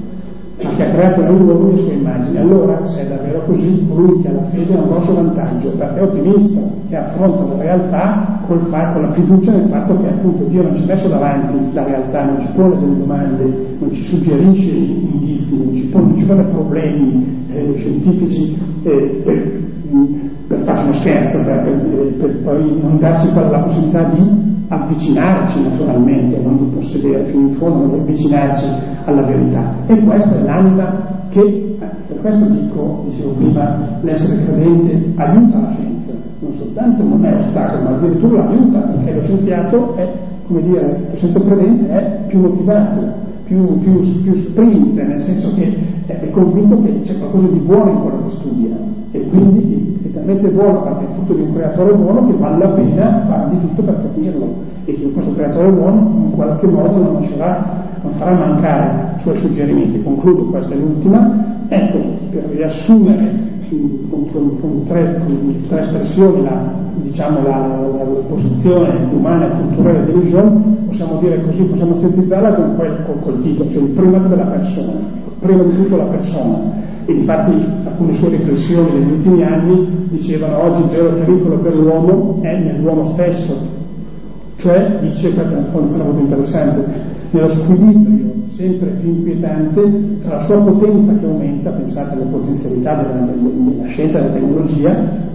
che 0.57 0.83
ha 0.85 0.89
creato 0.89 1.21
nell'uomo 1.21 1.71
le 1.71 1.81
sue 1.81 1.93
immagini. 1.93 2.37
Allora, 2.37 2.85
se 2.87 3.01
è 3.01 3.07
davvero 3.07 3.43
così, 3.45 3.85
colui 3.87 4.21
che 4.21 4.27
ha 4.29 4.33
la 4.33 4.43
fede 4.43 4.75
ha 4.75 4.81
un 4.81 4.89
grosso 4.89 5.13
vantaggio, 5.15 5.69
perché 5.69 5.99
è 5.99 6.03
ottimista, 6.03 6.59
che 6.89 6.95
affronta 6.95 7.55
la 7.55 7.61
realtà 7.61 8.41
con 8.47 8.67
la 8.69 9.11
fiducia 9.13 9.51
nel 9.51 9.67
fatto 9.69 9.99
che 9.99 10.07
appunto 10.07 10.43
Dio 10.45 10.63
non 10.63 10.75
ci 10.75 10.83
ha 10.83 10.85
messo 10.87 11.07
davanti 11.07 11.73
la 11.73 11.83
realtà, 11.83 12.25
non 12.25 12.41
ci 12.41 12.47
pone 12.55 12.79
delle 12.79 12.97
domande, 12.97 13.75
non 13.79 13.91
ci 13.91 14.03
suggerisce 14.03 14.75
indizi, 14.75 15.57
non 15.57 15.75
ci 15.75 15.83
pone, 15.85 16.03
non 16.05 16.17
ci 16.17 16.25
pone 16.25 16.43
problemi 16.43 17.45
eh, 17.49 17.73
scientifici 17.77 18.57
eh, 18.83 19.21
per, 19.23 19.62
per, 20.47 20.57
fare 20.59 20.83
uno 20.83 20.93
scherzo, 20.93 21.43
per, 21.43 21.61
per, 21.61 22.13
per, 22.19 22.37
poi 22.37 22.79
non 22.81 22.97
darci 22.97 23.33
la 23.33 23.59
possibilità 23.59 24.03
di 24.05 24.51
avvicinarci 24.67 25.61
naturalmente, 25.61 26.39
non 26.39 26.57
di 26.57 26.75
possedere 26.75 27.25
fino 27.25 27.47
in 27.47 27.53
fondo, 27.53 27.85
ma 27.85 27.93
di 27.93 27.99
avvicinarci 27.99 28.65
alla 29.05 29.21
verità. 29.21 29.75
E 29.85 29.99
questa 30.03 30.35
è 30.35 30.43
l'anima 30.43 31.11
che, 31.29 31.41
eh, 31.41 31.85
per 32.07 32.21
questo 32.21 32.45
dico, 32.45 33.03
dicevo 33.07 33.31
prima, 33.31 33.99
l'essere 34.01 34.43
credente 34.45 35.13
aiuta 35.15 35.59
la 35.59 35.73
scienza, 35.73 36.13
non 36.39 36.53
soltanto 36.55 37.03
non 37.03 37.25
è 37.25 37.35
ostacolo, 37.35 37.83
ma 37.83 37.95
addirittura 37.95 38.43
l'aiuta, 38.45 38.79
perché 38.79 39.13
lo 39.13 39.21
scienziato 39.21 39.95
è, 39.95 40.11
come 40.47 40.63
dire, 40.63 41.07
lo 41.11 41.15
scienziato 41.15 41.45
credente 41.45 41.89
è 41.89 42.19
più 42.27 42.39
motivato, 42.39 43.21
più, 43.43 43.77
più, 43.79 44.21
più 44.23 44.35
sprint, 44.35 44.99
nel 44.99 45.21
senso 45.21 45.53
che 45.53 45.77
è 46.07 46.29
convinto 46.31 46.81
che 46.81 47.01
c'è 47.01 47.17
qualcosa 47.19 47.47
di 47.47 47.59
buono 47.59 47.91
in 47.91 48.01
quello 48.01 48.23
che 48.25 48.29
studia 48.31 49.01
e 49.13 49.29
quindi 49.29 49.99
è 50.05 50.11
talmente 50.11 50.47
buono 50.49 50.81
perché 50.81 51.03
è 51.03 51.13
frutto 51.13 51.33
di 51.33 51.41
un 51.41 51.53
creatore 51.53 51.93
buono 51.93 52.25
che 52.25 52.33
vale 52.33 52.57
la 52.57 52.69
pena 52.69 53.25
fare 53.27 53.49
di 53.51 53.59
tutto 53.59 53.83
per 53.83 54.01
capirlo 54.01 54.55
e 54.85 54.93
che 54.95 55.11
questo 55.11 55.33
creatore 55.33 55.71
buono 55.71 56.13
in 56.25 56.31
qualche 56.31 56.65
modo 56.65 56.97
non, 56.97 57.13
lascerà, 57.21 57.83
non 58.01 58.13
farà 58.13 58.33
mancare 58.33 59.15
i 59.17 59.21
suoi 59.21 59.37
suggerimenti. 59.37 60.01
Concludo, 60.01 60.45
questa 60.45 60.73
è 60.73 60.77
l'ultima. 60.77 61.61
Ecco, 61.67 61.97
per 62.31 62.43
riassumere 62.49 63.51
con, 64.09 64.29
con, 64.31 64.59
con, 64.59 64.83
tre, 64.87 65.21
con 65.23 65.63
tre, 65.67 65.81
espressioni 65.81 66.43
la, 66.43 66.71
diciamo, 66.95 67.43
la, 67.43 67.57
la, 67.57 68.03
la, 68.03 68.19
posizione 68.27 69.07
umana 69.13 69.45
e 69.45 69.61
culturale 69.61 70.05
di 70.05 70.11
religione, 70.11 70.61
possiamo 70.87 71.19
dire 71.19 71.39
così, 71.41 71.63
possiamo 71.63 71.99
sintetizzarla 71.99 72.53
con 72.55 72.75
quel, 72.75 72.97
con 73.05 73.19
quel 73.21 73.41
titolo, 73.41 73.71
cioè 73.71 73.83
il 73.83 73.89
primato 73.89 74.27
della 74.27 74.45
persona, 74.45 74.91
prima 75.39 75.63
di 75.63 75.75
tutto 75.75 75.97
la 75.97 76.05
persona. 76.05 76.81
E 77.05 77.11
infatti 77.11 77.65
alcune 77.83 78.13
sue 78.13 78.29
riflessioni 78.29 78.99
negli 78.99 79.11
ultimi 79.11 79.43
anni 79.43 80.07
dicevano 80.09 80.63
oggi 80.63 80.81
il 80.83 80.87
vero 80.87 81.09
pericolo 81.09 81.57
per 81.57 81.75
l'uomo 81.75 82.39
è 82.41 82.57
nell'uomo 82.57 83.11
stesso, 83.13 83.57
cioè 84.57 84.99
dice, 85.01 85.33
questa 85.33 85.53
è 85.53 85.57
una 85.57 85.67
condizione 85.67 86.03
molto 86.03 86.21
interessante, 86.21 86.85
nello 87.31 87.49
squilibrio 87.49 88.31
sempre 88.51 88.89
più 89.01 89.09
inquietante 89.09 90.19
tra 90.23 90.37
la 90.37 90.43
sua 90.43 90.61
potenza 90.61 91.13
che 91.17 91.25
aumenta, 91.25 91.71
pensate 91.71 92.13
alle 92.15 92.29
potenzialità 92.29 92.95
della, 92.95 93.31
della 93.31 93.87
scienza 93.87 94.19
e 94.19 94.21
della 94.21 94.33
tecnologia, 94.33 95.31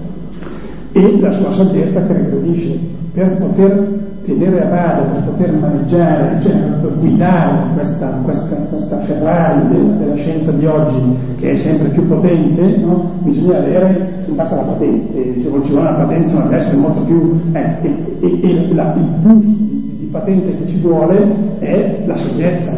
e 0.93 1.21
la 1.21 1.33
sua 1.33 1.53
saggezza 1.53 2.07
che 2.07 2.12
regredisce. 2.12 2.79
Per 3.12 3.37
poter 3.37 4.08
tenere 4.29 4.62
a 4.62 4.66
bada, 4.66 5.03
per 5.03 5.22
poter 5.22 5.53
maneggiare, 5.55 6.41
cioè 6.43 6.53
per 6.53 6.99
guidare 6.99 7.72
questa, 7.74 8.09
questa, 8.22 8.57
questa 8.68 8.99
Ferrari 8.99 9.68
della, 9.68 9.93
della, 9.95 10.14
scienza 10.16 10.53
di 10.53 10.66
oggi 10.66 11.16
che 11.39 11.53
è 11.53 11.57
sempre 11.57 11.89
più 11.89 12.07
potente, 12.07 12.76
no? 12.76 13.12
bisogna 13.20 13.59
avere, 13.59 14.22
non 14.26 14.37
basta 14.37 14.57
la 14.57 14.62
patente, 14.62 15.41
ci 15.41 15.49
vuole 15.49 15.64
una 15.70 15.95
patente, 15.95 16.33
ma 16.35 16.43
deve 16.43 16.57
essere 16.57 16.76
molto 16.76 17.01
più, 17.03 17.41
eh, 17.53 17.76
e, 17.81 17.95
e, 18.20 18.70
e 18.70 18.74
la, 18.74 18.95
il 18.95 19.18
plus 19.22 19.45
di, 19.45 19.97
di 20.01 20.09
patente 20.11 20.57
che 20.59 20.68
ci 20.68 20.79
vuole 20.81 21.26
è 21.59 22.03
la 22.05 22.16
saggezza, 22.16 22.76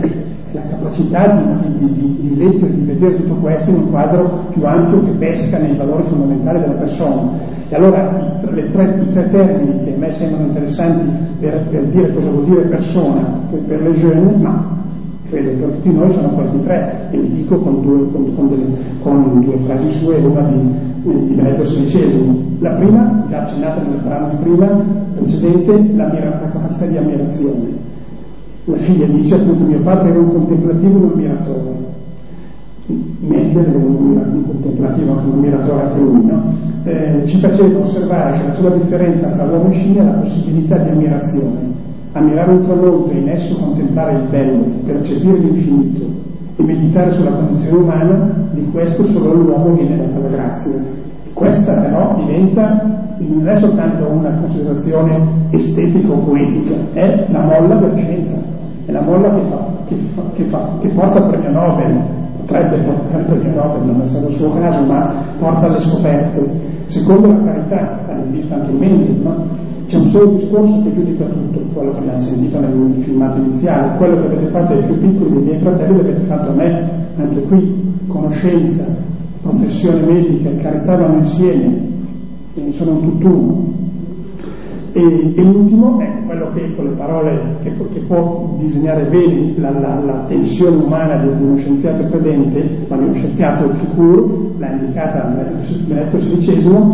la 0.52 0.62
capacità 0.62 1.28
di, 1.36 1.78
di, 1.78 1.92
di, 1.94 2.18
di, 2.20 2.36
leggere, 2.36 2.74
di 2.74 2.84
vedere 2.84 3.16
tutto 3.16 3.34
questo 3.34 3.70
in 3.70 3.76
un 3.76 3.90
quadro 3.90 4.46
più 4.50 4.64
ampio 4.64 5.04
che 5.04 5.12
pesca 5.12 5.58
nei 5.58 5.74
valori 5.76 6.02
fondamentali 6.04 6.60
della 6.60 6.74
persona. 6.74 7.48
E 7.68 7.74
allora 7.76 8.38
i 8.40 8.70
tre, 8.72 9.00
i 9.00 9.12
tre 9.12 9.30
termini 9.30 9.84
che 9.84 9.94
a 9.94 9.98
me 9.98 10.12
sembrano 10.12 10.46
interessanti 10.46 11.08
per, 11.38 11.62
per, 11.68 11.82
dire 11.84 12.14
cosa 12.14 12.30
vuol 12.30 12.44
dire 12.44 12.62
persona 12.62 13.20
per 13.66 13.82
le 13.82 13.92
jeune, 13.92 14.36
ma 14.36 14.78
credo 15.28 15.50
per 15.50 15.76
tutti 15.76 15.92
noi 15.92 16.12
sono 16.12 16.28
questi 16.30 16.62
tre, 16.64 17.06
e 17.10 17.16
li 17.16 17.30
dico 17.30 17.56
con 17.58 17.80
due, 17.80 18.10
con, 18.10 18.34
con 18.34 18.48
delle, 18.48 18.66
con 19.02 19.44
due 19.44 19.56
frasi 19.58 19.92
sue, 19.92 20.16
una 20.16 20.42
di 20.42 20.88
di 21.02 21.34
Benedetto 21.34 21.62
XVI. 21.62 22.56
La 22.58 22.70
prima, 22.72 23.24
già 23.28 23.42
accennata 23.42 23.82
nel 23.82 24.00
brano 24.02 24.28
di 24.30 24.36
prima, 24.42 24.66
precedente, 25.14 25.94
la, 25.94 26.06
la 26.12 26.50
capacità 26.50 26.86
di 26.86 26.96
ammirazione. 26.96 27.79
La 28.64 28.76
figlia 28.76 29.06
dice 29.06 29.34
appunto 29.34 29.64
mio 29.64 29.80
padre 29.80 30.10
era 30.10 30.18
un 30.18 30.32
contemplativo 30.32 30.98
e 30.98 31.02
un 31.02 31.10
ammiratore. 31.12 31.88
Mendel 33.20 33.64
era 33.64 33.78
un, 33.78 34.44
contemplativo, 34.46 35.12
anche 35.12 35.26
un 35.26 35.32
ammiratore 35.32 35.82
anche 35.82 36.00
lui, 36.00 36.24
no? 36.24 36.54
eh, 36.84 37.22
ci 37.26 37.38
faceva 37.38 37.78
osservare 37.78 38.38
che 38.38 38.46
la 38.46 38.54
sola 38.54 38.76
differenza 38.76 39.28
tra 39.30 39.46
l'uomo 39.46 39.70
e 39.70 39.72
scimmia 39.72 40.02
è 40.02 40.04
la 40.04 40.12
possibilità 40.12 40.78
di 40.78 40.90
ammirazione. 40.90 41.78
Ammirare 42.12 42.50
un 42.50 42.62
tramonto 42.64 43.10
e 43.10 43.18
in 43.18 43.28
esso 43.28 43.56
contemplare 43.56 44.16
il 44.16 44.24
bello, 44.28 44.64
percepire 44.84 45.38
l'infinito 45.38 46.04
e 46.56 46.62
meditare 46.62 47.12
sulla 47.12 47.30
condizione 47.30 47.82
umana, 47.82 48.48
di 48.52 48.64
questo 48.70 49.04
solo 49.06 49.32
all'uomo 49.32 49.74
viene 49.74 49.96
data 49.96 50.18
la 50.18 50.28
grazia. 50.28 50.98
Questa 51.32 51.72
però 51.72 52.16
diventa 52.24 53.00
non 53.18 53.48
è 53.48 53.56
soltanto 53.58 54.06
una 54.06 54.30
considerazione 54.30 55.48
estetica 55.50 56.12
o 56.12 56.18
poetica, 56.18 56.74
è 56.92 57.26
la 57.30 57.42
molla 57.42 57.74
della 57.74 57.96
scienza, 57.96 58.38
è 58.86 58.92
la 58.92 59.02
molla 59.02 59.34
che, 59.34 59.40
fa, 59.48 59.66
che, 59.86 59.94
fa, 60.14 60.22
che, 60.32 60.42
fa, 60.44 60.68
che 60.80 60.88
porta 60.88 61.18
al 61.22 61.28
premio 61.28 61.50
Nobel, 61.50 62.00
potrebbe 62.40 62.76
portare 62.78 63.20
il 63.20 63.24
premio 63.26 63.54
Nobel, 63.54 63.82
non 63.84 64.00
è 64.02 64.08
stato 64.08 64.28
il 64.28 64.34
suo 64.34 64.52
caso, 64.54 64.82
ma 64.84 65.12
porta 65.38 65.66
alle 65.66 65.80
scoperte, 65.80 66.60
secondo 66.86 67.28
la 67.28 67.42
carità, 67.44 67.98
avete 68.08 68.28
visto 68.30 68.54
anche 68.54 68.70
in 68.70 69.20
no? 69.22 69.68
C'è 69.86 69.96
un 69.96 70.08
solo 70.08 70.30
discorso 70.36 70.82
che 70.84 70.94
giudica 70.94 71.24
tutto, 71.24 71.58
quello 71.74 71.92
che 71.92 71.98
abbiamo 71.98 72.20
sentito 72.20 72.60
nel 72.60 72.94
filmato 73.02 73.38
iniziale, 73.38 73.96
quello 73.96 74.20
che 74.20 74.26
avete 74.26 74.46
fatto 74.46 74.72
ai 74.72 74.82
più 74.84 75.00
piccoli 75.00 75.30
dei 75.30 75.42
miei 75.42 75.58
fratelli 75.58 75.96
l'avete 75.96 76.20
fatto 76.26 76.50
a 76.50 76.54
me, 76.54 76.90
anche 77.16 77.42
qui, 77.42 77.94
conoscenza, 78.06 78.84
professione 79.42 80.02
medica 80.02 80.50
e 80.50 80.56
carità 80.56 80.96
vanno 80.96 81.18
insieme, 81.20 81.88
quindi 82.52 82.72
sono 82.72 82.92
un 82.92 83.00
tutt'uno. 83.00 83.78
E, 84.92 85.34
e, 85.36 85.42
l'ultimo 85.42 86.00
è 86.00 86.10
quello 86.26 86.50
che 86.52 86.74
con 86.74 86.86
le 86.86 86.90
parole 86.92 87.58
che, 87.62 87.72
che 87.92 88.00
può 88.00 88.56
disegnare 88.58 89.04
bene 89.04 89.54
la, 89.56 89.70
la, 89.70 90.00
la, 90.04 90.24
tensione 90.26 90.82
umana 90.82 91.16
di, 91.18 91.28
uno 91.28 91.56
scienziato 91.58 92.08
credente, 92.08 92.86
ma 92.88 92.96
di 92.96 93.04
uno 93.04 93.14
scienziato 93.14 93.72
Ficur, 93.74 94.54
l'ha 94.58 94.72
indicata 94.72 95.32
Benedetto 95.86 96.16
XVI, 96.16 96.84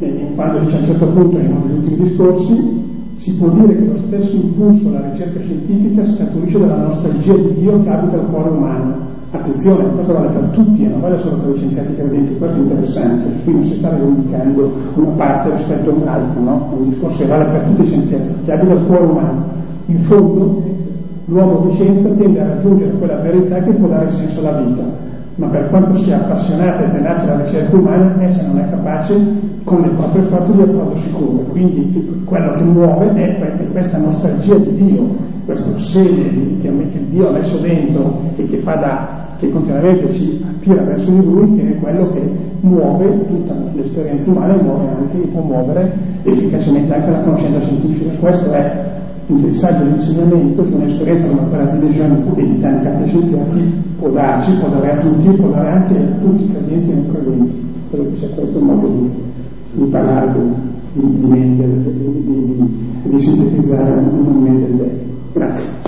eh, 0.00 0.32
quando 0.34 0.58
dice 0.60 0.76
a 0.76 0.80
un 0.80 0.84
certo 0.84 1.06
punto 1.06 1.38
in 1.38 1.46
uno 1.46 1.60
degli 1.66 1.76
ultimi 1.76 1.96
discorsi, 2.02 2.84
si 3.14 3.36
può 3.36 3.48
dire 3.48 3.74
che 3.74 3.84
lo 3.86 3.96
stesso 3.96 4.36
impulso 4.36 4.88
alla 4.88 5.10
ricerca 5.10 5.40
scientifica 5.40 6.04
scaturisce 6.04 6.58
dalla 6.58 6.82
nostalgia 6.82 7.32
di 7.32 7.54
Dio 7.58 7.82
che 7.82 7.88
abita 7.88 8.16
il 8.16 8.26
cuore 8.30 8.50
umano 8.50 9.14
Attenzione, 9.30 9.90
questo 9.90 10.12
vale 10.12 10.28
per 10.28 10.42
tutti 10.50 10.84
e 10.84 10.88
non 10.88 11.00
vale 11.00 11.18
solo 11.18 11.38
per 11.38 11.54
i 11.54 11.58
scienziati 11.58 11.94
credenti, 11.96 12.38
questo 12.38 12.56
è 12.56 12.60
interessante, 12.60 13.28
qui 13.42 13.52
non 13.54 13.64
si 13.64 13.74
sta 13.74 13.92
rivendicando 13.92 14.72
una 14.94 15.10
parte 15.10 15.56
rispetto 15.56 15.90
a 15.90 15.94
un'altra, 15.94 16.40
no? 16.40 16.68
Un 16.78 16.88
discorso 16.90 17.18
che 17.18 17.26
vale 17.26 17.44
per 17.46 17.60
tutti 17.62 17.82
i 17.82 17.86
scienziati, 17.86 18.34
che 18.44 18.52
abita 18.52 18.72
il 18.74 18.86
cuore 18.86 19.04
umano. 19.04 19.44
In 19.86 20.00
fondo 20.02 20.62
l'uomo 21.24 21.66
di 21.66 21.74
scienza 21.74 22.08
tende 22.10 22.40
a 22.40 22.46
raggiungere 22.46 22.92
quella 22.92 23.16
verità 23.16 23.60
che 23.62 23.72
può 23.72 23.88
dare 23.88 24.10
senso 24.10 24.46
alla 24.46 24.60
vita, 24.60 24.82
ma 25.34 25.48
per 25.48 25.68
quanto 25.70 25.96
sia 25.96 26.16
appassionata 26.16 26.84
e 26.84 26.90
tenace 26.92 27.26
la 27.26 27.42
ricerca 27.42 27.76
umana, 27.76 28.22
essa 28.22 28.46
non 28.46 28.58
è 28.60 28.70
capace 28.70 29.14
con 29.64 29.80
le 29.80 29.90
proprie 29.90 30.22
forze 30.22 30.52
di 30.52 30.62
approdo 30.62 30.96
sicuro. 30.96 31.38
Quindi 31.50 32.22
quello 32.24 32.52
che 32.52 32.62
muove 32.62 33.12
è 33.12 33.68
questa 33.72 33.98
nostalgia 33.98 34.54
di 34.54 34.74
Dio, 34.76 35.34
questo 35.44 35.78
seme 35.78 36.58
che, 36.60 36.72
Dio 37.10 37.28
ha 37.28 37.32
messo 37.32 37.58
dentro 37.58 38.20
e 38.36 38.46
che 38.46 38.56
fa 38.58 38.76
da 38.76 39.15
che 39.38 39.50
continuamente 39.50 40.12
ci 40.12 40.44
attira 40.46 40.82
verso 40.82 41.10
di 41.10 41.24
lui, 41.24 41.54
che 41.54 41.74
è 41.74 41.78
quello 41.78 42.12
che 42.12 42.20
muove 42.60 43.26
tutta 43.26 43.54
l'esperienza 43.74 44.30
umana 44.30 44.58
e 44.58 44.62
muove 44.62 44.88
anche, 44.88 45.18
può 45.28 45.42
muovere 45.42 45.92
efficacemente 46.22 46.94
anche 46.94 47.10
la 47.10 47.20
conoscenza 47.20 47.60
scientifica. 47.60 48.12
Questo 48.18 48.52
è 48.52 48.94
il 49.28 49.36
messaggio 49.36 49.84
di 49.84 49.90
insegnamento 49.90 50.62
che 50.62 50.74
un'esperienza 50.74 51.28
come 51.28 51.48
quella 51.48 51.64
di 51.64 51.80
Legione 51.80 52.22
e 52.36 52.46
di 52.46 52.60
tanti 52.60 52.86
altri 52.86 53.08
scienziati 53.08 53.84
può 53.98 54.08
darci, 54.10 54.52
può 54.52 54.68
dare 54.68 54.92
a 54.92 54.96
tutti, 55.00 55.28
può 55.30 55.48
dare 55.48 55.68
anche 55.68 55.96
a 55.96 56.06
tutti 56.20 56.44
i 56.44 56.50
credenti 56.50 56.90
e 56.90 56.94
non 56.94 57.08
credenti. 57.10 57.64
Credo 57.90 58.10
che 58.10 58.16
sia 58.18 58.28
questo 58.28 58.58
il 58.58 58.64
modo 58.64 58.86
di, 58.86 59.10
di 59.72 59.84
parlare 59.90 60.32
di, 60.92 61.18
di, 61.18 61.56
di, 61.56 62.78
di, 63.02 63.20
sintetizzare 63.20 63.90
un 63.92 64.42
Mendel. 64.42 64.90
Grazie. 65.32 65.85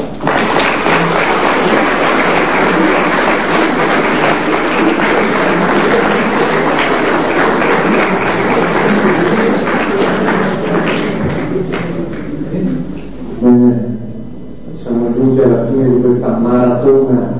Di 15.89 16.01
questa 16.03 16.37
maratona 16.37 17.33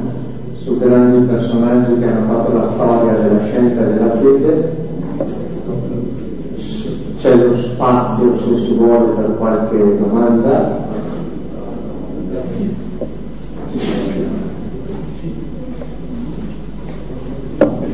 su 0.55 0.79
grandi 0.79 1.27
personaggi 1.27 1.99
che 1.99 2.05
hanno 2.07 2.27
fatto 2.27 2.57
la 2.57 2.67
storia 2.67 3.13
della 3.13 3.41
scienza 3.43 3.81
e 3.81 3.93
della 3.93 4.11
fede. 4.11 4.87
C'è 7.19 7.35
lo 7.35 7.55
spazio, 7.55 8.39
se 8.39 8.57
si 8.59 8.75
vuole, 8.75 9.13
per 9.15 9.37
qualche 9.37 9.99
domanda. 9.99 10.87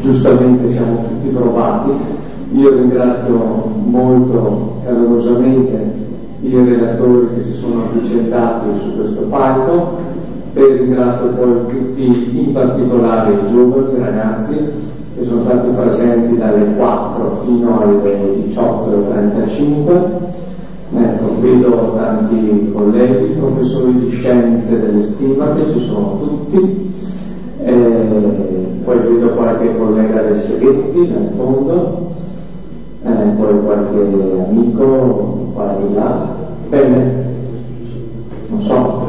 Giustamente 0.02 0.68
siamo 0.68 1.04
tutti 1.08 1.28
provati. 1.28 1.90
Io 2.52 2.70
ringrazio 2.74 3.72
molto 3.86 4.80
calorosamente 4.84 5.92
i 6.42 6.50
relatori 6.50 7.34
che 7.34 7.42
si 7.42 7.54
sono 7.54 7.84
avvicendati 7.84 8.78
su 8.78 8.96
questo 8.96 9.22
palco 9.22 10.03
e 10.54 10.76
ringrazio 10.76 11.28
poi 11.30 11.66
tutti, 11.66 12.38
in 12.38 12.52
particolare 12.52 13.40
i 13.40 13.44
giovani, 13.46 13.98
ragazzi 13.98 14.54
che 15.16 15.24
sono 15.24 15.42
stati 15.42 15.68
presenti 15.68 16.36
dalle 16.36 16.74
4 16.76 17.40
fino 17.44 17.80
alle 17.80 18.36
18.35. 18.52 20.32
Ecco, 20.96 21.40
vedo 21.40 21.94
tanti 21.96 22.70
colleghi, 22.72 23.34
professori 23.34 23.94
di 23.94 24.10
scienze 24.10 24.78
delle 24.78 25.02
stimate, 25.02 25.68
ci 25.70 25.80
sono 25.80 26.18
tutti. 26.18 26.92
E 27.58 27.72
poi 28.84 28.98
vedo 28.98 29.30
qualche 29.30 29.76
collega 29.76 30.22
del 30.22 30.36
Seghetti 30.36 30.98
nel 30.98 31.30
fondo 31.34 32.12
eh, 33.04 33.26
poi 33.36 33.60
qualche 33.62 33.98
amico 34.48 35.50
qua 35.52 35.76
e 35.78 35.94
là. 35.94 36.26
Bene, 36.68 37.24
non 38.48 38.62
so, 38.62 39.08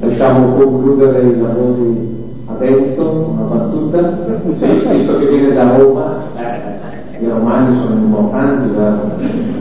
lasciamo 0.00 0.54
concludere 0.54 1.22
i 1.22 1.40
lavori 1.40 2.18
adesso, 2.46 3.32
una 3.32 3.42
battuta, 3.42 4.18
sì, 4.50 4.70
visto 4.92 5.18
che 5.18 5.26
viene 5.26 5.54
da 5.54 5.76
Roma, 5.76 6.18
eh, 6.36 7.22
i 7.22 7.28
romani 7.28 7.74
sono 7.74 8.00
importanti, 8.00 8.74
vero? 8.74 9.58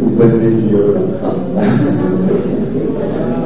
dipende 0.00 0.44
il 0.44 0.66
giro. 0.66 0.92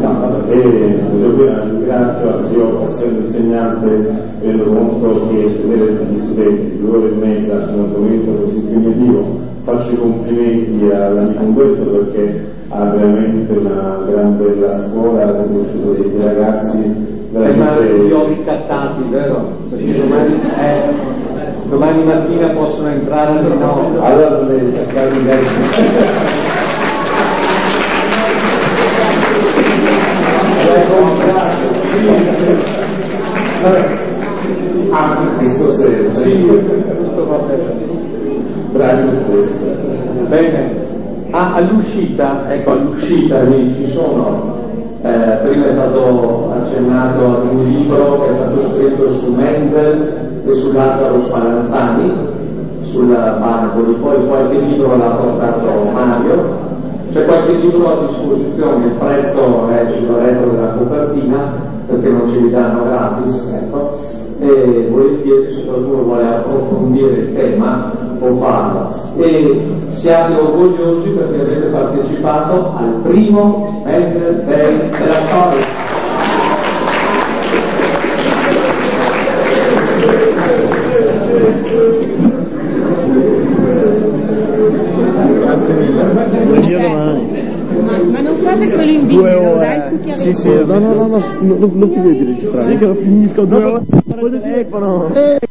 No, 0.01 0.47
e 0.49 0.57
io 0.57 1.65
ringrazio, 1.65 2.35
anzi 2.35 2.57
io 2.57 2.83
essendo 2.85 3.21
insegnante 3.21 4.27
rendo 4.41 4.65
conto 4.65 5.29
che 5.29 5.61
tenere 5.61 6.05
gli 6.05 6.17
studenti 6.17 6.79
due 6.79 6.97
ore 6.97 7.11
e 7.11 7.15
mezza 7.15 7.67
su 7.67 7.75
un 7.75 7.81
argomento 7.81 8.33
così 8.33 8.59
impegnativo 8.59 9.39
faccio 9.63 9.93
i 9.93 9.97
complimenti 9.99 10.91
all'amico 10.91 11.43
Umberto 11.43 11.91
perché 11.91 12.45
ha 12.71 12.85
veramente 12.85 13.53
una 13.53 14.03
gran 14.05 14.37
bella 14.37 14.71
scuola, 14.79 15.25
ha 15.25 15.33
conosciuto 15.33 15.93
dei 15.93 16.21
ragazzi 16.23 17.16
veramente... 17.31 18.03
li 18.03 18.12
ho 18.12 18.27
ricattati, 18.27 19.09
vero? 19.11 19.53
Perché 19.71 19.99
domani, 19.99 20.41
eh, 20.59 20.93
domani 21.69 22.05
mattina 22.05 22.53
possono 22.53 22.89
entrare 22.89 23.39
alle 23.39 23.55
9. 23.55 23.99
Allora 24.01 24.29
dovrei 24.29 24.75
cercare 24.75 25.11
di 25.11 25.19
Ah, 34.91 35.35
questo 35.37 35.71
senso. 35.73 36.21
Sì, 36.21 36.47
tutto 36.47 37.27
va 37.27 37.39
bene. 37.39 37.62
Bravi 38.73 39.11
stesso. 39.12 39.66
Bene. 40.29 40.98
Ah, 41.31 41.55
all'uscita, 41.55 42.51
ecco, 42.51 42.70
all'uscita 42.70 43.45
ci 43.47 43.87
sono 43.87 44.57
eh, 45.03 45.39
prima 45.43 45.66
è 45.66 45.72
stato 45.72 46.51
accennato 46.53 47.24
ad 47.24 47.49
un 47.51 47.64
libro 47.66 48.18
che 48.20 48.26
è 48.29 48.33
stato 48.33 48.62
scritto 48.62 49.09
su 49.09 49.35
Mendel 49.35 50.43
e 50.45 50.53
su 50.55 50.72
Lazzaro 50.72 51.18
Spallanzani, 51.18 52.12
sul 52.81 53.09
Barcoli, 53.09 53.95
poi 53.95 54.26
qualche 54.26 54.59
libro 54.59 54.97
l'ha 54.97 55.16
portato 55.16 55.91
Mario, 55.93 56.59
c'è 57.11 57.24
qualche 57.26 57.53
libro 57.53 57.93
a 57.93 58.01
disposizione, 58.01 58.87
il 58.87 58.95
prezzo 58.99 59.68
è 59.68 59.89
sulla 59.89 60.18
retro 60.18 60.51
della 60.51 60.72
copertina 60.74 61.53
perché 61.87 62.09
non 62.09 62.26
ce 62.26 62.41
li 62.41 62.51
danno 62.51 62.85
gratis, 62.85 63.53
ecco. 63.53 63.99
e 64.41 64.89
volentieri 64.91 65.49
se 65.49 65.66
qualcuno 65.66 66.03
vuole 66.03 66.26
approfondire 66.26 67.12
il 67.12 67.35
tema 67.35 67.93
farlo. 68.19 68.91
E 69.16 69.75
siate 69.89 70.35
orgogliosi 70.35 71.11
perché 71.11 71.41
avete 71.41 71.66
partecipato 71.69 72.75
al 72.77 73.01
primo 73.03 73.83
Mental 73.85 74.45
Day 74.45 74.91
della 74.91 75.21
storia. 75.21 75.66
Grazie 85.39 85.75
mille. 85.75 87.49
Ma 88.11 88.21
non 88.21 88.37
fate 88.37 88.69
che 88.69 88.77
ve 88.77 88.85
lo 88.85 88.91
invito, 88.93 89.21
Due 89.21 89.35
ore. 89.35 89.91
dai 90.03 90.16
Sì, 90.16 90.33
sì, 90.33 90.51
no, 90.51 90.79
no, 90.79 90.93
no, 90.93 91.07
no, 91.07 91.21
non, 91.41 91.89
finite 91.89 92.11
di 92.11 92.25
registrare. 92.25 92.64
Sì, 92.64 92.77
che 92.77 92.87
lo 92.87 92.95
finisco 92.95 93.45
due 93.45 93.64
ore. 93.64 93.83
Poi 94.07 94.31
telefono. 94.31 95.47